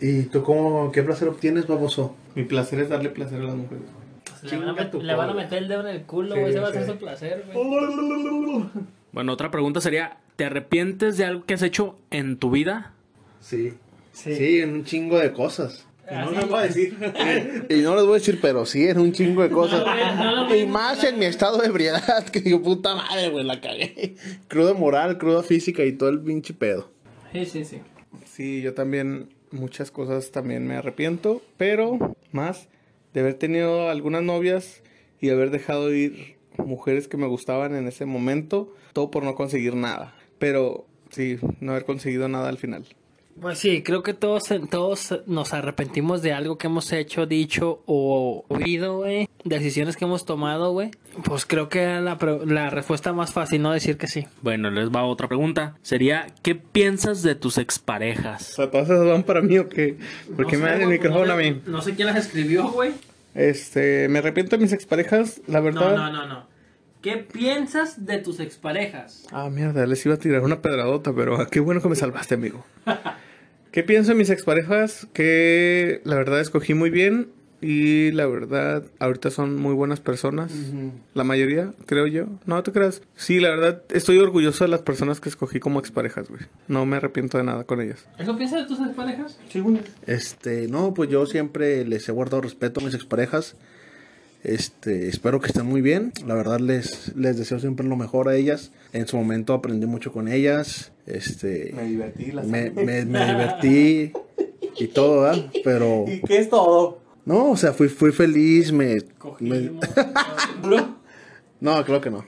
¿Y 0.00 0.22
tú 0.22 0.42
cómo, 0.42 0.90
qué 0.92 1.02
placer 1.02 1.28
obtienes, 1.28 1.66
baboso? 1.66 2.16
Mi 2.34 2.44
placer 2.44 2.80
es 2.80 2.88
darle 2.88 3.10
placer 3.10 3.40
a 3.40 3.44
las 3.44 3.54
mujeres. 3.54 3.84
le 4.42 4.56
van, 4.58 4.78
a 4.78 4.90
le 4.96 5.14
van 5.14 5.36
meter 5.36 5.58
el 5.58 5.68
dedo 5.68 5.80
en 5.88 5.94
el 5.94 6.02
culo 6.02 6.34
Sí, 6.34 6.40
güey 6.40 6.50
ese 6.52 6.60
va 6.60 6.68
a 6.68 6.72
ser 6.72 6.84
sí. 6.84 6.90
su 6.90 6.98
placer 6.98 7.44
güey 7.52 8.64
Bueno, 9.12 9.32
otra 9.32 9.50
pregunta 9.50 9.80
sería, 9.80 10.18
¿te 10.36 10.44
arrepientes 10.46 11.18
de 11.18 11.26
algo 11.26 11.44
que 11.44 11.54
has 11.54 11.62
hecho 11.62 11.98
en 12.10 12.38
tu 12.38 12.50
vida? 12.50 12.94
Sí. 13.40 13.74
Sí, 14.12 14.60
en 14.60 14.72
un 14.72 14.84
chingo 14.84 15.18
de 15.18 15.32
cosas. 15.32 15.86
No 16.20 16.30
me 16.30 16.44
voy 16.44 16.58
a 16.58 16.62
decir. 16.62 16.96
Y 17.68 17.80
no 17.80 17.94
les 17.94 18.04
voy 18.04 18.12
a 18.16 18.18
decir, 18.18 18.38
pero 18.40 18.66
sí, 18.66 18.86
en 18.86 18.98
un 18.98 19.12
chingo 19.12 19.42
de 19.42 19.50
cosas. 19.50 19.84
no 20.16 20.54
y 20.54 20.66
más 20.66 21.02
en 21.04 21.18
mi 21.18 21.24
estado 21.24 21.58
de 21.58 21.68
ebriedad, 21.68 22.24
que 22.32 22.40
digo, 22.40 22.62
puta 22.62 22.94
madre, 22.94 23.30
güey, 23.30 23.44
la 23.44 23.60
cagué. 23.60 24.16
Cruda 24.48 24.74
moral, 24.74 25.18
cruda 25.18 25.42
física 25.42 25.84
y 25.84 25.92
todo 25.92 26.10
el 26.10 26.20
pinche 26.20 26.54
pedo. 26.54 26.90
sí 27.32 27.44
sí 27.46 27.64
sí 27.64 27.80
Sí, 28.26 28.62
yo 28.62 28.74
también, 28.74 29.30
muchas 29.50 29.90
cosas 29.90 30.30
también 30.30 30.66
me 30.66 30.74
arrepiento, 30.76 31.42
pero 31.56 32.16
más 32.30 32.68
de 33.12 33.20
haber 33.20 33.34
tenido 33.34 33.90
algunas 33.90 34.22
novias 34.22 34.82
y 35.20 35.30
haber 35.30 35.50
dejado 35.50 35.92
ir 35.92 36.36
mujeres 36.58 37.08
que 37.08 37.16
me 37.16 37.26
gustaban 37.26 37.74
en 37.74 37.86
ese 37.86 38.06
momento, 38.06 38.74
todo 38.92 39.10
por 39.10 39.22
no 39.24 39.34
conseguir 39.34 39.74
nada. 39.74 40.14
Pero 40.38 40.86
sí, 41.10 41.38
no 41.60 41.72
haber 41.72 41.84
conseguido 41.84 42.28
nada 42.28 42.48
al 42.48 42.58
final. 42.58 42.86
Pues 43.40 43.58
sí, 43.58 43.82
creo 43.82 44.02
que 44.02 44.14
todos, 44.14 44.44
todos 44.70 45.20
nos 45.26 45.52
arrepentimos 45.52 46.22
de 46.22 46.32
algo 46.32 46.58
que 46.58 46.66
hemos 46.66 46.92
hecho, 46.92 47.26
dicho 47.26 47.82
o 47.86 48.44
oído, 48.48 48.98
güey. 48.98 49.28
Decisiones 49.44 49.96
que 49.96 50.04
hemos 50.04 50.24
tomado, 50.24 50.72
güey. 50.72 50.90
Pues 51.24 51.44
creo 51.44 51.68
que 51.68 51.82
era 51.82 52.00
la, 52.00 52.70
respuesta 52.70 53.12
más 53.12 53.32
fácil, 53.32 53.62
¿no? 53.62 53.72
Decir 53.72 53.96
que 53.96 54.06
sí. 54.06 54.26
Bueno, 54.42 54.70
les 54.70 54.90
va 54.90 55.04
otra 55.04 55.28
pregunta. 55.28 55.76
Sería, 55.82 56.26
¿qué 56.42 56.54
piensas 56.54 57.22
de 57.22 57.34
tus 57.34 57.58
exparejas? 57.58 58.52
O 58.52 58.54
sea, 58.54 58.70
todas 58.70 58.88
esas 58.88 59.04
van 59.06 59.24
para 59.24 59.40
mí 59.40 59.58
o 59.58 59.68
qué? 59.68 59.98
¿Por 60.36 60.46
qué 60.46 60.56
me 60.56 60.66
dan 60.70 60.82
el 60.82 60.88
micrófono 60.88 61.32
a 61.32 61.36
mí? 61.36 61.60
No 61.66 61.82
sé 61.82 61.94
quién 61.94 62.06
las 62.06 62.16
escribió, 62.16 62.70
güey. 62.70 62.92
Este, 63.34 64.08
me 64.08 64.18
arrepiento 64.18 64.56
de 64.56 64.62
mis 64.62 64.72
exparejas, 64.72 65.40
la 65.46 65.60
verdad. 65.60 65.96
No, 65.96 66.10
no, 66.10 66.12
no, 66.12 66.26
no. 66.26 66.52
¿Qué 67.02 67.16
piensas 67.16 68.06
de 68.06 68.18
tus 68.18 68.38
exparejas? 68.38 69.26
Ah, 69.32 69.50
mierda, 69.50 69.84
les 69.86 70.06
iba 70.06 70.14
a 70.14 70.18
tirar 70.18 70.42
una 70.42 70.62
pedradota, 70.62 71.12
pero 71.12 71.40
ah, 71.40 71.48
qué 71.50 71.58
bueno 71.58 71.82
que 71.82 71.88
me 71.88 71.96
salvaste, 71.96 72.36
amigo. 72.36 72.64
¿Qué 73.72 73.82
pienso 73.82 74.10
de 74.10 74.18
mis 74.18 74.28
exparejas? 74.28 75.08
Que 75.14 76.02
la 76.04 76.16
verdad 76.16 76.40
escogí 76.40 76.74
muy 76.74 76.90
bien 76.90 77.30
y 77.62 78.10
la 78.10 78.26
verdad 78.26 78.84
ahorita 78.98 79.30
son 79.30 79.56
muy 79.56 79.72
buenas 79.72 79.98
personas. 79.98 80.52
La 81.14 81.24
mayoría, 81.24 81.72
creo 81.86 82.06
yo. 82.06 82.26
No 82.44 82.62
te 82.62 82.70
creas. 82.70 83.00
Sí, 83.16 83.40
la 83.40 83.48
verdad 83.48 83.82
estoy 83.88 84.18
orgulloso 84.18 84.64
de 84.64 84.68
las 84.68 84.82
personas 84.82 85.20
que 85.20 85.30
escogí 85.30 85.58
como 85.58 85.80
exparejas, 85.80 86.28
güey. 86.28 86.42
No 86.68 86.84
me 86.84 86.96
arrepiento 86.98 87.38
de 87.38 87.44
nada 87.44 87.64
con 87.64 87.80
ellas. 87.80 88.06
¿Eso 88.18 88.36
piensas 88.36 88.60
de 88.60 88.66
tus 88.66 88.86
exparejas? 88.86 89.38
Sí, 89.48 89.60
güey. 89.60 89.80
Este, 90.06 90.68
no, 90.68 90.92
pues 90.92 91.08
yo 91.08 91.24
siempre 91.24 91.86
les 91.86 92.06
he 92.06 92.12
guardado 92.12 92.42
respeto 92.42 92.80
a 92.80 92.84
mis 92.84 92.94
exparejas. 92.94 93.56
Este, 94.42 95.08
espero 95.08 95.40
que 95.40 95.46
estén 95.48 95.66
muy 95.66 95.80
bien. 95.82 96.12
La 96.26 96.34
verdad 96.34 96.58
les, 96.58 97.14
les 97.16 97.36
deseo 97.38 97.60
siempre 97.60 97.86
lo 97.86 97.96
mejor 97.96 98.28
a 98.28 98.34
ellas. 98.36 98.72
En 98.92 99.06
su 99.06 99.16
momento 99.16 99.54
aprendí 99.54 99.86
mucho 99.86 100.12
con 100.12 100.26
ellas. 100.28 100.90
Este, 101.06 101.72
Me 101.74 101.84
divertí, 101.84 102.32
las 102.32 102.46
me, 102.46 102.70
me- 102.70 103.04
me 103.04 103.26
divertí 103.26 104.12
y 104.78 104.86
todo, 104.88 105.22
¿verdad? 105.22 105.46
Pero 105.64 106.04
qué 106.26 106.38
es 106.38 106.48
todo? 106.50 107.00
no, 107.24 107.52
o 107.52 107.56
sea, 107.56 107.72
fui, 107.72 107.88
fui 107.88 108.10
feliz, 108.10 108.72
me, 108.72 108.98
me- 109.40 109.70
no, 111.60 111.84
creo 111.84 112.00
que 112.00 112.10
no. 112.10 112.24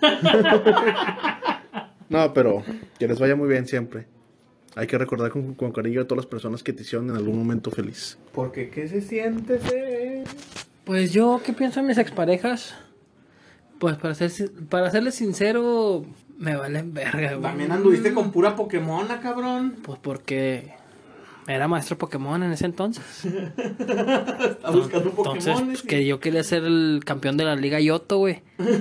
no, 2.08 2.32
pero 2.34 2.62
que 2.98 3.08
les 3.08 3.18
vaya 3.18 3.34
muy 3.36 3.48
bien 3.48 3.66
siempre. 3.66 4.06
Hay 4.74 4.86
que 4.86 4.96
recordar 4.98 5.30
con, 5.30 5.54
con 5.54 5.72
cariño 5.72 6.02
a 6.02 6.04
todas 6.06 6.24
las 6.24 6.30
personas 6.30 6.62
que 6.62 6.72
te 6.72 6.82
hicieron 6.82 7.10
en 7.10 7.16
algún 7.16 7.36
momento 7.38 7.70
feliz. 7.70 8.16
Porque 8.32 8.68
qué 8.70 8.86
se 8.88 9.00
siente 9.00 9.58
ser? 9.58 9.87
Pues 10.88 11.12
yo, 11.12 11.42
¿qué 11.44 11.52
pienso 11.52 11.82
de 11.82 11.86
mis 11.86 11.98
exparejas? 11.98 12.74
Pues 13.78 13.96
para 13.96 14.14
ser, 14.14 14.30
para 14.70 14.90
serles 14.90 15.16
sincero, 15.16 16.06
me 16.38 16.56
valen 16.56 16.94
verga, 16.94 17.34
güey. 17.34 17.42
También 17.42 17.72
anduviste 17.72 18.14
con 18.14 18.32
pura 18.32 18.56
Pokémona, 18.56 19.20
cabrón. 19.20 19.76
Pues 19.82 19.98
porque 20.00 20.72
era 21.46 21.68
maestro 21.68 21.98
Pokémon 21.98 22.42
en 22.42 22.52
ese 22.52 22.64
entonces. 22.64 23.04
Está 23.26 24.70
buscando 24.70 25.10
Entonces, 25.10 25.52
Pokémon. 25.52 25.66
pues, 25.66 25.82
que 25.82 26.06
yo 26.06 26.20
quería 26.20 26.42
ser 26.42 26.64
el 26.64 27.02
campeón 27.04 27.36
de 27.36 27.44
la 27.44 27.54
Liga 27.54 27.78
Yoto, 27.80 28.16
güey. 28.16 28.40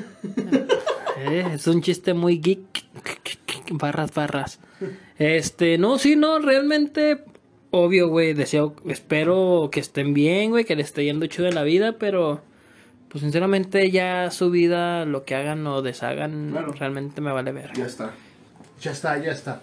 Eh, 1.19 1.53
es 1.55 1.65
un 1.65 1.81
chiste 1.81 2.13
muy 2.13 2.37
geek. 2.37 2.85
Barras, 3.71 4.13
barras. 4.13 4.59
Este, 5.17 5.79
no, 5.79 5.97
sí, 5.97 6.15
no, 6.15 6.37
realmente, 6.37 7.23
obvio, 7.71 8.07
güey. 8.09 8.33
Deseo, 8.33 8.75
espero 8.87 9.69
que 9.71 9.79
estén 9.79 10.13
bien, 10.13 10.51
güey, 10.51 10.65
que 10.65 10.75
les 10.75 10.87
esté 10.87 11.03
yendo 11.05 11.25
chido 11.27 11.47
en 11.47 11.55
la 11.55 11.63
vida, 11.63 11.93
pero, 11.99 12.41
pues 13.09 13.21
sinceramente, 13.21 13.89
ya 13.91 14.29
su 14.31 14.49
vida, 14.51 15.05
lo 15.05 15.23
que 15.25 15.35
hagan 15.35 15.65
o 15.67 15.81
deshagan, 15.81 16.49
Claro. 16.51 16.71
realmente 16.73 17.21
me 17.21 17.31
vale 17.31 17.51
ver. 17.51 17.71
Ya 17.75 17.85
está. 17.85 18.11
Ya 18.81 18.91
está, 18.91 19.17
ya 19.17 19.31
está. 19.31 19.61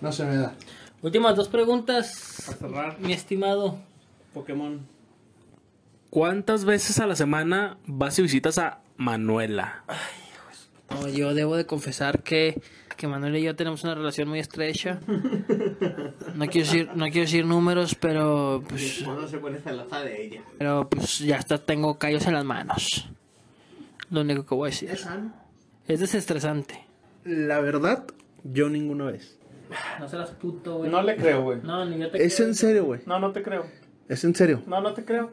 No 0.00 0.12
se 0.12 0.24
me 0.24 0.36
da. 0.36 0.54
Últimas 1.02 1.36
dos 1.36 1.48
preguntas, 1.48 2.42
Para 2.46 2.58
cerrar, 2.58 3.00
mi 3.00 3.12
estimado. 3.12 3.78
Pokémon. 4.34 4.80
¿Cuántas 6.10 6.64
veces 6.64 6.98
a 6.98 7.06
la 7.06 7.16
semana 7.16 7.78
vas 7.86 8.18
y 8.18 8.22
visitas 8.22 8.58
a 8.58 8.80
Manuela. 8.96 9.84
No, 10.90 11.08
yo 11.08 11.34
debo 11.34 11.56
de 11.56 11.66
confesar 11.66 12.22
que, 12.22 12.60
que 13.00 13.08
Manuel 13.08 13.34
y 13.36 13.42
yo 13.42 13.56
tenemos 13.56 13.82
una 13.82 13.94
relación 13.94 14.28
muy 14.28 14.40
estrecha. 14.40 15.00
No 16.34 16.46
quiero 16.46 16.66
decir, 16.66 16.90
no 16.94 17.06
quiero 17.06 17.22
decir 17.22 17.46
números, 17.46 17.94
pero 17.94 18.62
pues, 18.68 19.02
se 19.30 19.38
pone 19.38 19.58
celosa 19.58 20.00
de 20.00 20.26
ella. 20.26 20.42
pero 20.58 20.88
pues 20.88 21.18
ya 21.20 21.38
hasta 21.38 21.56
tengo 21.56 21.98
callos 21.98 22.26
en 22.26 22.34
las 22.34 22.44
manos. 22.44 23.08
Lo 24.10 24.20
único 24.20 24.44
que 24.44 24.54
voy 24.54 24.68
a 24.68 24.70
decir. 24.70 24.90
Es 25.88 26.00
desestresante. 26.00 26.86
La 27.24 27.60
verdad, 27.60 28.04
yo 28.44 28.68
ninguna 28.68 29.06
vez. 29.06 29.38
No 29.98 30.06
seas 30.06 30.30
puto, 30.32 30.78
güey. 30.78 30.90
No 30.90 31.02
le 31.02 31.16
creo, 31.16 31.42
güey. 31.42 31.60
No, 31.62 31.84
ni 31.86 31.98
yo 31.98 32.10
te 32.10 32.22
Es 32.22 32.38
en 32.40 32.54
serio, 32.54 32.84
güey. 32.84 33.00
No, 33.06 33.18
no 33.18 33.32
te 33.32 33.42
creo. 33.42 33.64
Es 34.08 34.24
en 34.24 34.34
serio. 34.34 34.62
No, 34.66 34.82
no 34.82 34.92
te 34.92 35.06
creo. 35.06 35.30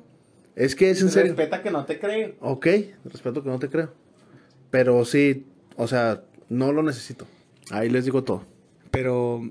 Es 0.56 0.74
que 0.74 0.90
es 0.90 1.02
en 1.02 1.10
serio. 1.10 1.34
Respeta 1.36 1.62
que 1.62 1.72
no 1.72 1.86
te 1.86 2.00
creo. 2.00 2.36
Ok, 2.40 2.68
respeto 3.04 3.44
que 3.44 3.50
no 3.50 3.60
te 3.60 3.70
creo. 3.70 3.94
Pero 4.72 5.04
sí, 5.04 5.46
o 5.76 5.86
sea, 5.88 6.24
no 6.48 6.72
lo 6.72 6.82
necesito. 6.82 7.28
Ahí 7.72 7.90
les 7.90 8.06
digo 8.06 8.24
todo. 8.24 8.44
Pero 8.92 9.42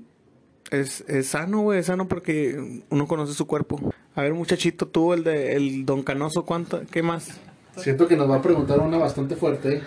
es, 0.71 1.01
es 1.07 1.27
sano, 1.27 1.61
güey, 1.61 1.79
es 1.79 1.85
sano 1.85 2.07
porque 2.07 2.81
uno 2.89 3.07
conoce 3.07 3.33
su 3.33 3.47
cuerpo. 3.47 3.93
A 4.15 4.21
ver, 4.21 4.33
muchachito, 4.33 4.87
tú, 4.87 5.13
el 5.13 5.23
de 5.23 5.55
el 5.55 5.85
Don 5.85 6.03
Canoso, 6.03 6.43
¿cuánto? 6.45 6.81
¿Qué 6.91 7.03
más? 7.03 7.39
Siento 7.75 8.07
que 8.07 8.17
nos 8.17 8.29
va 8.29 8.37
a 8.37 8.41
preguntar 8.41 8.79
una 8.79 8.97
bastante 8.97 9.35
fuerte. 9.35 9.83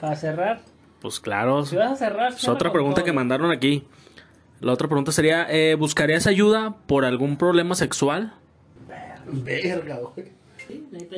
Para 0.00 0.14
cerrar. 0.16 0.60
Pues 1.00 1.18
claro. 1.20 1.64
Si 1.66 1.76
vas 1.76 1.92
a 1.92 1.96
cerrar, 1.96 2.32
Es 2.32 2.48
otra 2.48 2.72
pregunta 2.72 2.96
todo. 2.96 3.04
que 3.06 3.12
mandaron 3.12 3.50
aquí. 3.50 3.84
La 4.60 4.72
otra 4.72 4.86
pregunta 4.88 5.10
sería, 5.12 5.46
eh, 5.50 5.74
¿buscarías 5.74 6.26
ayuda 6.26 6.76
por 6.86 7.04
algún 7.04 7.36
problema 7.36 7.74
sexual? 7.74 8.34
Verga, 9.26 9.98
güey. 9.98 10.28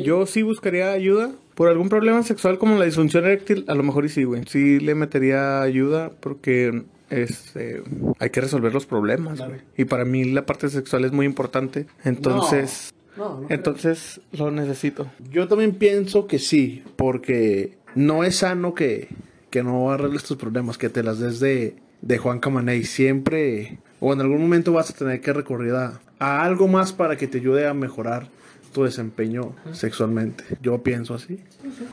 Yo 0.03 0.27
sí 0.27 0.43
buscaría 0.43 0.93
ayuda 0.93 1.33
por 1.55 1.69
algún 1.69 1.89
problema 1.89 2.23
sexual 2.23 2.59
como 2.59 2.79
la 2.79 2.85
disfunción 2.85 3.25
eréctil. 3.25 3.65
A 3.69 3.75
lo 3.75 3.83
mejor 3.83 4.05
y 4.05 4.09
sí, 4.09 4.25
güey. 4.25 4.43
Sí 4.47 4.81
le 4.81 4.95
metería 4.95 5.63
ayuda 5.63 6.11
porque 6.21 6.85
este, 7.11 7.83
hay 8.19 8.31
que 8.31 8.41
resolver 8.41 8.73
los 8.75 8.87
problemas, 8.87 9.39
güey. 9.39 9.61
Y 9.77 9.85
para 9.85 10.05
mí 10.05 10.25
la 10.25 10.45
parte 10.47 10.69
sexual 10.69 11.05
es 11.05 11.13
muy 11.13 11.27
importante. 11.27 11.87
Entonces, 12.05 12.93
No, 13.17 13.41
no. 13.41 13.47
entonces 13.49 14.21
lo 14.33 14.51
necesito. 14.51 15.07
Yo 15.31 15.49
también 15.49 15.73
pienso 15.75 16.27
que 16.27 16.39
sí, 16.39 16.83
porque 16.97 17.77
no 17.95 18.25
es 18.25 18.37
sano 18.37 18.75
que, 18.75 19.09
que 19.51 19.63
no 19.63 19.91
arregles 19.91 20.25
tus 20.25 20.37
problemas, 20.37 20.77
que 20.79 20.89
te 20.91 21.03
las 21.03 21.19
des 21.19 21.41
de, 21.41 21.77
de 22.03 22.19
Juan 22.19 22.41
Camaney. 22.41 22.85
Siempre, 22.85 23.79
o 24.01 24.13
en 24.13 24.21
algún 24.21 24.41
momento 24.43 24.73
vas 24.73 24.91
a 24.91 24.95
tener 24.95 25.21
que 25.21 25.33
recurrir 25.33 25.73
a, 25.75 26.01
a 26.19 26.45
algo 26.45 26.69
más 26.69 26.93
para 26.93 27.17
que 27.17 27.27
te 27.27 27.39
ayude 27.39 27.67
a 27.67 27.73
mejorar 27.75 28.29
tu 28.77 28.85
desempeño 28.85 29.57
sexualmente. 29.73 30.45
Yo 30.61 30.83
pienso 30.83 31.15
así, 31.15 31.41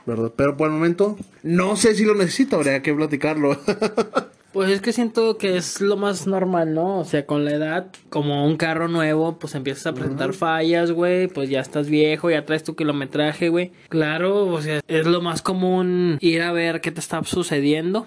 ¿verdad? 0.06 0.34
Pero 0.36 0.58
por 0.58 0.68
el 0.68 0.74
momento, 0.74 1.18
no 1.42 1.78
sé 1.78 1.96
si 1.96 2.04
lo 2.04 2.14
necesito, 2.14 2.58
habría 2.58 2.82
que 2.82 2.94
platicarlo. 2.94 3.58
Pues 4.52 4.70
es 4.70 4.82
que 4.82 4.94
siento 4.94 5.40
que 5.40 5.58
es 5.58 5.82
lo 5.82 5.98
más 5.98 6.28
normal, 6.28 6.76
¿no? 6.76 7.00
O 7.00 7.06
sea, 7.06 7.26
con 7.26 7.44
la 7.44 7.54
edad, 7.54 7.88
como 8.12 8.46
un 8.46 8.56
carro 8.56 8.88
nuevo, 8.88 9.40
pues 9.40 9.56
empiezas 9.56 9.88
a 9.88 9.94
presentar 9.96 10.34
fallas, 10.34 10.92
güey. 10.92 11.28
Pues 11.28 11.50
ya 11.50 11.60
estás 11.60 11.90
viejo, 11.90 12.30
ya 12.30 12.46
traes 12.46 12.64
tu 12.64 12.76
kilometraje, 12.76 13.50
güey. 13.50 13.72
Claro, 13.90 14.46
o 14.46 14.62
sea, 14.62 14.82
es 14.88 15.08
lo 15.08 15.22
más 15.22 15.42
común 15.42 16.20
ir 16.22 16.44
a 16.44 16.52
ver 16.52 16.82
qué 16.82 16.92
te 16.92 17.00
está 17.00 17.24
sucediendo. 17.24 18.06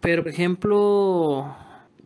Pero, 0.00 0.24
por 0.24 0.32
ejemplo, 0.32 1.54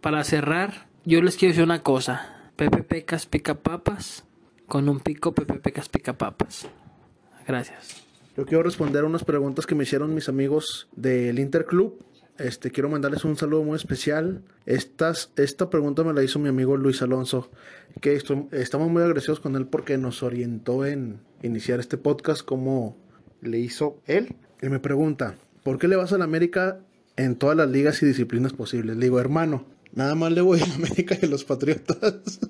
para 0.02 0.22
cerrar, 0.22 0.86
yo 1.06 1.22
les 1.22 1.38
quiero 1.38 1.52
decir 1.52 1.64
una 1.64 1.82
cosa. 1.82 2.50
Pepe 2.56 2.82
Pecas 2.82 3.24
pica 3.24 3.54
papas. 3.54 4.27
Con 4.68 4.86
un 4.90 5.00
pico, 5.00 5.32
Pepe 5.32 5.54
Pecas 5.54 5.88
pica 5.88 6.18
papas. 6.18 6.68
Gracias. 7.46 8.04
Yo 8.36 8.44
quiero 8.44 8.62
responder 8.62 9.02
a 9.02 9.06
unas 9.06 9.24
preguntas 9.24 9.66
que 9.66 9.74
me 9.74 9.84
hicieron 9.84 10.14
mis 10.14 10.28
amigos 10.28 10.88
del 10.94 11.38
Interclub. 11.38 12.04
Este, 12.36 12.70
quiero 12.70 12.90
mandarles 12.90 13.24
un 13.24 13.36
saludo 13.38 13.64
muy 13.64 13.76
especial. 13.76 14.42
Estas, 14.66 15.32
esta 15.36 15.70
pregunta 15.70 16.04
me 16.04 16.12
la 16.12 16.22
hizo 16.22 16.38
mi 16.38 16.50
amigo 16.50 16.76
Luis 16.76 17.00
Alonso, 17.00 17.50
que 18.02 18.14
estamos 18.52 18.90
muy 18.90 19.00
agradecidos 19.00 19.40
con 19.40 19.56
él 19.56 19.66
porque 19.66 19.96
nos 19.96 20.22
orientó 20.22 20.84
en 20.84 21.20
iniciar 21.42 21.80
este 21.80 21.96
podcast 21.96 22.42
como 22.42 22.98
le 23.40 23.58
hizo 23.58 24.02
él. 24.06 24.36
Y 24.60 24.68
me 24.68 24.80
pregunta, 24.80 25.36
¿por 25.64 25.78
qué 25.78 25.88
le 25.88 25.96
vas 25.96 26.12
a 26.12 26.18
la 26.18 26.24
América 26.24 26.78
en 27.16 27.36
todas 27.36 27.56
las 27.56 27.70
ligas 27.70 28.02
y 28.02 28.06
disciplinas 28.06 28.52
posibles? 28.52 28.98
Le 28.98 29.06
digo, 29.06 29.18
hermano, 29.18 29.64
nada 29.94 30.14
más 30.14 30.30
le 30.30 30.42
voy 30.42 30.60
a 30.60 30.66
la 30.66 30.74
América 30.74 31.16
y 31.20 31.24
a 31.24 31.28
los 31.28 31.44
Patriotas. 31.44 32.40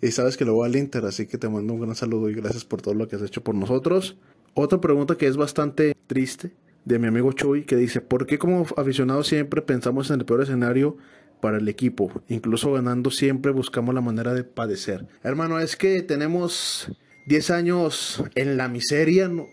y 0.00 0.10
sabes 0.12 0.36
que 0.36 0.44
le 0.44 0.50
voy 0.50 0.66
al 0.66 0.76
Inter, 0.76 1.04
así 1.04 1.26
que 1.26 1.38
te 1.38 1.48
mando 1.48 1.74
un 1.74 1.80
gran 1.80 1.94
saludo 1.94 2.30
y 2.30 2.34
gracias 2.34 2.64
por 2.64 2.82
todo 2.82 2.94
lo 2.94 3.08
que 3.08 3.16
has 3.16 3.22
hecho 3.22 3.42
por 3.42 3.54
nosotros. 3.54 4.16
Otra 4.54 4.80
pregunta 4.80 5.16
que 5.16 5.26
es 5.26 5.36
bastante 5.36 5.96
triste 6.06 6.52
de 6.84 6.98
mi 6.98 7.06
amigo 7.06 7.32
Chuy 7.32 7.64
que 7.64 7.76
dice, 7.76 8.00
¿por 8.00 8.26
qué 8.26 8.38
como 8.38 8.66
aficionados 8.76 9.28
siempre 9.28 9.62
pensamos 9.62 10.10
en 10.10 10.20
el 10.20 10.26
peor 10.26 10.42
escenario 10.42 10.96
para 11.40 11.58
el 11.58 11.68
equipo? 11.68 12.10
Incluso 12.28 12.72
ganando 12.72 13.10
siempre 13.10 13.52
buscamos 13.52 13.94
la 13.94 14.00
manera 14.00 14.34
de 14.34 14.44
padecer. 14.44 15.06
Hermano, 15.22 15.58
es 15.58 15.76
que 15.76 16.02
tenemos 16.02 16.90
10 17.28 17.50
años 17.50 18.24
en 18.34 18.56
la 18.56 18.68
miseria, 18.68 19.28
no- 19.28 19.46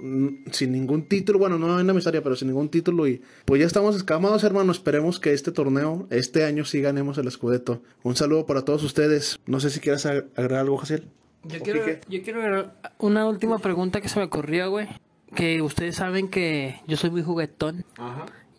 sin 0.52 0.72
ningún 0.72 1.08
título, 1.08 1.38
bueno, 1.40 1.58
no 1.60 1.80
en 1.80 1.86
la 1.88 1.94
miseria, 1.94 2.24
pero 2.24 2.36
sin 2.36 2.48
ningún 2.48 2.70
título 2.70 3.08
y 3.08 3.22
pues 3.46 3.60
ya 3.60 3.68
estamos 3.68 3.96
escamados, 3.96 4.44
hermano, 4.46 4.72
esperemos 4.72 5.20
que 5.20 5.34
este 5.34 5.52
torneo, 5.52 6.08
este 6.10 6.46
año 6.46 6.64
sí 6.66 6.82
ganemos 6.82 7.18
el 7.18 7.30
Scudetto. 7.30 7.82
Un 8.04 8.16
saludo 8.16 8.46
para 8.46 8.64
todos 8.64 8.82
ustedes. 8.84 9.40
No 9.46 9.60
sé 9.60 9.70
si 9.70 9.80
quieres 9.82 10.06
ag- 10.06 10.26
agregar 10.36 10.62
algo, 10.62 10.78
Jaciel. 10.78 11.10
Yo 11.44 11.60
¿O 11.60 11.64
quiero, 11.64 11.80
Quique? 11.86 12.00
yo 12.10 12.24
quiero 12.24 12.40
ver 12.40 12.66
una 12.98 13.28
última 13.28 13.60
pregunta 13.60 14.02
que 14.02 14.10
se 14.10 14.18
me 14.20 14.26
ocurrió, 14.26 14.70
güey. 14.72 14.88
Que 15.36 15.62
ustedes 15.62 15.98
saben 15.98 16.30
que 16.30 16.80
yo 16.88 16.96
soy 16.98 17.10
muy 17.12 17.22
juguetón. 17.24 17.84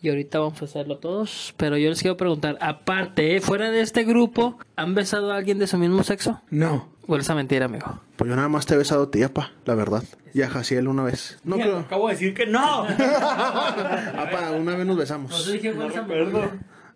Y 0.03 0.11
ahorita 0.11 0.39
vamos 0.41 0.61
a 0.61 0.67
hacerlo 0.67 0.99
todos. 0.99 1.55
Pero 1.57 1.79
yo 1.79 1.89
les 1.89 2.01
quiero 2.03 2.17
preguntar, 2.19 2.59
aparte, 2.61 3.35
¿eh? 3.35 3.41
fuera 3.41 3.71
de 3.71 3.81
este 3.81 4.05
grupo, 4.05 4.59
¿han 4.77 4.95
besado 4.95 5.33
a 5.33 5.37
alguien 5.37 5.59
de 5.59 5.67
su 5.67 5.79
mismo 5.79 6.05
sexo? 6.05 6.43
No. 6.51 6.93
¿O 7.09 7.17
es 7.17 7.29
mentira, 7.31 7.67
amigo? 7.67 8.01
Pues 8.17 8.29
yo 8.29 8.35
nada 8.35 8.49
más 8.49 8.67
te 8.67 8.75
he 8.75 8.77
besado 8.77 9.05
a 9.05 9.11
ti, 9.11 9.23
apa, 9.23 9.53
la 9.65 9.77
verdad. 9.77 10.03
Y 10.35 10.43
a 10.43 10.51
Jaciel 10.51 10.89
una 10.89 11.05
vez. 11.05 11.39
No 11.45 11.57
creo. 11.57 11.79
Acabo 11.79 12.09
de 12.09 12.15
decir 12.15 12.35
que 12.35 12.47
no. 12.47 12.83
Apa, 12.89 14.51
una 14.59 14.75
vez 14.75 14.87
nos 14.87 14.97
besamos. 14.97 15.49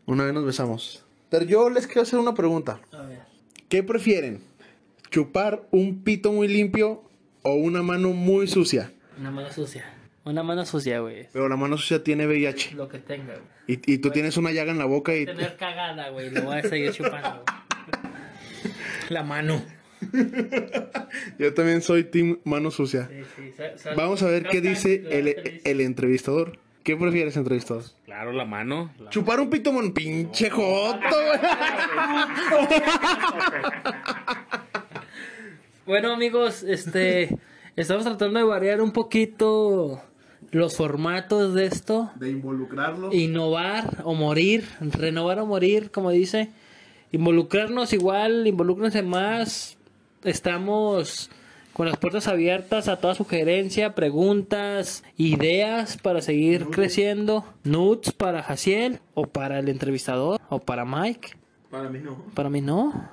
Una 0.07 0.25
vez 0.25 0.35
nos 0.35 0.45
besamos. 0.45 1.05
Pero 1.31 1.45
yo 1.45 1.71
les 1.71 1.87
quiero 1.87 2.03
hacer 2.03 2.19
una 2.19 2.35
pregunta. 2.35 2.81
¿Qué 3.69 3.85
prefieren? 3.85 4.43
¿Chupar 5.11 5.63
un 5.71 6.03
pito 6.03 6.33
muy 6.33 6.49
limpio 6.49 7.05
o 7.43 7.55
una 7.55 7.83
mano 7.83 8.11
muy 8.11 8.49
sucia? 8.49 8.93
Una 9.19 9.31
mano 9.31 9.53
sucia. 9.53 9.85
Una 10.25 10.43
mano 10.43 10.67
sucia, 10.67 10.99
güey. 11.01 11.29
Pero 11.33 11.49
la 11.49 11.57
mano 11.57 11.79
sucia 11.79 12.03
tiene 12.03 12.27
VIH. 12.27 12.75
Lo 12.75 12.89
que 12.89 12.99
tenga, 12.99 13.35
güey. 13.35 13.45
Y, 13.69 13.95
y 13.95 13.99
tú 13.99 14.11
tienes 14.11 14.37
una 14.37 14.51
llaga 14.51 14.73
en 14.73 14.79
la 14.79 14.87
boca 14.87 15.15
y... 15.15 15.25
Tener 15.25 15.57
cagada, 15.57 16.11
güey. 16.11 16.31
Lo 16.31 16.43
voy 16.43 16.59
a 16.59 16.63
seguir 16.63 16.93
chupando, 16.93 17.45
güey. 17.45 18.75
La 19.09 19.23
mano. 19.23 19.63
Yo 21.39 21.53
también 21.55 21.83
soy 21.83 22.05
team 22.05 22.39
mano 22.45 22.71
sucia. 22.71 23.09
Sí, 23.37 23.53
sí. 23.57 23.89
Vamos 23.97 24.23
a 24.23 24.27
ver 24.27 24.47
qué 24.49 24.61
dice 24.61 25.05
el, 25.11 25.35
feliz. 25.35 25.63
el 25.65 25.81
entrevistador. 25.81 26.59
¿Qué 26.83 26.97
prefieres, 26.97 27.37
entrevistador? 27.37 27.85
Claro, 28.07 28.33
la 28.33 28.45
mano. 28.47 28.91
La- 28.99 29.11
Chupar 29.11 29.39
un 29.41 29.51
pito 29.51 29.73
mon 29.73 29.93
pinche 29.93 30.49
joto, 30.51 30.99
güey. 31.01 31.41
Bueno, 35.87 36.13
amigos, 36.13 36.63
este. 36.63 37.37
estamos 37.77 38.05
tratando 38.05 38.39
de 38.39 38.45
variar 38.45 38.81
un 38.81 38.93
poquito 38.93 40.01
los 40.53 40.77
formatos 40.77 41.55
de 41.55 41.67
esto. 41.67 42.11
De 42.17 42.31
involucrarlo. 42.31 43.13
Innovar 43.13 44.03
o 44.05 44.15
morir. 44.15 44.65
Renovar 44.81 45.41
o 45.41 45.47
morir, 45.47 45.91
como 45.91 46.11
dice. 46.11 46.51
Involucrarnos 47.13 47.93
igual, 47.93 48.47
involúcrense 48.47 49.03
más. 49.03 49.77
Estamos 50.25 51.31
con 51.73 51.87
las 51.87 51.97
puertas 51.97 52.29
abiertas 52.29 52.89
a 52.89 52.97
toda 52.99 53.15
sugerencia, 53.15 53.95
preguntas, 53.95 55.03
ideas 55.17 55.97
para 55.97 56.21
seguir 56.21 56.67
creciendo. 56.67 57.45
Nudes 57.65 58.13
para 58.13 58.43
Jaciel 58.43 59.01
o 59.15 59.27
para 59.27 59.59
el 59.59 59.69
entrevistador 59.69 60.41
o 60.49 60.59
para 60.61 60.85
Mike. 60.85 61.31
Para 61.71 61.89
mí 61.89 62.01
no. 62.01 62.25
Para 62.35 62.51
mí 62.51 62.61
no. 62.61 63.09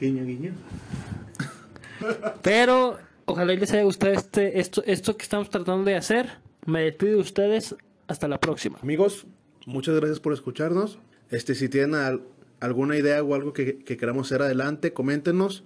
Guiño, 0.00 0.24
guiño. 0.24 0.52
Pero 2.42 2.98
ojalá 3.24 3.54
les 3.54 3.72
haya 3.72 3.82
gustado 3.82 4.12
este, 4.12 4.60
esto, 4.60 4.82
esto 4.86 5.16
que 5.16 5.22
estamos 5.24 5.50
tratando 5.50 5.84
de 5.84 5.96
hacer. 5.96 6.30
Me 6.64 6.82
despido 6.82 7.12
de 7.14 7.20
ustedes. 7.20 7.74
Hasta 8.08 8.28
la 8.28 8.38
próxima. 8.38 8.78
Amigos, 8.82 9.26
muchas 9.66 9.96
gracias 9.96 10.20
por 10.20 10.32
escucharnos. 10.32 11.00
Este, 11.30 11.56
si 11.56 11.68
tienen 11.68 11.96
al- 11.96 12.22
alguna 12.60 12.96
idea 12.96 13.20
o 13.22 13.34
algo 13.34 13.52
que, 13.52 13.78
que 13.78 13.96
queramos 13.96 14.28
hacer 14.28 14.42
adelante, 14.42 14.92
coméntenos. 14.92 15.64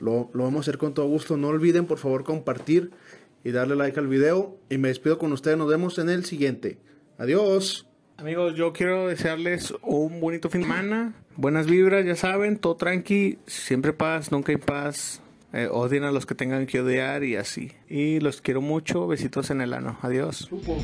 Lo, 0.00 0.30
lo 0.32 0.44
vamos 0.44 0.58
a 0.58 0.60
hacer 0.62 0.78
con 0.78 0.94
todo 0.94 1.06
gusto. 1.06 1.36
No 1.36 1.48
olviden, 1.48 1.86
por 1.86 1.98
favor, 1.98 2.24
compartir 2.24 2.90
y 3.44 3.50
darle 3.52 3.76
like 3.76 3.98
al 3.98 4.08
video. 4.08 4.58
Y 4.68 4.78
me 4.78 4.88
despido 4.88 5.18
con 5.18 5.32
ustedes. 5.32 5.56
Nos 5.56 5.68
vemos 5.68 5.98
en 5.98 6.10
el 6.10 6.24
siguiente. 6.24 6.78
Adiós. 7.18 7.86
Amigos, 8.16 8.54
yo 8.54 8.72
quiero 8.72 9.08
desearles 9.08 9.72
un 9.82 10.20
bonito 10.20 10.50
fin 10.50 10.60
de 10.60 10.66
semana. 10.66 11.14
Buenas 11.36 11.66
vibras, 11.66 12.04
ya 12.04 12.16
saben, 12.16 12.58
todo 12.58 12.76
tranqui, 12.76 13.38
siempre 13.46 13.94
paz, 13.94 14.30
nunca 14.30 14.52
hay 14.52 14.58
paz. 14.58 15.22
Eh, 15.52 15.68
odien 15.70 16.04
a 16.04 16.12
los 16.12 16.26
que 16.26 16.34
tengan 16.34 16.66
que 16.66 16.80
odiar 16.80 17.24
y 17.24 17.36
así. 17.36 17.72
Y 17.88 18.20
los 18.20 18.40
quiero 18.40 18.60
mucho. 18.60 19.06
Besitos 19.08 19.50
en 19.50 19.60
el 19.60 19.72
ano. 19.72 19.98
Adiós. 20.02 20.36
Supo. 20.36 20.76